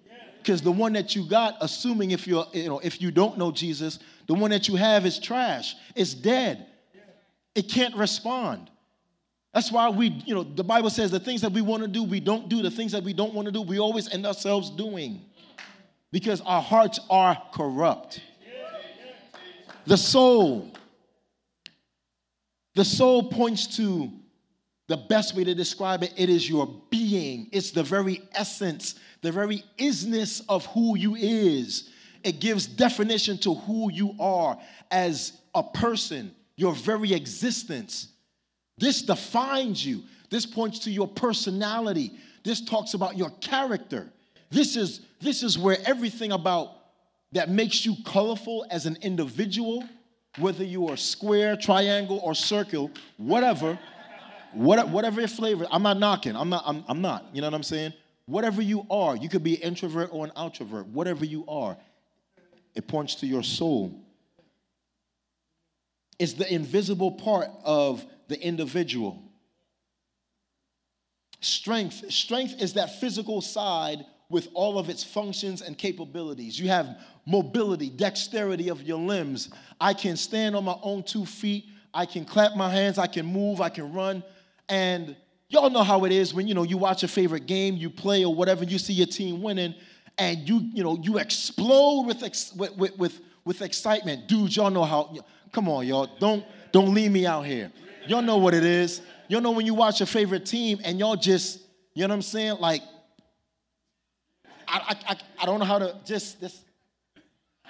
Because 0.48 0.62
the 0.62 0.72
one 0.72 0.94
that 0.94 1.14
you 1.14 1.26
got, 1.26 1.58
assuming 1.60 2.12
if 2.12 2.26
you're, 2.26 2.46
you 2.54 2.70
know, 2.70 2.78
if 2.78 3.02
you 3.02 3.10
don't 3.10 3.36
know 3.36 3.52
Jesus, 3.52 3.98
the 4.26 4.32
one 4.32 4.50
that 4.50 4.66
you 4.66 4.76
have 4.76 5.04
is 5.04 5.18
trash. 5.18 5.76
It's 5.94 6.14
dead. 6.14 6.64
It 7.54 7.68
can't 7.68 7.94
respond. 7.94 8.70
That's 9.52 9.70
why 9.70 9.90
we, 9.90 10.06
you 10.24 10.34
know, 10.34 10.44
the 10.44 10.64
Bible 10.64 10.88
says 10.88 11.10
the 11.10 11.20
things 11.20 11.42
that 11.42 11.52
we 11.52 11.60
want 11.60 11.82
to 11.82 11.86
do, 11.86 12.02
we 12.02 12.18
don't 12.18 12.48
do. 12.48 12.62
The 12.62 12.70
things 12.70 12.92
that 12.92 13.04
we 13.04 13.12
don't 13.12 13.34
want 13.34 13.44
to 13.44 13.52
do, 13.52 13.60
we 13.60 13.78
always 13.78 14.10
end 14.10 14.24
ourselves 14.24 14.70
doing 14.70 15.20
because 16.12 16.40
our 16.40 16.62
hearts 16.62 16.98
are 17.10 17.36
corrupt. 17.52 18.22
The 19.84 19.98
soul. 19.98 20.72
The 22.74 22.86
soul 22.86 23.24
points 23.28 23.76
to 23.76 24.10
the 24.86 24.96
best 24.96 25.36
way 25.36 25.44
to 25.44 25.54
describe 25.54 26.02
it 26.02 26.14
it 26.16 26.30
is 26.30 26.48
your 26.48 26.82
being, 26.88 27.48
it's 27.52 27.70
the 27.70 27.82
very 27.82 28.22
essence, 28.32 28.94
the 29.22 29.32
very 29.32 29.64
isness 29.78 30.42
of 30.48 30.66
who 30.66 30.96
you 30.96 31.14
is. 31.16 31.90
It 32.24 32.40
gives 32.40 32.66
definition 32.66 33.38
to 33.38 33.54
who 33.54 33.90
you 33.90 34.14
are 34.18 34.58
as 34.90 35.32
a 35.54 35.62
person, 35.62 36.34
your 36.56 36.74
very 36.74 37.12
existence. 37.12 38.08
This 38.76 39.02
defines 39.02 39.84
you. 39.84 40.02
This 40.30 40.46
points 40.46 40.80
to 40.80 40.90
your 40.90 41.08
personality. 41.08 42.12
This 42.44 42.60
talks 42.60 42.94
about 42.94 43.16
your 43.16 43.30
character. 43.40 44.10
This 44.50 44.76
is, 44.76 45.00
this 45.20 45.42
is 45.42 45.58
where 45.58 45.78
everything 45.84 46.32
about 46.32 46.72
that 47.32 47.50
makes 47.50 47.84
you 47.84 47.94
colorful 48.04 48.66
as 48.70 48.86
an 48.86 48.96
individual, 49.02 49.84
whether 50.38 50.64
you 50.64 50.88
are 50.88 50.96
square, 50.96 51.56
triangle, 51.56 52.20
or 52.22 52.34
circle, 52.34 52.90
whatever, 53.16 53.78
what, 54.52 54.88
whatever 54.88 55.20
your 55.20 55.28
flavor. 55.28 55.66
I'm 55.70 55.82
not 55.82 55.98
knocking. 55.98 56.36
I'm 56.36 56.48
not. 56.48 56.62
I'm, 56.66 56.84
I'm 56.88 57.02
not. 57.02 57.26
You 57.32 57.42
know 57.42 57.48
what 57.48 57.54
I'm 57.54 57.62
saying? 57.62 57.92
Whatever 58.28 58.60
you 58.60 58.86
are, 58.90 59.16
you 59.16 59.30
could 59.30 59.42
be 59.42 59.56
an 59.56 59.62
introvert 59.62 60.10
or 60.12 60.26
an 60.26 60.32
outrovert. 60.36 60.84
Whatever 60.88 61.24
you 61.24 61.46
are, 61.48 61.78
it 62.74 62.86
points 62.86 63.14
to 63.16 63.26
your 63.26 63.42
soul. 63.42 64.04
It's 66.18 66.34
the 66.34 66.52
invisible 66.52 67.12
part 67.12 67.48
of 67.64 68.04
the 68.28 68.38
individual. 68.38 69.22
Strength. 71.40 72.12
Strength 72.12 72.60
is 72.60 72.74
that 72.74 73.00
physical 73.00 73.40
side 73.40 74.04
with 74.28 74.48
all 74.52 74.78
of 74.78 74.90
its 74.90 75.02
functions 75.02 75.62
and 75.62 75.78
capabilities. 75.78 76.60
You 76.60 76.68
have 76.68 76.98
mobility, 77.24 77.88
dexterity 77.88 78.68
of 78.68 78.82
your 78.82 78.98
limbs. 78.98 79.48
I 79.80 79.94
can 79.94 80.18
stand 80.18 80.54
on 80.54 80.64
my 80.64 80.76
own 80.82 81.02
two 81.02 81.24
feet. 81.24 81.64
I 81.94 82.04
can 82.04 82.26
clap 82.26 82.56
my 82.56 82.68
hands. 82.68 82.98
I 82.98 83.06
can 83.06 83.24
move. 83.24 83.62
I 83.62 83.70
can 83.70 83.90
run. 83.90 84.22
And 84.68 85.16
y'all 85.48 85.70
know 85.70 85.82
how 85.82 86.04
it 86.04 86.12
is 86.12 86.34
when 86.34 86.46
you 86.46 86.54
know 86.54 86.62
you 86.62 86.78
watch 86.78 87.02
a 87.02 87.08
favorite 87.08 87.46
game, 87.46 87.76
you 87.76 87.90
play 87.90 88.24
or 88.24 88.34
whatever, 88.34 88.64
you 88.64 88.78
see 88.78 88.92
your 88.92 89.06
team 89.06 89.42
winning, 89.42 89.74
and 90.16 90.48
you 90.48 90.60
you 90.72 90.82
know 90.82 90.98
you 91.02 91.18
explode 91.18 92.02
with 92.02 92.22
ex- 92.22 92.52
with, 92.54 92.76
with, 92.76 92.98
with 92.98 93.20
with 93.44 93.62
excitement. 93.62 94.28
Dudes, 94.28 94.56
y'all 94.56 94.70
know 94.70 94.84
how. 94.84 95.14
Come 95.52 95.68
on, 95.68 95.86
y'all. 95.86 96.08
Don't 96.18 96.44
don't 96.72 96.94
leave 96.94 97.10
me 97.10 97.26
out 97.26 97.46
here. 97.46 97.72
Y'all 98.06 98.22
know 98.22 98.38
what 98.38 98.54
it 98.54 98.64
is. 98.64 99.02
Y'all 99.28 99.40
know 99.40 99.50
when 99.50 99.66
you 99.66 99.74
watch 99.74 100.00
your 100.00 100.06
favorite 100.06 100.46
team 100.46 100.80
and 100.84 100.98
y'all 100.98 101.16
just, 101.16 101.60
you 101.92 102.02
know 102.02 102.12
what 102.12 102.16
I'm 102.16 102.22
saying? 102.22 102.56
Like, 102.58 102.82
I, 104.66 104.96
I, 105.06 105.16
I 105.42 105.46
don't 105.46 105.58
know 105.58 105.66
how 105.66 105.78
to 105.78 105.96
just 106.04 106.40
this. 106.40 106.62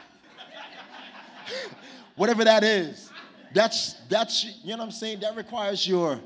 Whatever 2.16 2.44
that 2.44 2.62
is, 2.62 3.10
that's 3.54 3.94
that's 4.08 4.44
you 4.62 4.70
know 4.70 4.78
what 4.78 4.84
I'm 4.84 4.90
saying. 4.90 5.20
That 5.20 5.36
requires 5.36 5.86
your 5.86 6.20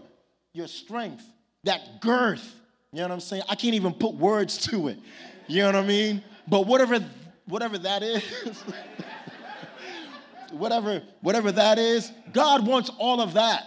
your 0.53 0.68
strength, 0.68 1.24
that 1.64 2.00
girth. 2.00 2.54
You 2.92 2.98
know 2.98 3.04
what 3.04 3.12
I'm 3.12 3.20
saying? 3.20 3.42
I 3.48 3.54
can't 3.54 3.74
even 3.74 3.94
put 3.94 4.14
words 4.14 4.58
to 4.68 4.88
it. 4.88 4.98
You 5.46 5.60
know 5.60 5.66
what 5.66 5.76
I 5.76 5.86
mean? 5.86 6.22
But 6.48 6.66
whatever 6.66 7.04
whatever 7.46 7.78
that 7.78 8.02
is, 8.02 8.22
whatever 10.50 11.02
whatever 11.20 11.52
that 11.52 11.78
is, 11.78 12.10
God 12.32 12.66
wants 12.66 12.90
all 12.98 13.20
of 13.20 13.34
that. 13.34 13.64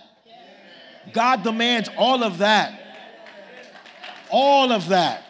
God 1.14 1.44
demands 1.44 1.90
all 1.98 2.24
of 2.24 2.40
that. 2.40 2.82
All 4.30 4.72
of 4.72 4.90
that. 4.90 5.24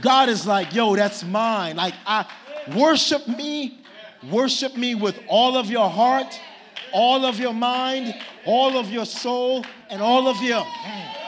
God 0.00 0.28
is 0.28 0.46
like, 0.46 0.74
yo, 0.74 0.94
that's 0.96 1.24
mine. 1.24 1.76
Like, 1.76 1.94
I 2.06 2.26
worship 2.74 3.26
me, 3.26 3.80
worship 4.30 4.76
me 4.76 4.94
with 4.94 5.18
all 5.26 5.56
of 5.56 5.70
your 5.70 5.88
heart, 5.90 6.38
all 6.92 7.24
of 7.24 7.38
your 7.38 7.54
mind, 7.54 8.14
all 8.46 8.78
of 8.78 8.90
your 8.90 9.06
soul, 9.06 9.64
and 9.88 10.00
all 10.00 10.28
of 10.28 10.40
your. 10.42 10.62
Hmm. 10.64 11.19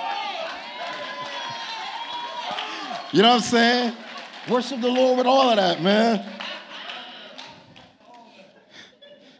You 3.13 3.21
know 3.21 3.29
what 3.29 3.37
I'm 3.37 3.43
saying? 3.43 3.95
Worship 4.49 4.81
the 4.81 4.89
Lord 4.89 5.19
with 5.19 5.27
all 5.27 5.51
of 5.51 5.57
that, 5.57 5.83
man. 5.83 6.25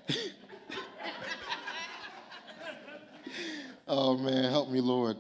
oh, 3.89 4.19
man, 4.19 4.51
help 4.51 4.69
me, 4.69 4.83
Lord. 4.83 5.17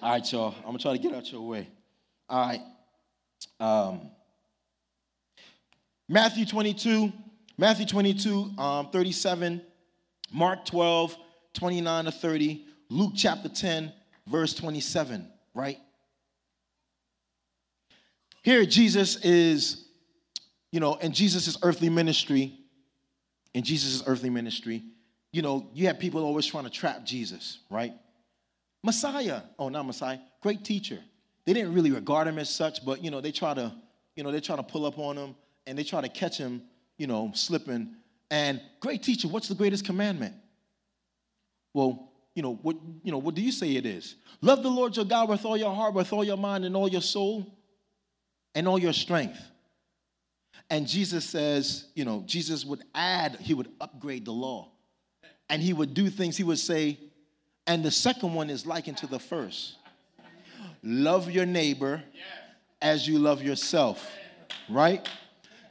All 0.00 0.12
right, 0.12 0.32
y'all. 0.32 0.54
I'm 0.58 0.62
going 0.66 0.76
to 0.76 0.82
try 0.82 0.92
to 0.92 1.02
get 1.02 1.12
out 1.12 1.32
your 1.32 1.40
way. 1.40 1.66
All 2.28 2.46
right. 2.46 2.60
Um, 3.58 4.12
Matthew 6.08 6.46
22, 6.46 7.12
Matthew 7.58 7.86
22, 7.86 8.52
um, 8.56 8.90
37, 8.90 9.62
Mark 10.32 10.64
12, 10.64 11.16
29 11.54 12.04
to 12.04 12.12
30, 12.12 12.66
Luke 12.88 13.14
chapter 13.16 13.48
10, 13.48 13.92
verse 14.28 14.54
27, 14.54 15.26
right? 15.54 15.78
Here, 18.42 18.64
Jesus 18.64 19.16
is, 19.24 19.84
you 20.72 20.80
know, 20.80 20.94
in 20.94 21.12
Jesus' 21.12 21.58
earthly 21.62 21.90
ministry, 21.90 22.58
in 23.54 23.64
Jesus' 23.64 24.02
earthly 24.06 24.30
ministry, 24.30 24.82
you 25.32 25.42
know, 25.42 25.68
you 25.74 25.86
have 25.86 25.98
people 25.98 26.24
always 26.24 26.46
trying 26.46 26.64
to 26.64 26.70
trap 26.70 27.04
Jesus, 27.04 27.58
right? 27.70 27.92
Messiah, 28.82 29.42
oh, 29.58 29.68
not 29.68 29.86
Messiah, 29.86 30.18
great 30.40 30.64
teacher 30.64 30.98
they 31.50 31.54
didn't 31.54 31.74
really 31.74 31.90
regard 31.90 32.28
him 32.28 32.38
as 32.38 32.48
such, 32.48 32.84
but 32.84 33.02
you 33.02 33.10
know, 33.10 33.20
they 33.20 33.32
try 33.32 33.54
to, 33.54 33.72
you 34.14 34.22
know, 34.22 34.30
they 34.30 34.40
try 34.40 34.56
to 34.56 34.62
pull 34.62 34.86
up 34.86 34.98
on 34.98 35.16
him 35.16 35.34
and 35.66 35.76
they 35.76 35.82
try 35.82 36.00
to 36.00 36.08
catch 36.08 36.38
him, 36.38 36.62
you 36.96 37.06
know, 37.06 37.32
slipping 37.34 37.94
And 38.30 38.60
great 38.78 39.02
teacher, 39.02 39.28
what's 39.28 39.48
the 39.48 39.54
greatest 39.54 39.84
commandment? 39.84 40.34
Well, 41.74 42.12
you 42.34 42.42
know, 42.42 42.54
what, 42.62 42.76
you 43.02 43.10
know, 43.10 43.18
what 43.18 43.34
do 43.34 43.42
you 43.42 43.52
say 43.52 43.74
it 43.74 43.86
is? 43.86 44.14
Love 44.40 44.62
the 44.62 44.70
Lord 44.70 44.96
your 44.96 45.04
God 45.04 45.28
with 45.28 45.44
all 45.44 45.56
your 45.56 45.74
heart, 45.74 45.94
with 45.94 46.12
all 46.12 46.22
your 46.22 46.36
mind, 46.36 46.64
and 46.64 46.76
all 46.76 46.88
your 46.88 47.00
soul, 47.00 47.52
and 48.54 48.66
all 48.68 48.78
your 48.78 48.92
strength. 48.92 49.40
And 50.68 50.86
Jesus 50.86 51.24
says, 51.24 51.86
you 51.94 52.04
know, 52.04 52.22
Jesus 52.26 52.64
would 52.64 52.82
add, 52.94 53.36
he 53.40 53.54
would 53.54 53.70
upgrade 53.80 54.24
the 54.24 54.32
law. 54.32 54.68
And 55.48 55.60
he 55.60 55.72
would 55.72 55.94
do 55.94 56.08
things, 56.08 56.36
he 56.36 56.44
would 56.44 56.60
say, 56.60 56.98
and 57.66 57.84
the 57.84 57.90
second 57.90 58.34
one 58.34 58.50
is 58.50 58.66
likened 58.66 58.96
to 58.98 59.06
the 59.06 59.18
first. 59.18 59.76
Love 60.82 61.30
your 61.30 61.46
neighbor 61.46 62.02
as 62.80 63.06
you 63.06 63.18
love 63.18 63.42
yourself, 63.42 64.08
right? 64.68 65.08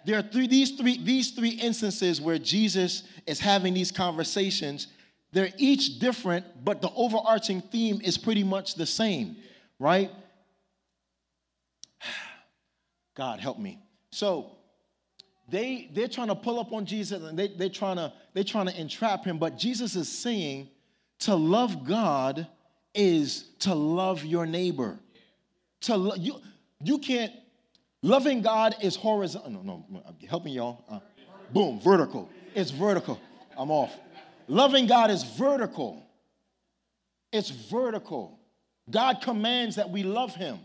There 0.05 0.17
are 0.17 0.21
three, 0.21 0.47
these 0.47 0.71
three, 0.71 1.01
these 1.03 1.31
three 1.31 1.49
instances 1.49 2.21
where 2.21 2.37
Jesus 2.37 3.03
is 3.25 3.39
having 3.39 3.73
these 3.73 3.91
conversations. 3.91 4.87
They're 5.31 5.51
each 5.57 5.99
different, 5.99 6.45
but 6.63 6.81
the 6.81 6.89
overarching 6.95 7.61
theme 7.61 8.01
is 8.03 8.17
pretty 8.17 8.43
much 8.43 8.75
the 8.75 8.85
same, 8.85 9.37
right? 9.79 10.11
God 13.19 13.41
help 13.41 13.59
me. 13.59 13.77
So 14.11 14.51
they 15.49 15.89
they're 15.93 16.07
trying 16.07 16.29
to 16.29 16.35
pull 16.35 16.57
up 16.57 16.71
on 16.71 16.85
Jesus 16.85 17.21
and 17.21 17.37
they, 17.37 17.49
they're 17.49 17.67
trying 17.69 17.97
to 17.97 18.13
they're 18.33 18.45
trying 18.45 18.67
to 18.67 18.79
entrap 18.79 19.25
him, 19.25 19.37
but 19.37 19.57
Jesus 19.57 19.97
is 19.97 20.07
saying 20.09 20.69
to 21.19 21.35
love 21.35 21.85
God 21.85 22.47
is 22.95 23.49
to 23.59 23.75
love 23.75 24.23
your 24.23 24.45
neighbor. 24.45 24.97
To 25.81 25.97
lo- 25.97 26.15
you 26.15 26.39
you 26.81 26.97
can't 26.99 27.33
loving 28.01 28.41
God 28.41 28.75
is 28.81 28.95
horizontal. 28.95 29.63
No, 29.63 29.85
no, 29.89 30.01
I'm 30.07 30.15
helping 30.27 30.53
y'all. 30.53 30.85
Uh, 30.89 30.99
boom, 31.51 31.81
vertical. 31.81 32.29
It's 32.55 32.71
vertical. 32.71 33.19
I'm 33.57 33.69
off. 33.69 33.93
Loving 34.47 34.87
God 34.87 35.11
is 35.11 35.23
vertical. 35.23 36.05
It's 37.33 37.49
vertical. 37.49 38.39
God 38.89 39.21
commands 39.21 39.75
that 39.75 39.89
we 39.89 40.03
love 40.03 40.33
him. 40.33 40.59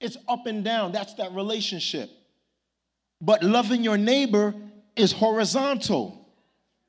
It's 0.00 0.16
up 0.28 0.46
and 0.46 0.64
down. 0.64 0.92
That's 0.92 1.14
that 1.14 1.32
relationship. 1.32 2.10
But 3.20 3.42
loving 3.42 3.84
your 3.84 3.98
neighbor 3.98 4.54
is 4.96 5.12
horizontal. 5.12 6.26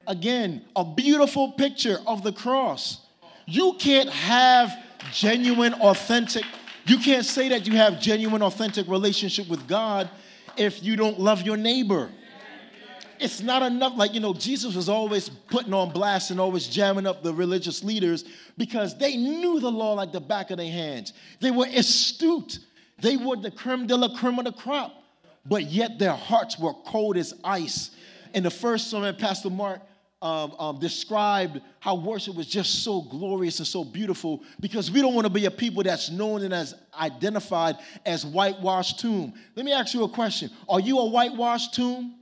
Again, 0.07 0.63
a 0.75 0.85
beautiful 0.85 1.51
picture 1.51 1.97
of 2.07 2.23
the 2.23 2.31
cross. 2.31 3.05
You 3.45 3.75
can't 3.77 4.09
have 4.09 4.75
genuine, 5.11 5.73
authentic, 5.73 6.45
you 6.85 6.97
can't 6.97 7.25
say 7.25 7.49
that 7.49 7.67
you 7.67 7.73
have 7.73 7.99
genuine, 7.99 8.41
authentic 8.41 8.87
relationship 8.87 9.47
with 9.47 9.67
God 9.67 10.09
if 10.57 10.83
you 10.83 10.95
don't 10.95 11.19
love 11.19 11.41
your 11.43 11.57
neighbor. 11.57 12.09
It's 13.19 13.41
not 13.41 13.61
enough, 13.61 13.93
like, 13.97 14.15
you 14.15 14.19
know, 14.19 14.33
Jesus 14.33 14.75
was 14.75 14.89
always 14.89 15.29
putting 15.29 15.73
on 15.75 15.91
blast 15.91 16.31
and 16.31 16.39
always 16.39 16.67
jamming 16.67 17.05
up 17.05 17.21
the 17.21 17.31
religious 17.31 17.83
leaders 17.83 18.25
because 18.57 18.97
they 18.97 19.15
knew 19.15 19.59
the 19.59 19.69
law 19.69 19.93
like 19.93 20.11
the 20.11 20.19
back 20.19 20.49
of 20.49 20.57
their 20.57 20.71
hands. 20.71 21.13
They 21.39 21.51
were 21.51 21.67
astute. 21.67 22.57
They 23.01 23.17
were 23.17 23.35
the 23.35 23.51
creme 23.51 23.87
de 23.87 23.97
la 23.97 24.15
creme 24.15 24.39
of 24.39 24.45
the 24.45 24.51
crop, 24.51 24.93
but 25.45 25.63
yet 25.63 25.97
their 25.97 26.13
hearts 26.13 26.57
were 26.59 26.73
cold 26.85 27.17
as 27.17 27.33
ice. 27.43 27.91
In 28.33 28.43
the 28.43 28.51
first 28.51 28.89
sermon, 28.89 29.15
Pastor 29.15 29.49
Mark 29.49 29.81
um, 30.21 30.53
um, 30.59 30.79
described 30.79 31.61
how 31.79 31.95
worship 31.95 32.35
was 32.35 32.45
just 32.45 32.83
so 32.83 33.01
glorious 33.01 33.57
and 33.57 33.67
so 33.67 33.83
beautiful 33.83 34.43
because 34.59 34.91
we 34.91 35.01
don't 35.01 35.15
want 35.15 35.25
to 35.25 35.33
be 35.33 35.45
a 35.45 35.51
people 35.51 35.81
that's 35.81 36.11
known 36.11 36.43
and 36.43 36.53
as 36.53 36.75
identified 36.99 37.77
as 38.05 38.23
whitewashed 38.23 38.99
tomb. 38.99 39.33
Let 39.55 39.65
me 39.65 39.73
ask 39.73 39.95
you 39.95 40.03
a 40.03 40.09
question: 40.09 40.51
Are 40.69 40.79
you 40.79 40.99
a 40.99 41.05
whitewashed 41.05 41.73
tomb? 41.73 42.15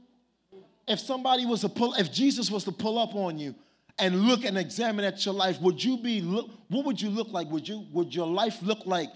If 0.87 0.99
somebody 0.99 1.45
was 1.45 1.61
to 1.61 1.69
pull, 1.69 1.93
if 1.95 2.11
Jesus 2.11 2.49
was 2.49 2.63
to 2.63 2.71
pull 2.71 2.97
up 2.97 3.15
on 3.15 3.37
you 3.37 3.53
and 3.99 4.21
look 4.21 4.45
and 4.45 4.57
examine 4.57 5.03
at 5.03 5.23
your 5.25 5.35
life, 5.35 5.59
would 5.59 5.83
you 5.83 5.97
be? 5.97 6.21
What 6.21 6.85
would 6.85 7.01
you 7.01 7.09
look 7.09 7.27
like? 7.31 7.49
Would 7.49 7.67
you? 7.67 7.85
Would 7.91 8.15
your 8.15 8.27
life 8.27 8.61
look 8.61 8.85
like? 8.85 9.09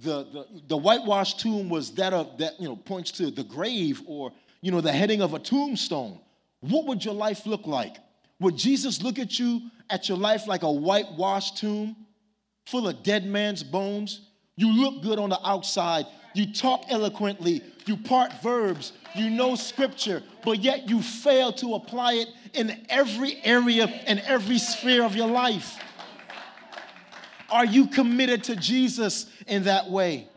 The, 0.00 0.24
the, 0.24 0.46
the 0.68 0.76
whitewashed 0.76 1.40
tomb 1.40 1.68
was 1.68 1.90
that 1.92 2.12
of 2.12 2.38
that 2.38 2.60
you 2.60 2.68
know 2.68 2.76
points 2.76 3.10
to 3.12 3.30
the 3.30 3.42
grave 3.42 4.00
or 4.06 4.32
you 4.60 4.70
know 4.70 4.80
the 4.80 4.92
heading 4.92 5.22
of 5.22 5.34
a 5.34 5.38
tombstone 5.38 6.20
what 6.60 6.86
would 6.86 7.04
your 7.04 7.14
life 7.14 7.46
look 7.46 7.66
like? 7.66 7.96
Would 8.40 8.56
Jesus 8.56 9.02
look 9.02 9.18
at 9.18 9.38
you, 9.38 9.62
at 9.90 10.08
your 10.08 10.18
life, 10.18 10.46
like 10.46 10.62
a 10.62 10.70
whitewashed 10.70 11.58
tomb 11.58 11.96
full 12.66 12.88
of 12.88 13.02
dead 13.02 13.24
man's 13.24 13.62
bones? 13.62 14.22
You 14.56 14.72
look 14.72 15.02
good 15.02 15.18
on 15.18 15.30
the 15.30 15.40
outside. 15.46 16.06
You 16.34 16.52
talk 16.52 16.84
eloquently. 16.88 17.62
You 17.86 17.96
part 17.96 18.32
verbs. 18.42 18.92
You 19.14 19.30
know 19.30 19.54
scripture, 19.54 20.22
but 20.44 20.60
yet 20.60 20.88
you 20.88 21.00
fail 21.00 21.52
to 21.54 21.74
apply 21.74 22.14
it 22.14 22.28
in 22.54 22.86
every 22.88 23.38
area 23.42 23.86
and 24.06 24.20
every 24.20 24.58
sphere 24.58 25.04
of 25.04 25.16
your 25.16 25.28
life. 25.28 25.78
Are 27.50 27.64
you 27.64 27.86
committed 27.86 28.44
to 28.44 28.56
Jesus 28.56 29.26
in 29.46 29.64
that 29.64 29.90
way? 29.90 30.28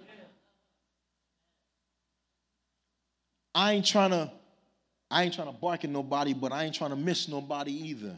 I 3.54 3.74
ain't 3.74 3.86
trying 3.86 4.12
to 4.12 4.32
I 5.10 5.24
ain't 5.24 5.34
trying 5.34 5.48
to 5.48 5.60
bark 5.60 5.84
at 5.84 5.90
nobody, 5.90 6.34
but 6.34 6.54
I 6.54 6.64
ain't 6.64 6.74
trying 6.74 6.92
to 6.92 6.96
miss 6.96 7.28
nobody 7.28 7.74
either. 7.74 8.18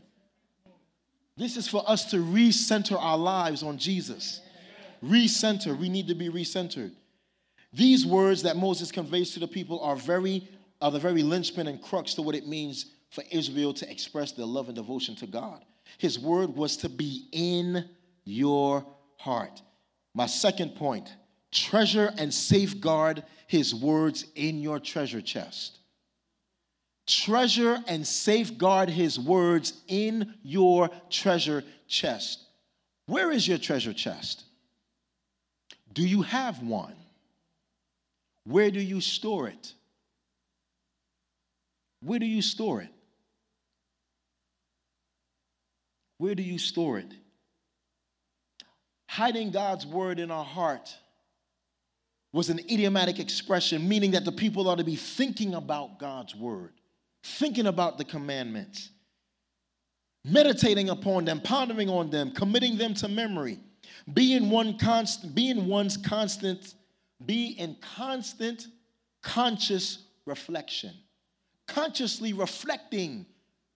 This 1.35 1.57
is 1.57 1.67
for 1.67 1.83
us 1.89 2.11
to 2.11 2.17
recenter 2.17 2.95
our 2.99 3.17
lives 3.17 3.63
on 3.63 3.79
Jesus. 3.79 4.41
Recenter. 5.03 5.75
We 5.75 5.89
need 5.89 6.07
to 6.09 6.13
be 6.13 6.29
recentered. 6.29 6.91
These 7.73 8.05
words 8.05 8.43
that 8.43 8.55
Moses 8.55 8.91
conveys 8.91 9.31
to 9.31 9.39
the 9.39 9.47
people 9.47 9.79
are 9.79 9.95
very 9.95 10.47
are 10.81 10.91
the 10.91 10.99
very 10.99 11.23
linchpin 11.23 11.67
and 11.67 11.81
crux 11.81 12.13
to 12.13 12.21
what 12.21 12.35
it 12.35 12.47
means 12.47 12.87
for 13.09 13.23
Israel 13.31 13.73
to 13.73 13.89
express 13.89 14.33
their 14.33 14.45
love 14.45 14.67
and 14.67 14.75
devotion 14.75 15.15
to 15.15 15.25
God. 15.25 15.63
His 15.97 16.19
word 16.19 16.55
was 16.55 16.77
to 16.77 16.89
be 16.89 17.27
in 17.31 17.89
your 18.25 18.85
heart. 19.17 19.61
My 20.13 20.25
second 20.25 20.75
point 20.75 21.09
treasure 21.51 22.11
and 22.17 22.33
safeguard 22.33 23.23
his 23.47 23.75
words 23.75 24.25
in 24.35 24.59
your 24.59 24.79
treasure 24.79 25.21
chest. 25.21 25.77
Treasure 27.05 27.83
and 27.87 28.07
safeguard 28.07 28.89
his 28.89 29.19
words 29.19 29.73
in 29.87 30.33
your 30.41 30.89
treasure 31.09 31.63
chest. 31.87 32.39
Where 33.05 33.31
is 33.31 33.47
your 33.47 33.57
treasure 33.57 33.93
chest? 33.93 34.45
Do 35.93 36.05
you 36.07 36.21
have 36.23 36.63
one? 36.63 36.95
Where 38.45 38.71
do 38.71 38.79
you 38.79 38.99
store 39.01 39.47
it? 39.47 39.73
Where 42.01 42.19
do 42.19 42.25
you 42.25 42.41
store 42.41 42.81
it? 42.81 42.89
Where 46.17 46.35
do 46.35 46.43
you 46.43 46.57
store 46.57 46.99
it? 46.99 47.11
Hiding 49.13 49.51
God's 49.51 49.85
word 49.85 50.19
in 50.19 50.31
our 50.31 50.43
heart 50.43 50.95
was 52.31 52.49
an 52.49 52.59
idiomatic 52.59 53.19
expression, 53.19 53.87
meaning 53.87 54.11
that 54.11 54.25
the 54.25 54.31
people 54.31 54.67
ought 54.67 54.79
to 54.79 54.83
be 54.83 54.95
thinking 54.95 55.53
about 55.53 55.99
God's 55.99 56.35
word 56.35 56.73
thinking 57.23 57.67
about 57.67 57.97
the 57.97 58.03
commandments, 58.03 58.89
meditating 60.25 60.89
upon 60.89 61.25
them, 61.25 61.39
pondering 61.39 61.89
on 61.89 62.09
them, 62.09 62.31
committing 62.31 62.77
them 62.77 62.93
to 62.93 63.07
memory, 63.07 63.59
being 64.13 64.49
one 64.49 64.77
constant, 64.77 65.33
being 65.33 65.67
one's 65.67 65.95
constant, 65.95 66.75
be 67.25 67.55
in 67.57 67.75
constant 67.95 68.67
conscious 69.21 69.99
reflection, 70.25 70.91
consciously 71.67 72.33
reflecting, 72.33 73.25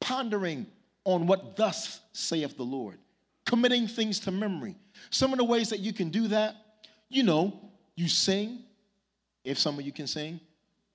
pondering 0.02 0.68
on 1.06 1.26
what 1.26 1.56
thus 1.56 2.02
saith 2.12 2.58
the 2.58 2.64
Lord, 2.64 2.98
committing 3.46 3.88
things 3.88 4.20
to 4.22 4.32
memory. 4.32 4.76
Some 5.10 5.32
of 5.34 5.38
the 5.38 5.46
ways 5.46 5.70
that 5.70 5.80
you 5.80 5.94
can 5.94 6.10
do 6.10 6.28
that, 6.30 6.56
you 7.10 7.24
know, 7.24 7.72
you 7.96 8.08
sing, 8.08 8.60
if 9.44 9.58
some 9.58 9.80
of 9.80 9.86
you 9.86 9.92
can 9.92 10.08
sing, 10.08 10.40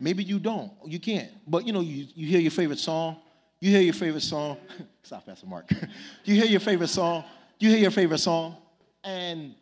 Maybe 0.02 0.24
you 0.24 0.40
don't. 0.40 0.72
You 0.84 0.98
can't. 0.98 1.30
But 1.46 1.64
you 1.64 1.72
know, 1.72 1.80
you, 1.80 2.08
you 2.16 2.26
hear 2.26 2.40
your 2.40 2.50
favorite 2.50 2.80
song. 2.80 3.18
You 3.60 3.70
hear 3.70 3.82
your 3.82 3.94
favorite 3.94 4.24
song. 4.24 4.56
Stop, 5.04 5.26
Pastor 5.26 5.46
Mark. 5.46 5.70
you 6.24 6.34
hear 6.34 6.46
your 6.46 6.58
favorite 6.58 6.88
song. 6.88 7.22
You 7.60 7.70
hear 7.70 7.78
your 7.78 7.92
favorite 7.92 8.18
song. 8.18 8.56
And 9.04 9.54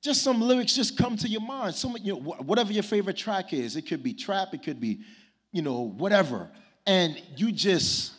just 0.00 0.22
some 0.22 0.40
lyrics 0.40 0.72
just 0.72 0.96
come 0.96 1.16
to 1.16 1.28
your 1.28 1.40
mind. 1.40 1.74
Some, 1.74 1.96
you 2.00 2.12
know, 2.12 2.20
whatever 2.20 2.72
your 2.72 2.84
favorite 2.84 3.16
track 3.16 3.52
is. 3.52 3.74
It 3.74 3.88
could 3.88 4.04
be 4.04 4.14
trap. 4.14 4.54
It 4.54 4.62
could 4.62 4.80
be, 4.80 5.00
you 5.50 5.62
know, 5.62 5.80
whatever. 5.80 6.48
And 6.86 7.20
you 7.34 7.50
just, 7.50 8.12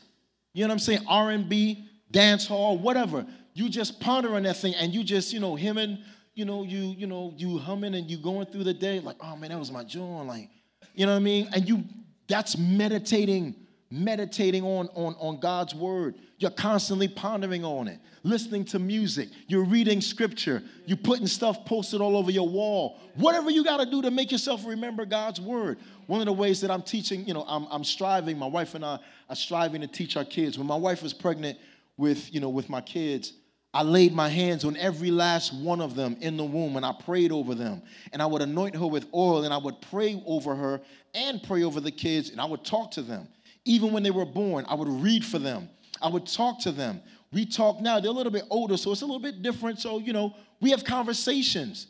you 0.54 0.64
know 0.64 0.68
what 0.68 0.74
I'm 0.74 0.80
saying? 0.80 1.06
R&B, 1.08 1.88
dance 2.12 2.46
hall, 2.46 2.78
whatever. 2.78 3.26
You 3.60 3.68
just 3.68 4.00
ponder 4.00 4.38
on 4.38 4.44
that 4.44 4.56
thing 4.56 4.74
and 4.76 4.94
you 4.94 5.04
just, 5.04 5.34
you 5.34 5.42
know, 5.42 5.58
hemming, 5.58 5.98
you 6.34 6.46
know, 6.46 6.64
you, 6.64 6.96
you 6.98 7.06
know, 7.06 7.34
you 7.36 7.58
humming 7.58 7.94
and 7.94 8.10
you 8.10 8.16
going 8.16 8.46
through 8.46 8.64
the 8.64 8.74
day 8.74 9.02
like, 9.02 9.18
oh 9.20 9.36
man, 9.36 9.50
that 9.50 9.60
was 9.60 9.70
my 9.70 9.84
joy. 9.84 10.22
Like, 10.22 10.50
you 10.96 11.06
know 11.06 11.12
what 11.12 11.18
I 11.18 11.24
mean? 11.24 11.50
And 11.54 11.68
you 11.68 11.84
that's 12.30 12.58
meditating, 12.58 13.54
meditating 13.92 14.64
on, 14.64 14.88
on, 14.96 15.14
on 15.20 15.42
God's 15.42 15.76
word. 15.76 16.16
You're 16.38 16.52
constantly 16.52 17.10
pondering 17.10 17.66
on 17.66 17.90
it, 17.90 18.00
listening 18.24 18.64
to 18.64 18.80
music. 18.80 19.28
You're 19.48 19.66
reading 19.66 20.00
scripture. 20.00 20.64
You're 20.86 20.96
putting 20.96 21.28
stuff 21.28 21.66
posted 21.66 22.00
all 22.00 22.16
over 22.16 22.32
your 22.32 22.48
wall. 22.48 22.98
Whatever 23.16 23.50
you 23.50 23.66
got 23.66 23.82
to 23.82 23.86
do 23.86 24.02
to 24.04 24.10
make 24.10 24.32
yourself 24.32 24.66
remember 24.66 25.04
God's 25.04 25.42
word. 25.42 25.80
One 26.08 26.22
of 26.22 26.28
the 26.28 26.34
ways 26.34 26.62
that 26.62 26.72
I'm 26.72 26.82
teaching, 26.82 27.28
you 27.28 27.34
know, 27.34 27.44
I'm, 27.46 27.68
I'm 27.70 27.84
striving, 27.84 28.38
my 28.38 28.48
wife 28.48 28.74
and 28.74 28.86
I 28.86 29.00
are 29.28 29.36
striving 29.36 29.82
to 29.82 29.88
teach 29.88 30.16
our 30.16 30.24
kids. 30.24 30.58
When 30.58 30.66
my 30.66 30.78
wife 30.78 31.04
was 31.04 31.14
pregnant 31.14 31.58
with, 31.98 32.34
you 32.34 32.40
know, 32.40 32.48
with 32.48 32.70
my 32.70 32.80
kids, 32.80 33.34
I 33.74 33.84
laid 33.84 34.14
my 34.14 34.30
hands 34.30 34.66
on 34.66 34.76
every 34.78 35.12
last 35.12 35.54
one 35.54 35.80
of 35.80 35.96
them 35.96 36.18
in 36.22 36.38
the 36.38 36.44
womb 36.44 36.76
and 36.76 36.86
I 36.86 36.92
prayed 36.92 37.32
over 37.32 37.54
them. 37.54 37.84
And 38.12 38.22
I 38.22 38.26
would 38.26 38.42
anoint 38.42 38.76
her 38.76 38.88
with 38.88 39.06
oil 39.14 39.44
and 39.44 39.54
I 39.54 39.58
would 39.58 39.80
pray 39.82 40.22
over 40.26 40.56
her 40.56 40.82
and 41.14 41.42
pray 41.44 41.64
over 41.64 41.80
the 41.80 41.92
kids 41.92 42.32
and 42.32 42.42
I 42.42 42.46
would 42.46 42.66
talk 42.66 42.92
to 42.92 43.04
them. 43.04 43.28
Even 43.66 43.92
when 43.92 44.02
they 44.02 44.10
were 44.10 44.26
born, 44.26 44.66
I 44.68 44.74
would 44.74 44.88
read 44.88 45.24
for 45.24 45.38
them. 45.38 45.70
I 46.02 46.10
would 46.10 46.26
talk 46.26 46.60
to 46.62 46.72
them. 46.72 47.02
We 47.32 47.46
talk 47.46 47.80
now, 47.80 48.00
they're 48.00 48.10
a 48.10 48.14
little 48.14 48.32
bit 48.32 48.46
older, 48.50 48.76
so 48.76 48.92
it's 48.92 49.02
a 49.02 49.06
little 49.06 49.22
bit 49.22 49.44
different. 49.44 49.80
So, 49.80 50.00
you 50.00 50.14
know, 50.14 50.36
we 50.62 50.72
have 50.72 50.84
conversations. 50.84 51.88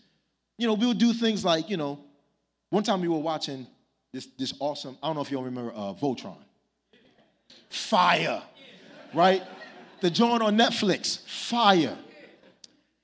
You 0.58 0.68
know, 0.68 0.74
we'll 0.74 0.94
do 0.94 1.14
things 1.14 1.46
like, 1.46 1.70
you 1.70 1.78
know, 1.78 2.00
one 2.72 2.84
time 2.84 3.00
we 3.00 3.08
were 3.08 3.20
watching 3.20 3.66
this, 4.12 4.28
this 4.38 4.54
awesome, 4.60 4.98
I 5.02 5.08
don't 5.08 5.16
know 5.16 5.22
if 5.22 5.32
y'all 5.32 5.44
remember 5.44 5.72
uh, 5.72 5.94
Voltron. 5.94 6.36
Fire, 7.70 8.44
right? 9.14 9.44
The 10.02 10.10
joint 10.10 10.42
on 10.42 10.58
Netflix, 10.58 11.20
fire. 11.28 11.98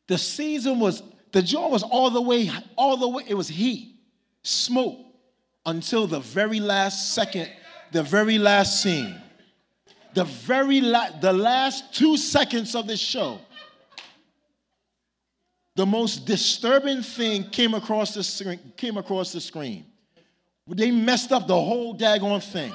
The 0.07 0.17
season 0.17 0.79
was, 0.79 1.03
the 1.31 1.41
joint 1.41 1.71
was 1.71 1.83
all 1.83 2.09
the 2.09 2.21
way, 2.21 2.49
all 2.77 2.97
the 2.97 3.07
way, 3.07 3.23
it 3.27 3.33
was 3.33 3.47
heat, 3.47 3.95
smoke, 4.43 4.97
until 5.65 6.07
the 6.07 6.19
very 6.19 6.59
last 6.59 7.13
second 7.13 7.49
the 7.95 8.03
very 8.03 8.37
last 8.37 8.83
scene, 8.83 9.15
the 10.13 10.25
very 10.25 10.81
la- 10.81 11.11
the 11.21 11.31
last 11.31 11.93
two 11.93 12.17
seconds 12.17 12.75
of 12.75 12.87
the 12.87 12.97
show, 12.97 13.39
the 15.75 15.85
most 15.85 16.25
disturbing 16.25 17.01
thing 17.01 17.49
came 17.49 17.73
across 17.73 18.13
the 18.13 18.23
screen. 18.23 18.59
Came 18.75 18.97
across 18.97 19.31
the 19.31 19.41
screen. 19.41 19.85
They 20.67 20.91
messed 20.91 21.31
up 21.31 21.47
the 21.47 21.55
whole 21.55 21.97
daggone 21.97 22.43
thing. 22.43 22.73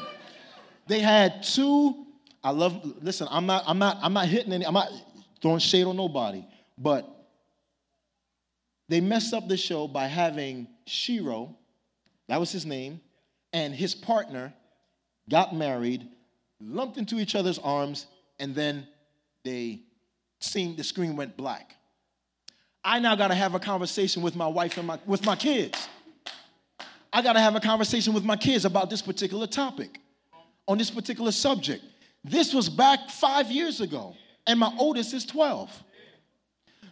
They 0.87 1.01
had 1.01 1.43
two. 1.43 2.07
I 2.43 2.51
love. 2.51 3.03
Listen, 3.03 3.29
I'm 3.31 3.47
not. 3.47 3.65
I'm 3.67 3.79
not. 3.79 3.99
I'm 4.03 4.13
not 4.13 4.27
hitting 4.27 4.53
any. 4.53 4.67
I'm 4.67 4.75
not 4.75 4.91
throwing 5.43 5.59
shade 5.59 5.87
on 5.87 5.97
nobody. 5.97 6.45
But 6.79 7.09
they 8.89 9.01
messed 9.01 9.33
up 9.35 9.47
the 9.49 9.57
show 9.57 9.87
by 9.87 10.07
having 10.07 10.67
Shiro, 10.87 11.57
that 12.29 12.41
was 12.41 12.51
his 12.51 12.67
name, 12.67 13.01
and 13.53 13.75
his 13.75 13.95
partner 13.95 14.53
got 15.29 15.55
married, 15.55 16.09
lumped 16.61 16.99
into 16.99 17.19
each 17.21 17.37
other's 17.37 17.59
arms, 17.59 18.07
and 18.41 18.55
then 18.55 18.87
they 19.45 19.83
seen 20.41 20.75
the 20.77 20.83
screen 20.83 21.17
went 21.17 21.37
black. 21.37 21.77
I 22.83 22.99
now 22.99 23.15
got 23.15 23.29
to 23.29 23.35
have 23.35 23.55
a 23.55 23.61
conversation 23.61 24.23
with 24.23 24.35
my 24.35 24.49
wife 24.49 24.79
and 24.79 24.87
my, 24.87 24.99
with 25.07 25.25
my 25.25 25.37
kids. 25.37 25.89
I 27.13 27.23
got 27.23 27.35
to 27.35 27.41
have 27.41 27.55
a 27.55 27.61
conversation 27.61 28.13
with 28.13 28.25
my 28.25 28.37
kids 28.37 28.65
about 28.65 28.91
this 28.91 29.03
particular 29.03 29.47
topic, 29.47 29.99
on 30.67 30.79
this 30.79 30.91
particular 30.91 31.31
subject. 31.31 31.85
This 32.23 32.53
was 32.53 32.69
back 32.69 33.11
five 33.11 33.51
years 33.51 33.81
ago, 33.81 34.15
and 34.47 34.59
my 34.59 34.73
oldest 34.79 35.15
is 35.15 35.25
12. 35.25 35.71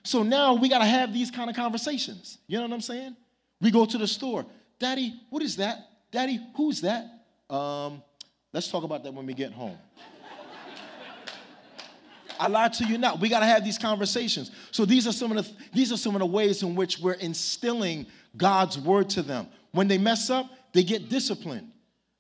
So 0.03 0.22
now 0.22 0.55
we 0.55 0.68
got 0.68 0.79
to 0.79 0.87
have 0.87 1.12
these 1.12 1.31
kind 1.31 1.51
of 1.51 1.57
conversations. 1.57 2.39
You 2.47 2.57
know 2.59 2.64
what 2.64 2.72
I'm 2.72 2.81
saying? 2.81 3.16
We 3.61 3.70
go 3.70 3.85
to 3.85 3.99
the 3.99 4.07
store. 4.07 4.47
Daddy, 4.79 5.20
what 5.29 5.43
is 5.43 5.57
that? 5.57 5.79
Daddy, 6.11 6.41
who's 6.55 6.81
that? 6.81 7.05
Um, 7.51 8.03
Let's 8.53 8.68
talk 8.68 8.83
about 8.83 9.05
that 9.05 9.12
when 9.12 9.26
we 9.26 9.35
get 9.35 9.53
home. 9.53 9.76
I 12.41 12.47
lied 12.47 12.72
to 12.74 12.85
you 12.85 12.99
not. 12.99 13.20
We 13.20 13.29
got 13.29 13.41
to 13.41 13.47
have 13.47 13.64
these 13.64 13.79
conversations. 13.79 14.53
So 14.70 14.85
these 14.85 15.09
are 15.09 15.12
some 15.12 15.37
of 15.37 15.45
the 15.45 15.53
these 15.72 15.93
are 15.93 15.97
some 15.97 16.14
of 16.14 16.20
the 16.20 16.26
ways 16.26 16.62
in 16.62 16.76
which 16.76 17.01
we're 17.01 17.14
instilling 17.14 18.07
God's 18.37 18.79
word 18.79 19.11
to 19.11 19.22
them. 19.22 19.49
When 19.72 19.89
they 19.89 19.99
mess 19.99 20.31
up, 20.31 20.47
they 20.72 20.85
get 20.85 21.09
disciplined. 21.09 21.72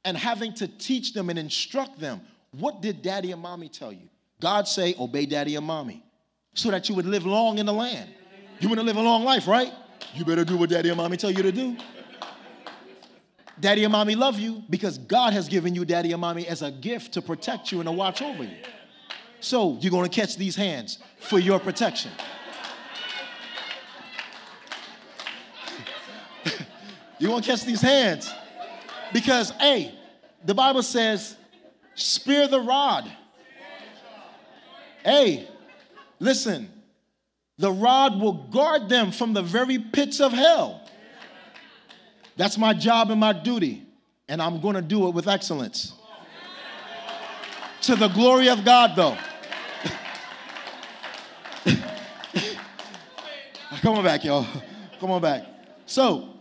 And 0.04 0.16
having 0.16 0.54
to 0.54 0.66
teach 0.66 1.12
them 1.12 1.28
and 1.28 1.38
instruct 1.38 1.98
them. 1.98 2.20
What 2.58 2.82
did 2.82 3.02
daddy 3.02 3.32
and 3.32 3.40
mommy 3.40 3.68
tell 3.68 3.92
you? 3.92 4.08
God 4.40 4.66
say, 4.66 4.94
obey 4.98 5.26
daddy 5.26 5.56
and 5.56 5.66
mommy. 5.66 6.02
So 6.54 6.70
that 6.70 6.88
you 6.88 6.94
would 6.96 7.06
live 7.06 7.24
long 7.24 7.58
in 7.58 7.66
the 7.66 7.72
land. 7.72 8.10
You 8.60 8.68
want 8.68 8.80
to 8.80 8.86
live 8.86 8.96
a 8.96 9.02
long 9.02 9.24
life, 9.24 9.46
right? 9.46 9.72
You 10.14 10.24
better 10.24 10.44
do 10.44 10.56
what 10.56 10.70
daddy 10.70 10.88
and 10.88 10.96
mommy 10.96 11.16
tell 11.16 11.30
you 11.30 11.42
to 11.42 11.52
do. 11.52 11.76
Daddy 13.60 13.84
and 13.84 13.92
mommy 13.92 14.14
love 14.14 14.38
you 14.38 14.62
because 14.70 14.98
God 14.98 15.32
has 15.32 15.48
given 15.48 15.74
you 15.74 15.84
daddy 15.84 16.12
and 16.12 16.20
mommy 16.20 16.46
as 16.46 16.62
a 16.62 16.70
gift 16.70 17.12
to 17.14 17.22
protect 17.22 17.72
you 17.72 17.80
and 17.80 17.86
to 17.86 17.92
watch 17.92 18.22
over 18.22 18.44
you. 18.44 18.56
So 19.40 19.78
you're 19.80 19.90
going 19.90 20.08
to 20.08 20.20
catch 20.20 20.36
these 20.36 20.56
hands 20.56 20.98
for 21.20 21.38
your 21.38 21.60
protection. 21.60 22.10
you're 27.18 27.30
going 27.30 27.42
to 27.42 27.48
catch 27.48 27.64
these 27.64 27.80
hands 27.80 28.32
because, 29.12 29.50
hey, 29.52 29.94
the 30.44 30.54
Bible 30.54 30.82
says, 30.82 31.36
spare 31.98 32.48
the 32.48 32.60
rod. 32.60 33.10
Hey, 35.04 35.48
listen, 36.18 36.70
the 37.58 37.70
rod 37.72 38.20
will 38.20 38.32
guard 38.32 38.88
them 38.88 39.10
from 39.10 39.32
the 39.32 39.42
very 39.42 39.78
pits 39.78 40.20
of 40.20 40.32
hell. 40.32 40.82
That's 42.36 42.56
my 42.56 42.72
job 42.72 43.10
and 43.10 43.18
my 43.18 43.32
duty, 43.32 43.84
and 44.28 44.40
I'm 44.40 44.60
to 44.74 44.82
do 44.82 45.08
it 45.08 45.14
with 45.14 45.26
excellence. 45.26 45.92
to 47.82 47.96
the 47.96 48.08
glory 48.08 48.48
of 48.48 48.64
God, 48.64 48.92
though. 48.94 49.16
Come 53.80 53.98
on 53.98 54.04
back, 54.04 54.24
y'all. 54.24 54.46
Come 55.00 55.10
on 55.10 55.20
back. 55.22 55.44
So, 55.86 56.38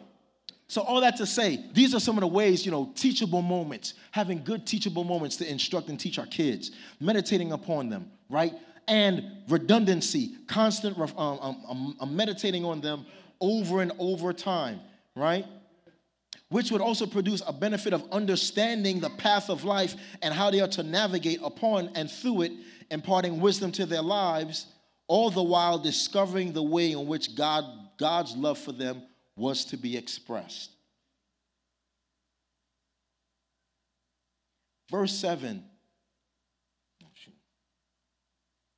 so 0.67 0.81
all 0.81 1.01
that 1.01 1.17
to 1.17 1.25
say, 1.25 1.65
these 1.73 1.95
are 1.95 1.99
some 1.99 2.17
of 2.17 2.21
the 2.21 2.27
ways, 2.27 2.65
you 2.65 2.71
know, 2.71 2.91
teachable 2.95 3.41
moments, 3.41 3.93
having 4.18 4.43
good 4.43 4.65
teachable 4.65 5.03
moments 5.03 5.38
to 5.38 5.49
instruct 5.49 5.89
and 5.89 5.99
teach 5.99 6.18
our 6.18 6.26
kids, 6.26 6.72
meditating 6.99 7.51
upon 7.51 7.88
them, 7.88 8.11
right? 8.30 8.53
And 8.88 9.24
redundancy, 9.47 10.32
constant 10.47 10.97
um, 10.97 11.11
um, 11.18 11.63
um, 11.70 11.97
um 11.99 12.15
meditating 12.15 12.65
on 12.65 12.82
them 12.82 13.05
over 13.39 13.82
and 13.82 13.91
over 13.99 14.34
time, 14.34 14.80
right? 15.15 15.45
which 16.49 16.72
would 16.72 16.80
also 16.80 17.05
produce 17.05 17.41
a 17.45 17.51
benefit 17.51 17.91
of 17.93 18.01
understanding 18.11 19.01
the 19.01 19.09
path 19.09 19.49
of 19.49 19.65
life 19.65 19.95
and 20.22 20.34
how 20.34 20.49
they 20.49 20.61
are 20.61 20.68
to 20.70 20.82
navigate 20.82 21.41
upon 21.43 21.89
and 21.93 22.09
through 22.09 22.43
it, 22.43 22.53
imparting 22.89 23.41
wisdom 23.41 23.70
to 23.70 23.86
their 23.86 24.01
lives, 24.01 24.68
all 25.07 25.30
the 25.30 25.43
while 25.43 25.78
discovering 25.78 26.53
the 26.53 26.63
way 26.63 26.93
in 26.93 27.05
which 27.05 27.36
God, 27.36 27.65
God's 27.99 28.34
love 28.36 28.57
for 28.57 28.72
them 28.72 29.03
was 29.36 29.65
to 29.65 29.78
be 29.78 29.97
expressed. 29.97 30.76
Verse 34.89 35.13
7. 35.13 35.63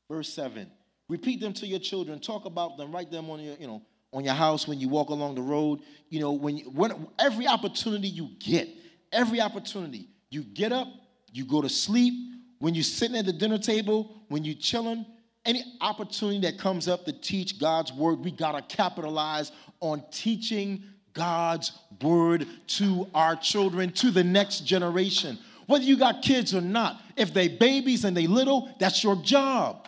Verse 0.10 0.34
7. 0.34 0.70
Repeat 1.08 1.40
them 1.40 1.54
to 1.54 1.68
your 1.68 1.80
children, 1.80 2.20
talk 2.20 2.46
about 2.46 2.78
them, 2.78 2.92
write 2.92 3.12
them 3.12 3.30
on 3.30 3.40
your, 3.40 3.56
you 3.60 3.68
know, 3.68 3.82
on 4.12 4.24
your 4.24 4.34
house, 4.34 4.68
when 4.68 4.80
you 4.80 4.90
walk 4.90 5.10
along 5.10 5.36
the 5.36 5.42
road, 5.42 5.82
you 6.10 6.20
know, 6.20 6.32
when, 6.32 6.58
when 6.60 7.08
every 7.20 7.48
opportunity 7.48 8.08
you 8.08 8.30
get, 8.40 8.68
every 9.12 9.40
opportunity, 9.40 10.08
you 10.32 10.44
get 10.44 10.72
up, 10.72 10.88
you 11.32 11.46
go 11.46 11.62
to 11.62 11.70
sleep, 11.70 12.14
when 12.60 12.74
you're 12.74 12.84
sitting 12.84 13.16
at 13.18 13.26
the 13.26 13.34
dinner 13.34 13.58
table, 13.58 14.24
when 14.30 14.44
you're 14.44 14.56
chilling, 14.56 15.06
any 15.46 15.64
opportunity 15.82 16.40
that 16.42 16.58
comes 16.58 16.88
up 16.88 17.06
to 17.06 17.14
teach 17.14 17.60
God's 17.60 17.94
word, 17.94 18.20
we 18.20 18.32
gotta 18.32 18.62
capitalize 18.64 19.52
on 19.80 20.04
teaching 20.12 20.84
God's 21.14 21.72
word 22.02 22.48
to 22.68 23.08
our 23.14 23.36
children, 23.36 23.92
to 23.94 24.12
the 24.12 24.24
next 24.24 24.62
generation. 24.62 25.38
Whether 25.70 25.84
you 25.84 25.98
got 25.98 26.24
kids 26.24 26.56
or 26.56 26.62
not, 26.62 27.00
if 27.16 27.32
they 27.32 27.48
babies 27.48 28.04
and 28.04 28.18
they 28.18 28.26
little, 28.26 28.74
that's 28.80 29.04
your 29.04 29.16
job. 29.18 29.88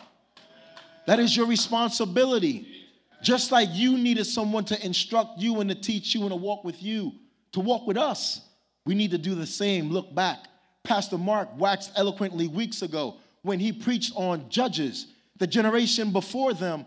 That 1.08 1.18
is 1.18 1.36
your 1.36 1.46
responsibility. 1.46 2.68
Just 3.20 3.50
like 3.50 3.68
you 3.72 3.98
needed 3.98 4.26
someone 4.26 4.64
to 4.66 4.86
instruct 4.86 5.40
you 5.40 5.60
and 5.60 5.68
to 5.70 5.74
teach 5.74 6.14
you 6.14 6.20
and 6.20 6.30
to 6.30 6.36
walk 6.36 6.62
with 6.62 6.80
you, 6.80 7.10
to 7.50 7.58
walk 7.58 7.84
with 7.84 7.96
us, 7.96 8.42
we 8.86 8.94
need 8.94 9.10
to 9.10 9.18
do 9.18 9.34
the 9.34 9.44
same. 9.44 9.90
Look 9.90 10.14
back. 10.14 10.46
Pastor 10.84 11.18
Mark 11.18 11.48
waxed 11.58 11.90
eloquently 11.96 12.46
weeks 12.46 12.82
ago 12.82 13.16
when 13.42 13.58
he 13.58 13.72
preached 13.72 14.12
on 14.14 14.48
judges, 14.50 15.08
the 15.38 15.48
generation 15.48 16.12
before 16.12 16.54
them. 16.54 16.86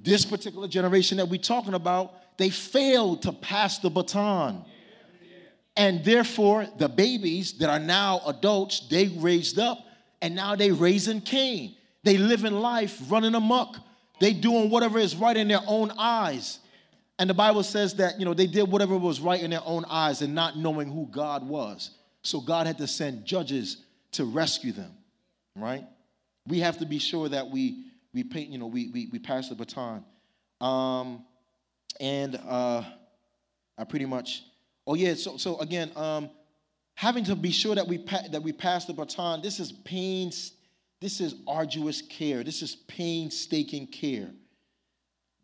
This 0.00 0.24
particular 0.24 0.66
generation 0.66 1.18
that 1.18 1.28
we're 1.28 1.42
talking 1.42 1.74
about, 1.74 2.14
they 2.38 2.48
failed 2.48 3.20
to 3.24 3.32
pass 3.32 3.78
the 3.80 3.90
baton. 3.90 4.64
And 5.78 6.04
therefore, 6.04 6.66
the 6.76 6.88
babies 6.88 7.54
that 7.58 7.70
are 7.70 7.78
now 7.78 8.20
adults, 8.26 8.80
they 8.90 9.08
raised 9.08 9.58
up 9.58 9.78
and 10.20 10.34
now 10.34 10.56
they 10.56 10.72
raising 10.72 11.20
Cain. 11.22 11.76
They 12.02 12.18
live 12.18 12.44
in 12.44 12.60
life 12.60 13.00
running 13.10 13.34
amok 13.34 13.78
they 14.20 14.32
doing 14.32 14.70
whatever 14.70 14.98
is 14.98 15.14
right 15.14 15.36
in 15.36 15.48
their 15.48 15.62
own 15.66 15.92
eyes. 15.96 16.58
And 17.18 17.28
the 17.28 17.34
Bible 17.34 17.62
says 17.62 17.94
that, 17.96 18.18
you 18.18 18.24
know, 18.24 18.34
they 18.34 18.46
did 18.46 18.70
whatever 18.70 18.96
was 18.96 19.20
right 19.20 19.40
in 19.40 19.50
their 19.50 19.62
own 19.64 19.84
eyes 19.88 20.22
and 20.22 20.34
not 20.34 20.56
knowing 20.56 20.90
who 20.90 21.06
God 21.10 21.46
was. 21.46 21.90
So 22.22 22.40
God 22.40 22.66
had 22.66 22.78
to 22.78 22.86
send 22.86 23.24
judges 23.24 23.78
to 24.12 24.24
rescue 24.24 24.72
them, 24.72 24.92
right? 25.54 25.84
We 26.46 26.60
have 26.60 26.78
to 26.78 26.86
be 26.86 26.98
sure 26.98 27.28
that 27.28 27.48
we 27.48 27.84
we 28.14 28.24
pay, 28.24 28.42
you 28.42 28.58
know, 28.58 28.66
we 28.66 28.88
we, 28.88 29.08
we 29.12 29.18
pass 29.18 29.48
the 29.48 29.54
baton. 29.54 30.04
Um, 30.60 31.24
and 32.00 32.36
uh, 32.48 32.82
I 33.76 33.84
pretty 33.84 34.06
much, 34.06 34.42
oh 34.88 34.94
yeah. 34.94 35.14
So 35.14 35.36
so 35.36 35.60
again, 35.60 35.92
um, 35.94 36.30
having 36.94 37.22
to 37.24 37.36
be 37.36 37.52
sure 37.52 37.76
that 37.76 37.86
we 37.86 37.98
pa- 37.98 38.26
that 38.32 38.42
we 38.42 38.52
pass 38.52 38.86
the 38.86 38.92
baton. 38.92 39.42
This 39.42 39.60
is 39.60 39.70
pains. 39.70 40.52
This 41.00 41.20
is 41.20 41.36
arduous 41.46 42.02
care. 42.02 42.42
This 42.42 42.60
is 42.62 42.74
painstaking 42.74 43.86
care. 43.86 44.30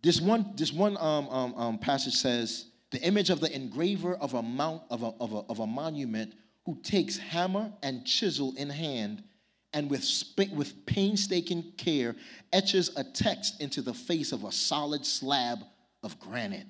This 0.03 0.21
one 0.21 0.53
this 0.57 0.73
one 0.73 0.97
um, 0.97 1.29
um, 1.29 1.55
um, 1.55 1.79
passage 1.79 2.15
says 2.15 2.67
the 2.91 3.01
image 3.03 3.31
of 3.31 3.41
the 3.41 3.55
engraver 3.55 4.15
of 4.15 4.35
a 4.35 4.43
mount 4.43 4.83
of 4.91 5.03
a, 5.03 5.13
of 5.21 5.33
a, 5.33 5.39
of 5.49 5.61
a 5.61 5.67
monument 5.67 6.35
who 6.65 6.81
takes 6.83 7.17
hammer 7.17 7.73
and 7.83 8.05
chisel 8.05 8.55
in 8.57 8.71
hand 8.71 9.23
and 9.75 9.91
with, 9.91 10.09
with 10.55 10.87
painstaking 10.87 11.73
care 11.77 12.15
etches 12.53 12.97
a 12.97 13.05
text 13.05 13.61
into 13.61 13.83
the 13.83 13.93
face 13.93 14.33
of 14.33 14.45
a 14.45 14.53
solid 14.53 15.05
slab 15.05 15.59
of 16.03 16.19
granite. 16.21 16.67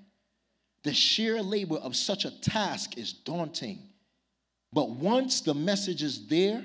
The 0.85 0.93
sheer 0.95 1.43
labor 1.43 1.76
of 1.76 1.97
such 1.97 2.24
a 2.24 2.30
task 2.30 2.99
is 2.99 3.12
daunting, 3.12 3.80
but 4.72 4.91
once 4.91 5.41
the 5.41 5.55
message 5.55 6.03
is 6.03 6.26
there, 6.26 6.64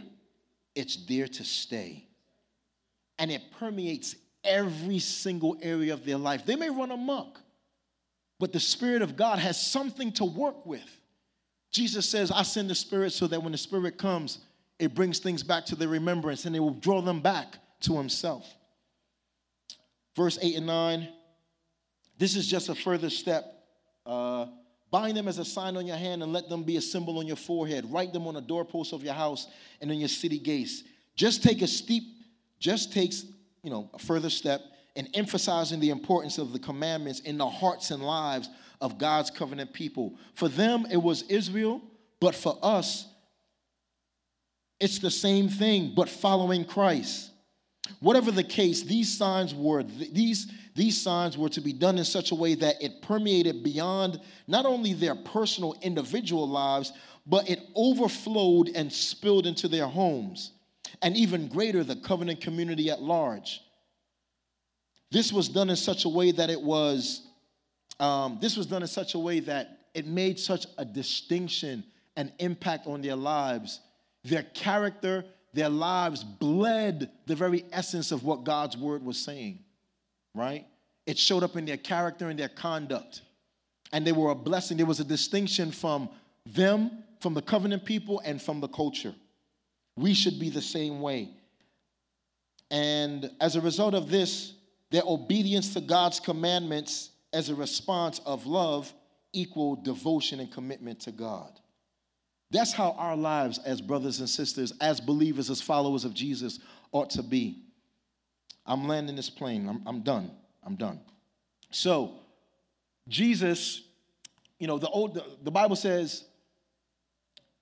it's 0.75 1.05
there 1.07 1.27
to 1.27 1.43
stay. 1.43 2.05
And 3.17 3.31
it 3.31 3.41
permeates 3.59 4.15
every 4.43 4.99
single 4.99 5.57
area 5.61 5.93
of 5.93 6.05
their 6.05 6.17
life. 6.17 6.45
They 6.45 6.55
may 6.55 6.69
run 6.69 6.91
amok, 6.91 7.39
but 8.39 8.53
the 8.53 8.59
Spirit 8.59 9.01
of 9.01 9.15
God 9.15 9.39
has 9.39 9.59
something 9.59 10.11
to 10.13 10.25
work 10.25 10.65
with. 10.65 10.89
Jesus 11.71 12.07
says, 12.07 12.31
I 12.31 12.43
send 12.43 12.69
the 12.69 12.75
Spirit 12.75 13.11
so 13.13 13.27
that 13.27 13.41
when 13.41 13.51
the 13.51 13.57
Spirit 13.57 13.97
comes, 13.97 14.39
it 14.79 14.93
brings 14.93 15.19
things 15.19 15.43
back 15.43 15.65
to 15.67 15.75
their 15.75 15.89
remembrance 15.89 16.45
and 16.45 16.55
it 16.55 16.59
will 16.59 16.73
draw 16.73 17.01
them 17.01 17.21
back 17.21 17.57
to 17.81 17.97
Himself. 17.97 18.47
Verse 20.15 20.37
8 20.41 20.57
and 20.57 20.65
9 20.65 21.09
this 22.19 22.35
is 22.35 22.45
just 22.45 22.69
a 22.69 22.75
further 22.75 23.09
step. 23.09 23.58
Uh, 24.09 24.47
bind 24.89 25.15
them 25.15 25.27
as 25.27 25.37
a 25.37 25.45
sign 25.45 25.77
on 25.77 25.85
your 25.85 25.95
hand 25.95 26.23
and 26.23 26.33
let 26.33 26.49
them 26.49 26.63
be 26.63 26.77
a 26.77 26.81
symbol 26.81 27.19
on 27.19 27.27
your 27.27 27.35
forehead. 27.35 27.85
Write 27.91 28.11
them 28.11 28.25
on 28.25 28.33
the 28.33 28.41
doorposts 28.41 28.91
of 28.91 29.03
your 29.03 29.13
house 29.13 29.45
and 29.79 29.91
on 29.91 29.99
your 29.99 30.09
city 30.09 30.39
gates. 30.39 30.83
Just 31.15 31.43
take 31.43 31.61
a 31.61 31.67
steep, 31.67 32.03
just 32.59 32.91
takes, 32.91 33.23
you 33.61 33.69
know, 33.69 33.87
a 33.93 33.99
further 33.99 34.31
step 34.31 34.61
in 34.95 35.07
emphasizing 35.13 35.79
the 35.79 35.91
importance 35.91 36.39
of 36.39 36.53
the 36.53 36.59
commandments 36.59 37.19
in 37.19 37.37
the 37.37 37.47
hearts 37.47 37.91
and 37.91 38.01
lives 38.01 38.49
of 38.81 38.97
God's 38.97 39.29
covenant 39.29 39.73
people. 39.73 40.15
For 40.33 40.49
them, 40.49 40.87
it 40.91 40.97
was 40.97 41.21
Israel, 41.23 41.79
but 42.19 42.33
for 42.33 42.57
us, 42.63 43.07
it's 44.79 44.97
the 44.97 45.11
same 45.11 45.49
thing, 45.49 45.93
but 45.95 46.09
following 46.09 46.65
Christ. 46.65 47.29
Whatever 47.99 48.31
the 48.31 48.43
case, 48.43 48.81
these 48.81 49.15
signs 49.15 49.53
were 49.53 49.83
these 49.83 50.51
these 50.79 50.99
signs 50.99 51.37
were 51.37 51.49
to 51.49 51.59
be 51.59 51.73
done 51.73 51.97
in 51.97 52.05
such 52.05 52.31
a 52.31 52.35
way 52.35 52.55
that 52.55 52.81
it 52.81 53.01
permeated 53.01 53.63
beyond 53.63 54.21
not 54.47 54.65
only 54.65 54.93
their 54.93 55.13
personal 55.13 55.75
individual 55.81 56.47
lives, 56.47 56.93
but 57.27 57.49
it 57.49 57.59
overflowed 57.75 58.69
and 58.73 58.91
spilled 58.91 59.45
into 59.45 59.67
their 59.67 59.87
homes, 59.87 60.53
and 61.01 61.17
even 61.17 61.49
greater, 61.49 61.83
the 61.83 61.97
covenant 61.97 62.39
community 62.39 62.89
at 62.89 63.01
large. 63.01 63.61
This 65.11 65.33
was 65.33 65.49
done 65.49 65.69
in 65.69 65.75
such 65.75 66.05
a 66.05 66.09
way 66.09 66.31
that 66.31 66.49
it 66.49 66.61
was, 66.61 67.27
um, 67.99 68.37
this 68.39 68.55
was 68.55 68.65
done 68.65 68.81
in 68.81 68.87
such 68.87 69.15
a 69.15 69.19
way 69.19 69.41
that 69.41 69.79
it 69.93 70.07
made 70.07 70.39
such 70.39 70.65
a 70.77 70.85
distinction 70.85 71.83
and 72.15 72.31
impact 72.39 72.87
on 72.87 73.01
their 73.01 73.17
lives. 73.17 73.81
Their 74.23 74.43
character, 74.43 75.25
their 75.53 75.67
lives 75.67 76.23
bled 76.23 77.11
the 77.25 77.35
very 77.35 77.65
essence 77.73 78.13
of 78.13 78.23
what 78.23 78.45
God's 78.45 78.77
word 78.77 79.03
was 79.03 79.17
saying, 79.17 79.59
right? 80.33 80.65
It 81.09 81.17
showed 81.17 81.41
up 81.41 81.55
in 81.55 81.65
their 81.65 81.75
character 81.75 82.29
and 82.29 82.37
their 82.37 82.49
conduct. 82.49 83.21
And 83.91 84.05
they 84.05 84.11
were 84.11 84.29
a 84.29 84.35
blessing. 84.35 84.77
There 84.77 84.85
was 84.85 84.99
a 84.99 85.03
distinction 85.03 85.71
from 85.71 86.07
them, 86.45 87.03
from 87.19 87.33
the 87.33 87.41
covenant 87.41 87.83
people, 87.83 88.21
and 88.23 88.39
from 88.39 88.59
the 88.59 88.67
culture. 88.67 89.15
We 89.95 90.13
should 90.13 90.39
be 90.39 90.51
the 90.51 90.61
same 90.61 91.01
way. 91.01 91.31
And 92.69 93.31
as 93.41 93.55
a 93.55 93.61
result 93.61 93.95
of 93.95 94.11
this, 94.11 94.53
their 94.91 95.01
obedience 95.03 95.73
to 95.73 95.81
God's 95.81 96.19
commandments 96.19 97.09
as 97.33 97.49
a 97.49 97.55
response 97.55 98.21
of 98.23 98.45
love 98.45 98.93
equal 99.33 99.77
devotion 99.77 100.39
and 100.39 100.51
commitment 100.51 100.99
to 100.99 101.11
God. 101.11 101.59
That's 102.51 102.71
how 102.71 102.91
our 102.99 103.17
lives 103.17 103.57
as 103.65 103.81
brothers 103.81 104.19
and 104.19 104.29
sisters, 104.29 104.73
as 104.79 105.01
believers, 105.01 105.49
as 105.49 105.59
followers 105.59 106.05
of 106.05 106.13
Jesus 106.13 106.59
ought 106.91 107.09
to 107.09 107.23
be. 107.23 107.63
I'm 108.63 108.87
landing 108.87 109.15
this 109.15 109.31
plane. 109.31 109.67
I'm, 109.67 109.81
I'm 109.87 110.01
done. 110.01 110.29
I'm 110.63 110.75
done. 110.75 110.99
So, 111.71 112.13
Jesus, 113.07 113.81
you 114.59 114.67
know, 114.67 114.77
the 114.77 114.89
old 114.89 115.15
the, 115.15 115.25
the 115.43 115.51
Bible 115.51 115.75
says 115.75 116.25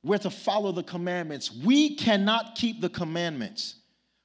we're 0.04 0.18
to 0.20 0.30
follow 0.30 0.72
the 0.72 0.84
commandments. 0.84 1.52
We 1.52 1.96
cannot 1.96 2.56
keep 2.56 2.82
the 2.82 2.90
commandments. 2.90 3.76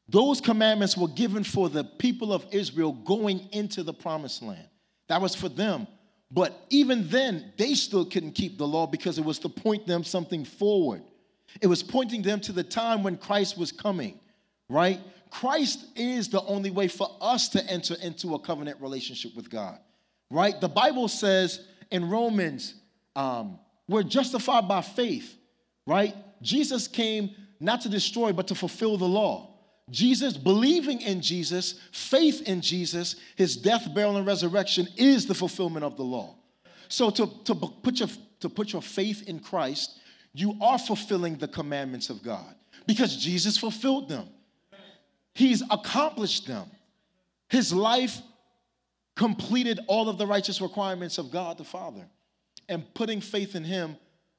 Those 0.09 0.41
commandments 0.41 0.97
were 0.97 1.09
given 1.09 1.45
for 1.45 1.69
the 1.69 1.85
people 1.85 2.33
of 2.33 2.47
Israel 2.53 2.93
going 2.93 3.49
into 3.53 3.83
the 3.83 3.95
promised 3.95 4.43
land. 4.43 4.69
That 5.09 5.21
was 5.21 5.35
for 5.35 5.49
them. 5.49 5.87
But 6.31 6.65
even 6.71 7.09
then, 7.09 7.53
they 7.59 7.75
still 7.75 8.05
couldn't 8.05 8.33
keep 8.33 8.59
the 8.59 8.67
law 8.67 8.87
because 8.87 9.19
it 9.19 9.25
was 9.25 9.39
to 9.41 9.49
point 9.49 9.87
them 9.87 10.03
something 10.05 10.45
forward. 10.45 11.03
It 11.61 11.67
was 11.67 11.83
pointing 11.83 12.23
them 12.23 12.41
to 12.41 12.53
the 12.53 12.65
time 12.65 13.03
when 13.03 13.19
Christ 13.19 13.59
was 13.59 13.73
coming, 13.73 14.19
right? 14.69 15.01
Christ 15.33 15.87
is 15.97 16.29
the 16.29 16.43
only 16.43 16.71
way 16.71 16.89
for 16.89 17.09
us 17.23 17.49
to 17.51 17.67
enter 17.67 17.95
into 18.03 18.35
a 18.35 18.39
covenant 18.39 18.79
relationship 18.83 19.35
with 19.35 19.49
God, 19.49 19.79
right? 20.31 20.61
The 20.61 20.69
Bible 20.69 21.09
says 21.09 21.65
in 21.91 22.11
Romans, 22.11 22.75
um, 23.17 23.59
we're 23.89 24.03
justified 24.03 24.69
by 24.69 24.83
faith, 24.83 25.35
right? 25.87 26.15
Jesus 26.43 26.87
came 26.87 27.31
not 27.59 27.81
to 27.81 27.89
destroy, 27.89 28.35
but 28.35 28.49
to 28.49 28.55
fulfill 28.55 28.99
the 28.99 29.09
law. 29.09 29.55
Jesus, 29.89 30.37
believing 30.37 31.01
in 31.01 31.23
Jesus, 31.23 31.81
faith 31.93 32.43
in 32.43 32.61
Jesus, 32.61 33.17
his 33.35 33.57
death, 33.57 33.89
burial, 33.95 34.19
and 34.19 34.27
resurrection 34.27 34.87
is 34.99 35.25
the 35.25 35.35
fulfillment 35.35 35.83
of 35.83 35.97
the 35.97 36.05
law. 36.05 36.37
So 36.89 37.09
to, 37.09 37.27
to, 37.45 37.55
put 37.55 38.01
your, 38.01 38.11
to 38.41 38.51
put 38.51 38.75
your 38.75 38.83
faith 38.83 39.27
in 39.27 39.41
Christ, 39.41 39.99
you 40.35 40.59
are 40.61 40.79
fulfilling 40.79 41.37
the 41.37 41.49
commandments 41.49 42.11
of 42.11 42.23
God 42.23 42.55
because 42.87 43.17
Jesus 43.17 43.57
fulfilled 43.57 44.11
them. 44.11 44.29
He's 45.35 45.63
accomplished 45.71 46.47
them. 46.47 46.71
His 47.49 47.73
life 47.73 48.19
completed 49.17 49.81
all 49.87 50.09
of 50.09 50.19
the 50.19 50.27
righteous 50.27 50.61
requirements 50.61 51.19
of 51.19 51.31
God 51.31 51.59
the 51.59 51.65
Father. 51.65 52.07
And 52.69 52.83
putting 52.95 53.21
faith 53.21 53.55
in 53.55 53.65
him 53.65 53.97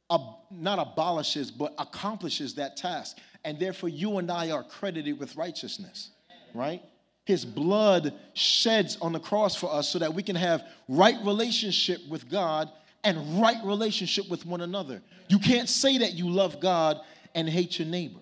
uh, 0.09 0.19
not 0.51 0.79
abolishes, 0.79 1.51
but 1.51 1.73
accomplishes 1.77 2.55
that 2.55 2.77
task 2.77 3.17
and 3.45 3.59
therefore 3.59 3.89
you 3.89 4.17
and 4.17 4.31
I 4.31 4.51
are 4.51 4.63
credited 4.63 5.19
with 5.19 5.35
righteousness, 5.35 6.11
right? 6.53 6.81
His 7.25 7.45
blood 7.45 8.13
sheds 8.33 8.97
on 9.01 9.13
the 9.13 9.19
cross 9.19 9.55
for 9.55 9.71
us 9.71 9.89
so 9.89 9.99
that 9.99 10.13
we 10.13 10.23
can 10.23 10.35
have 10.35 10.63
right 10.87 11.15
relationship 11.23 11.99
with 12.09 12.29
God 12.29 12.69
and 13.03 13.41
right 13.41 13.63
relationship 13.65 14.29
with 14.29 14.45
one 14.45 14.61
another. 14.61 15.01
You 15.27 15.39
can't 15.39 15.69
say 15.69 15.99
that 15.99 16.13
you 16.13 16.29
love 16.29 16.59
God 16.59 16.99
and 17.35 17.47
hate 17.49 17.79
your 17.79 17.87
neighbor. 17.87 18.19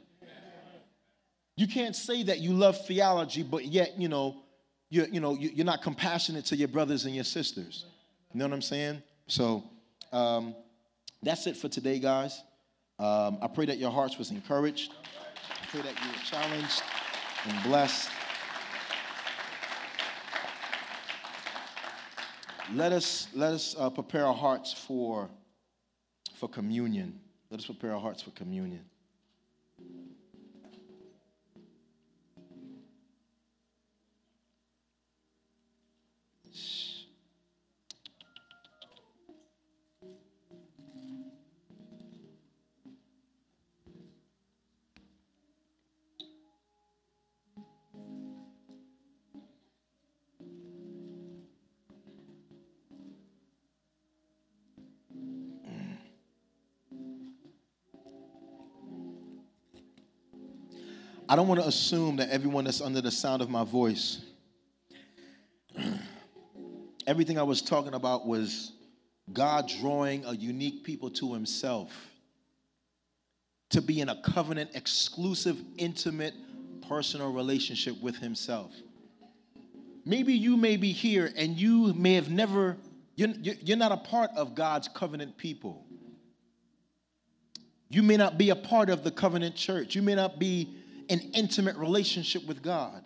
You 1.55 1.67
can't 1.67 1.95
say 1.95 2.23
that 2.23 2.39
you 2.39 2.53
love 2.53 2.85
theology, 2.85 3.43
but 3.43 3.65
yet, 3.65 3.99
you 3.99 4.07
know, 4.07 4.43
you're, 4.89 5.07
you 5.07 5.19
know, 5.19 5.35
you're 5.35 5.65
not 5.65 5.81
compassionate 5.81 6.45
to 6.45 6.55
your 6.55 6.67
brothers 6.67 7.05
and 7.05 7.15
your 7.15 7.23
sisters. 7.23 7.85
You 8.33 8.39
know 8.39 8.45
what 8.45 8.53
I'm 8.53 8.61
saying? 8.61 9.01
So 9.27 9.63
um, 10.11 10.55
that's 11.21 11.47
it 11.47 11.57
for 11.57 11.69
today, 11.69 11.99
guys. 11.99 12.41
Um, 12.99 13.39
I 13.41 13.47
pray 13.47 13.65
that 13.65 13.77
your 13.77 13.91
hearts 13.91 14.17
was 14.17 14.31
encouraged. 14.31 14.93
I 14.93 15.65
pray 15.67 15.81
that 15.81 15.93
you 16.03 16.11
were 16.11 16.23
challenged 16.23 16.83
and 17.47 17.63
blessed. 17.63 18.09
Let 22.73 22.91
us 22.93 23.27
let 23.33 23.53
us 23.53 23.75
uh, 23.77 23.89
prepare 23.89 24.25
our 24.25 24.33
hearts 24.33 24.71
for 24.71 25.29
for 26.35 26.47
communion. 26.47 27.19
Let 27.49 27.59
us 27.59 27.65
prepare 27.65 27.93
our 27.93 27.99
hearts 27.99 28.21
for 28.21 28.31
communion. 28.31 28.85
I 61.31 61.37
don't 61.37 61.47
want 61.47 61.61
to 61.61 61.67
assume 61.67 62.17
that 62.17 62.29
everyone 62.29 62.65
that's 62.65 62.81
under 62.81 62.99
the 62.99 63.09
sound 63.09 63.41
of 63.41 63.49
my 63.49 63.63
voice, 63.63 64.19
everything 67.07 67.39
I 67.39 67.43
was 67.43 67.61
talking 67.61 67.93
about 67.93 68.27
was 68.27 68.73
God 69.31 69.71
drawing 69.79 70.25
a 70.25 70.33
unique 70.33 70.83
people 70.83 71.09
to 71.11 71.33
himself 71.33 71.89
to 73.69 73.81
be 73.81 74.01
in 74.01 74.09
a 74.09 74.21
covenant, 74.23 74.71
exclusive, 74.73 75.57
intimate, 75.77 76.33
personal 76.89 77.31
relationship 77.31 78.01
with 78.01 78.17
himself. 78.17 78.73
Maybe 80.03 80.33
you 80.33 80.57
may 80.57 80.75
be 80.75 80.91
here 80.91 81.31
and 81.37 81.57
you 81.57 81.93
may 81.93 82.15
have 82.15 82.29
never, 82.29 82.75
you're, 83.15 83.29
you're 83.39 83.77
not 83.77 83.93
a 83.93 83.97
part 83.97 84.31
of 84.35 84.53
God's 84.53 84.89
covenant 84.89 85.37
people. 85.37 85.85
You 87.87 88.03
may 88.03 88.17
not 88.17 88.37
be 88.37 88.49
a 88.49 88.55
part 88.57 88.89
of 88.89 89.05
the 89.05 89.11
covenant 89.11 89.55
church. 89.55 89.95
You 89.95 90.01
may 90.01 90.15
not 90.15 90.37
be 90.37 90.75
an 91.09 91.19
intimate 91.33 91.75
relationship 91.75 92.45
with 92.45 92.61
God. 92.61 93.03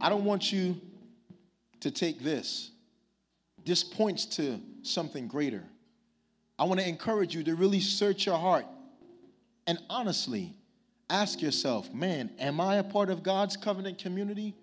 I 0.00 0.08
don't 0.08 0.24
want 0.24 0.52
you 0.52 0.80
to 1.80 1.90
take 1.90 2.20
this. 2.20 2.70
This 3.64 3.84
points 3.84 4.26
to 4.36 4.60
something 4.82 5.28
greater. 5.28 5.62
I 6.58 6.64
want 6.64 6.80
to 6.80 6.88
encourage 6.88 7.34
you 7.34 7.44
to 7.44 7.54
really 7.54 7.80
search 7.80 8.26
your 8.26 8.36
heart 8.36 8.66
and 9.66 9.78
honestly 9.88 10.54
ask 11.08 11.40
yourself 11.40 11.92
man, 11.92 12.30
am 12.38 12.60
I 12.60 12.76
a 12.76 12.84
part 12.84 13.10
of 13.10 13.22
God's 13.22 13.56
covenant 13.56 13.98
community? 13.98 14.54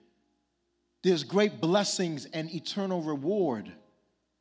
There's 1.03 1.23
great 1.23 1.61
blessings 1.61 2.25
and 2.25 2.53
eternal 2.53 3.01
reward 3.01 3.71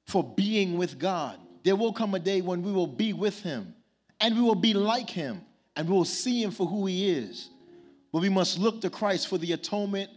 for 0.07 0.25
being 0.25 0.77
with 0.77 0.99
God. 0.99 1.39
There 1.63 1.77
will 1.77 1.93
come 1.93 2.15
a 2.15 2.19
day 2.19 2.41
when 2.41 2.63
we 2.63 2.73
will 2.73 2.87
be 2.87 3.13
with 3.13 3.43
Him 3.43 3.75
and 4.21 4.35
we 4.35 4.43
will 4.43 4.57
be 4.57 4.75
like 4.75 5.11
Him 5.11 5.43
and 5.79 5.89
we 5.89 5.95
will 5.95 6.05
see 6.05 6.43
Him 6.43 6.51
for 6.51 6.67
who 6.67 6.85
He 6.87 7.09
is. 7.09 7.49
But 8.13 8.21
we 8.21 8.29
must 8.29 8.59
look 8.59 8.81
to 8.81 8.91
Christ 8.91 9.29
for 9.29 9.39
the 9.39 9.53
atonement 9.53 10.11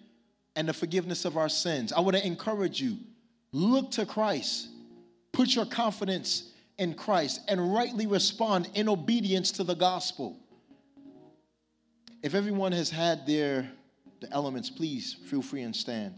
and 0.55 0.67
the 0.67 0.73
forgiveness 0.73 1.23
of 1.23 1.37
our 1.37 1.49
sins. 1.49 1.93
I 1.93 1.99
want 2.01 2.17
to 2.17 2.25
encourage 2.25 2.81
you 2.81 2.97
look 3.53 3.91
to 3.91 4.05
Christ, 4.05 4.69
put 5.31 5.55
your 5.55 5.65
confidence 5.65 6.51
in 6.77 6.95
Christ, 6.95 7.41
and 7.47 7.73
rightly 7.73 8.07
respond 8.07 8.69
in 8.73 8.89
obedience 8.89 9.51
to 9.53 9.63
the 9.63 9.75
gospel. 9.75 10.37
If 12.23 12.33
everyone 12.33 12.71
has 12.71 12.89
had 12.89 13.27
their 13.27 13.71
the 14.19 14.31
elements, 14.31 14.69
please 14.69 15.15
feel 15.25 15.41
free 15.41 15.61
and 15.61 15.75
stand. 15.75 16.15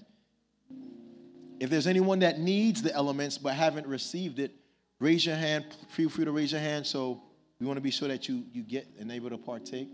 If 1.59 1.69
there's 1.69 1.87
anyone 1.87 2.19
that 2.19 2.39
needs 2.39 2.81
the 2.81 2.93
elements 2.93 3.37
but 3.37 3.53
haven't 3.53 3.87
received 3.87 4.39
it, 4.39 4.51
raise 4.99 5.25
your 5.25 5.35
hand. 5.35 5.65
Feel 5.89 6.09
free 6.09 6.25
to 6.25 6.31
raise 6.31 6.51
your 6.51 6.61
hand 6.61 6.85
so 6.85 7.23
we 7.63 7.67
want 7.67 7.77
to 7.77 7.81
be 7.81 7.91
sure 7.91 8.09
that 8.09 8.27
you, 8.27 8.43
you 8.51 8.61
get 8.61 8.85
and 8.99 9.09
able 9.09 9.29
to 9.29 9.37
partake. 9.37 9.87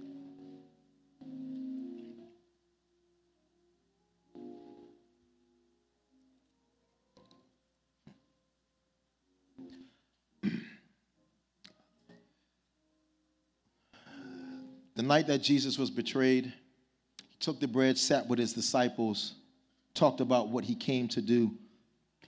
the 14.95 15.03
night 15.03 15.28
that 15.28 15.43
Jesus 15.43 15.78
was 15.78 15.91
betrayed, 15.91 16.45
he 16.45 17.36
took 17.39 17.59
the 17.59 17.67
bread, 17.67 17.99
sat 17.99 18.26
with 18.28 18.39
his 18.39 18.53
disciples, 18.53 19.36
talked 19.93 20.22
about 20.22 20.49
what 20.49 20.63
he 20.63 20.74
came 20.74 21.07
to 21.09 21.22
do. 21.22 21.51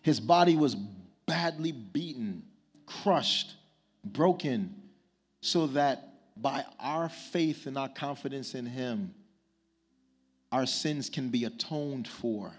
His 0.03 0.19
body 0.19 0.55
was 0.55 0.75
badly 1.25 1.71
beaten, 1.71 2.43
crushed, 2.85 3.55
broken, 4.05 4.75
so 5.41 5.67
that 5.67 6.07
by 6.37 6.63
our 6.79 7.09
faith 7.09 7.65
and 7.67 7.77
our 7.77 7.89
confidence 7.89 8.55
in 8.55 8.65
him, 8.65 9.13
our 10.51 10.65
sins 10.65 11.09
can 11.09 11.29
be 11.29 11.45
atoned 11.45 12.07
for, 12.07 12.53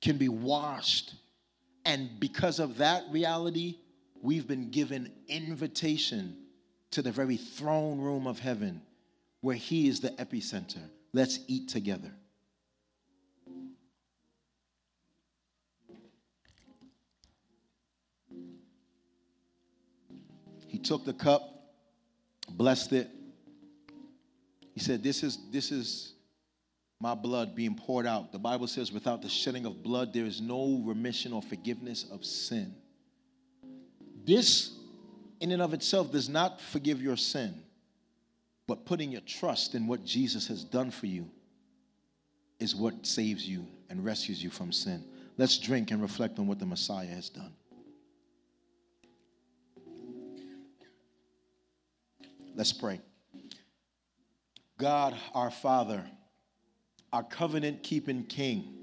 can 0.00 0.16
be 0.16 0.28
washed. 0.28 1.14
And 1.84 2.20
because 2.20 2.58
of 2.58 2.78
that 2.78 3.04
reality, 3.10 3.78
we've 4.22 4.46
been 4.46 4.70
given 4.70 5.10
invitation 5.28 6.36
to 6.90 7.02
the 7.02 7.12
very 7.12 7.36
throne 7.36 8.00
room 8.00 8.26
of 8.26 8.38
heaven 8.38 8.82
where 9.40 9.56
he 9.56 9.88
is 9.88 10.00
the 10.00 10.10
epicenter. 10.10 10.82
Let's 11.12 11.40
eat 11.46 11.68
together. 11.68 12.12
He 20.66 20.78
took 20.78 21.04
the 21.04 21.12
cup, 21.12 21.49
blessed 22.50 22.92
it. 22.92 23.10
He 24.74 24.80
said, 24.80 25.02
This 25.02 25.22
is, 25.22 25.38
this 25.50 25.72
is 25.72 26.14
my 27.00 27.14
blood 27.14 27.54
being 27.54 27.74
poured 27.74 28.06
out. 28.06 28.30
The 28.30 28.38
Bible 28.38 28.66
says, 28.66 28.92
without 28.92 29.22
the 29.22 29.28
shedding 29.28 29.64
of 29.64 29.82
blood, 29.82 30.12
there 30.12 30.26
is 30.26 30.40
no 30.40 30.82
remission 30.84 31.32
or 31.32 31.40
forgiveness 31.40 32.04
of 32.12 32.24
sin. 32.24 32.74
This, 34.26 34.72
in 35.40 35.50
and 35.50 35.62
of 35.62 35.72
itself, 35.72 36.12
does 36.12 36.28
not 36.28 36.60
forgive 36.60 37.00
your 37.00 37.16
sin. 37.16 37.54
But 38.66 38.84
putting 38.84 39.10
your 39.10 39.22
trust 39.22 39.74
in 39.74 39.86
what 39.86 40.04
Jesus 40.04 40.46
has 40.48 40.62
done 40.62 40.90
for 40.90 41.06
you 41.06 41.28
is 42.60 42.76
what 42.76 43.06
saves 43.06 43.48
you 43.48 43.66
and 43.88 44.04
rescues 44.04 44.42
you 44.44 44.50
from 44.50 44.70
sin. 44.70 45.02
Let's 45.38 45.58
drink 45.58 45.90
and 45.90 46.02
reflect 46.02 46.38
on 46.38 46.46
what 46.46 46.58
the 46.58 46.66
Messiah 46.66 47.06
has 47.06 47.30
done. 47.30 47.54
Let's 52.60 52.74
pray. 52.74 53.00
God, 54.76 55.16
our 55.32 55.50
Father, 55.50 56.04
our 57.10 57.22
covenant 57.22 57.82
keeping 57.82 58.24
King, 58.24 58.74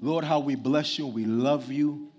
Lord, 0.00 0.24
how 0.24 0.40
we 0.40 0.56
bless 0.56 0.98
you, 0.98 1.06
we 1.06 1.24
love 1.24 1.70
you, 1.70 2.10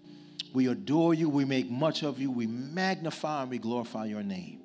we 0.53 0.67
adore 0.67 1.13
you, 1.13 1.27
we 1.27 1.43
make 1.43 1.69
much 1.69 2.03
of 2.03 2.21
you, 2.21 2.31
we 2.31 2.47
magnify 2.47 3.41
and 3.41 3.51
we 3.51 3.57
glorify 3.57 4.05
your 4.05 4.23
name. 4.23 4.61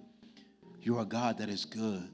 You're 0.80 1.00
a 1.00 1.04
God 1.04 1.38
that 1.38 1.48
is 1.48 1.64
good. 1.64 2.08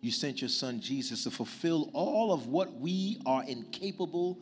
You 0.00 0.10
sent 0.10 0.40
your 0.40 0.48
son 0.48 0.80
Jesus 0.80 1.24
to 1.24 1.30
fulfill 1.30 1.90
all 1.92 2.32
of 2.32 2.46
what 2.46 2.72
we 2.80 3.20
are 3.26 3.44
incapable 3.44 4.38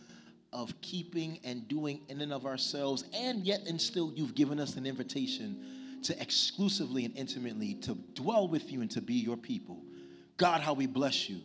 of 0.53 0.81
keeping 0.81 1.41
and 1.43 1.67
doing 1.67 2.03
in 2.09 2.21
and 2.21 2.33
of 2.33 2.47
ourselves, 2.47 3.03
and 3.13 3.45
yet 3.45 3.63
and 3.67 3.81
still 3.81 4.13
you've 4.15 4.37
given 4.37 4.61
us 4.61 4.77
an 4.77 4.87
invitation 4.87 5.78
to 6.05 6.21
exclusively 6.21 7.05
and 7.05 7.17
intimately 7.17 7.75
to 7.75 7.95
dwell 8.15 8.49
with 8.49 8.71
you 8.71 8.81
and 8.81 8.91
to 8.93 9.01
be 9.01 9.15
your 9.15 9.37
people. 9.37 9.83
God, 10.37 10.61
how 10.61 10.73
we 10.73 10.87
bless 10.87 11.29
you. 11.29 11.41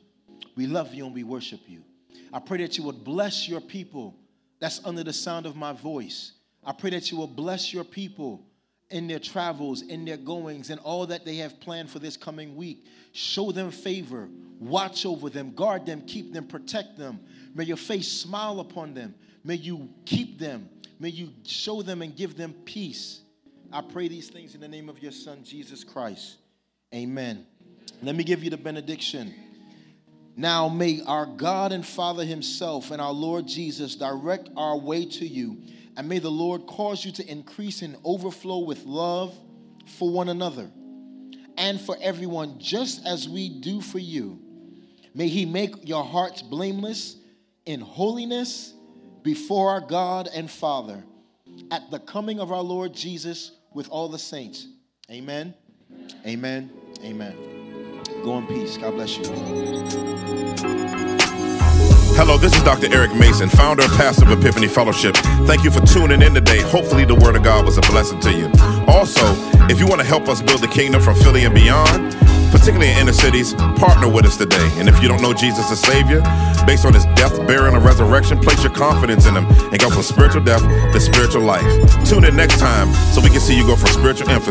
We 0.56 0.68
love 0.68 0.94
you 0.94 1.06
and 1.06 1.14
we 1.14 1.24
worship 1.24 1.62
you. 1.68 1.84
I 2.32 2.40
pray 2.40 2.60
that 2.60 2.78
you 2.78 2.84
would 2.84 3.04
bless 3.04 3.48
your 3.48 3.62
people 3.62 4.16
that's 4.60 4.80
under 4.86 5.04
the 5.04 5.14
sound 5.14 5.46
of 5.46 5.56
my 5.56 5.74
voice. 5.74 6.34
I 6.64 6.72
pray 6.72 6.92
that 6.92 7.12
you 7.12 7.18
will 7.18 7.28
bless 7.28 7.74
your 7.74 7.84
people 7.84 8.46
in 8.90 9.08
their 9.08 9.20
travels, 9.20 9.82
in 9.82 10.06
their 10.06 10.18
goings, 10.18 10.70
and 10.70 10.80
all 10.82 11.08
that 11.08 11.26
they 11.26 11.38
have 11.38 11.60
planned 11.60 11.90
for 11.90 12.00
this 12.00 12.16
coming 12.16 12.56
week. 12.56 12.86
Show 13.12 13.52
them 13.52 13.72
favor, 13.72 14.30
watch 14.60 15.06
over 15.06 15.30
them, 15.30 15.54
guard 15.54 15.86
them, 15.86 16.02
keep 16.06 16.32
them, 16.32 16.46
protect 16.46 16.98
them. 16.98 17.20
May 17.56 17.66
your 17.66 17.78
face 17.78 18.08
smile 18.08 18.60
upon 18.60 18.94
them. 18.94 19.16
May 19.44 19.56
you 19.56 19.90
keep 20.06 20.40
them. 20.40 20.70
May 21.00 21.10
you 21.10 21.32
show 21.44 21.82
them 21.82 22.02
and 22.02 22.16
give 22.16 22.38
them 22.38 22.54
peace. 22.66 23.23
I 23.74 23.82
pray 23.82 24.08
these 24.08 24.30
things 24.30 24.54
in 24.54 24.62
the 24.62 24.68
name 24.68 24.88
of 24.88 25.02
your 25.02 25.12
Son, 25.12 25.44
Jesus 25.44 25.84
Christ. 25.84 26.38
Amen. 26.94 27.46
Let 28.04 28.16
me 28.16 28.24
give 28.24 28.44
you 28.44 28.52
the 28.52 28.58
benediction. 28.58 29.34
Now 30.36 30.70
may 30.70 31.02
our 31.08 31.26
God 31.26 31.72
and 31.72 31.86
Father 31.86 32.24
Himself 32.24 32.92
and 32.92 33.02
our 33.02 33.12
Lord 33.12 33.48
Jesus 33.48 33.96
direct 33.96 34.50
our 34.56 34.78
way 34.78 35.06
to 35.06 35.28
you 35.28 35.58
and 35.96 36.08
may 36.08 36.20
the 36.20 36.32
Lord 36.32 36.66
cause 36.66 37.06
you 37.06 37.12
to 37.14 37.28
increase 37.28 37.82
and 37.82 37.98
overflow 38.04 38.60
with 38.60 38.86
love 38.86 39.36
for 39.86 40.10
one 40.10 40.30
another 40.30 40.70
and 41.58 41.80
for 41.80 41.96
everyone, 42.02 42.60
just 42.60 43.06
as 43.06 43.30
we 43.30 43.50
do 43.50 43.80
for 43.82 44.00
you. 44.00 44.40
May 45.14 45.28
He 45.28 45.46
make 45.46 45.88
your 45.88 46.04
hearts 46.04 46.42
blameless 46.42 47.18
in 47.66 47.80
holiness 47.80 48.74
before 49.22 49.70
our 49.72 49.82
God 49.82 50.30
and 50.34 50.50
Father 50.50 51.04
at 51.70 51.92
the 51.92 52.00
coming 52.00 52.40
of 52.40 52.52
our 52.52 52.64
Lord 52.64 52.94
Jesus 52.94 53.52
with 53.74 53.90
all 53.90 54.08
the 54.08 54.20
saints. 54.20 54.68
Amen. 55.10 55.54
Amen. 56.26 56.72
Amen. 57.04 57.36
Go 58.24 58.38
in 58.38 58.48
peace. 58.48 58.78
God 58.78 58.94
bless 58.94 59.18
you. 59.18 59.24
Hello, 62.16 62.38
this 62.38 62.56
is 62.56 62.62
Dr. 62.62 62.94
Eric 62.94 63.16
Mason, 63.16 63.50
founder 63.50 63.84
and 63.84 63.92
pastor 63.94 64.26
of 64.26 64.40
Epiphany 64.40 64.68
Fellowship. 64.68 65.16
Thank 65.48 65.64
you 65.64 65.72
for 65.72 65.82
tuning 65.82 66.22
in 66.22 66.34
today. 66.34 66.62
Hopefully, 66.62 67.06
the 67.06 67.16
Word 67.16 67.36
of 67.36 67.44
God 67.44 67.66
was 67.66 67.78
a 67.78 67.82
blessing 67.82 68.20
to 68.22 68.32
you. 68.32 68.52
Also, 68.88 69.26
if 69.68 69.80
you 69.80 69.88
want 69.88 70.00
to 70.00 70.06
help 70.08 70.30
us 70.30 70.42
build 70.42 70.62
the 70.62 70.68
kingdom 70.68 71.02
from 71.02 71.16
Philly 71.16 71.44
and 71.44 71.56
beyond, 71.56 72.14
particularly 72.54 72.92
in 72.92 72.98
inner 73.00 73.14
cities, 73.14 73.56
partner 73.82 74.08
with 74.08 74.26
us 74.26 74.38
today. 74.38 74.70
And 74.78 74.88
if 74.88 75.02
you 75.02 75.08
don't 75.08 75.24
know 75.24 75.34
Jesus 75.34 75.72
as 75.72 75.82
Savior, 75.82 76.22
based 76.70 76.86
on 76.86 76.94
his 76.94 77.06
death, 77.18 77.36
burial, 77.48 77.74
and 77.74 77.84
resurrection, 77.84 78.38
place 78.38 78.62
your 78.64 78.72
confidence 78.72 79.26
in 79.26 79.36
him 79.36 79.46
and 79.74 79.80
go 79.80 79.90
from 79.90 80.04
spiritual 80.04 80.44
death 80.44 80.62
to 80.62 81.00
spiritual 81.00 81.42
life. 81.42 81.66
Tune 82.06 82.26
in 82.26 82.36
next 82.36 82.60
time 82.60 82.94
so 83.12 83.22
we 83.22 83.30
can 83.30 83.42
see 83.42 83.58
you 83.58 83.66
go 83.66 83.76
from 83.76 83.90
spiritual 83.90 84.30
infants 84.30 84.44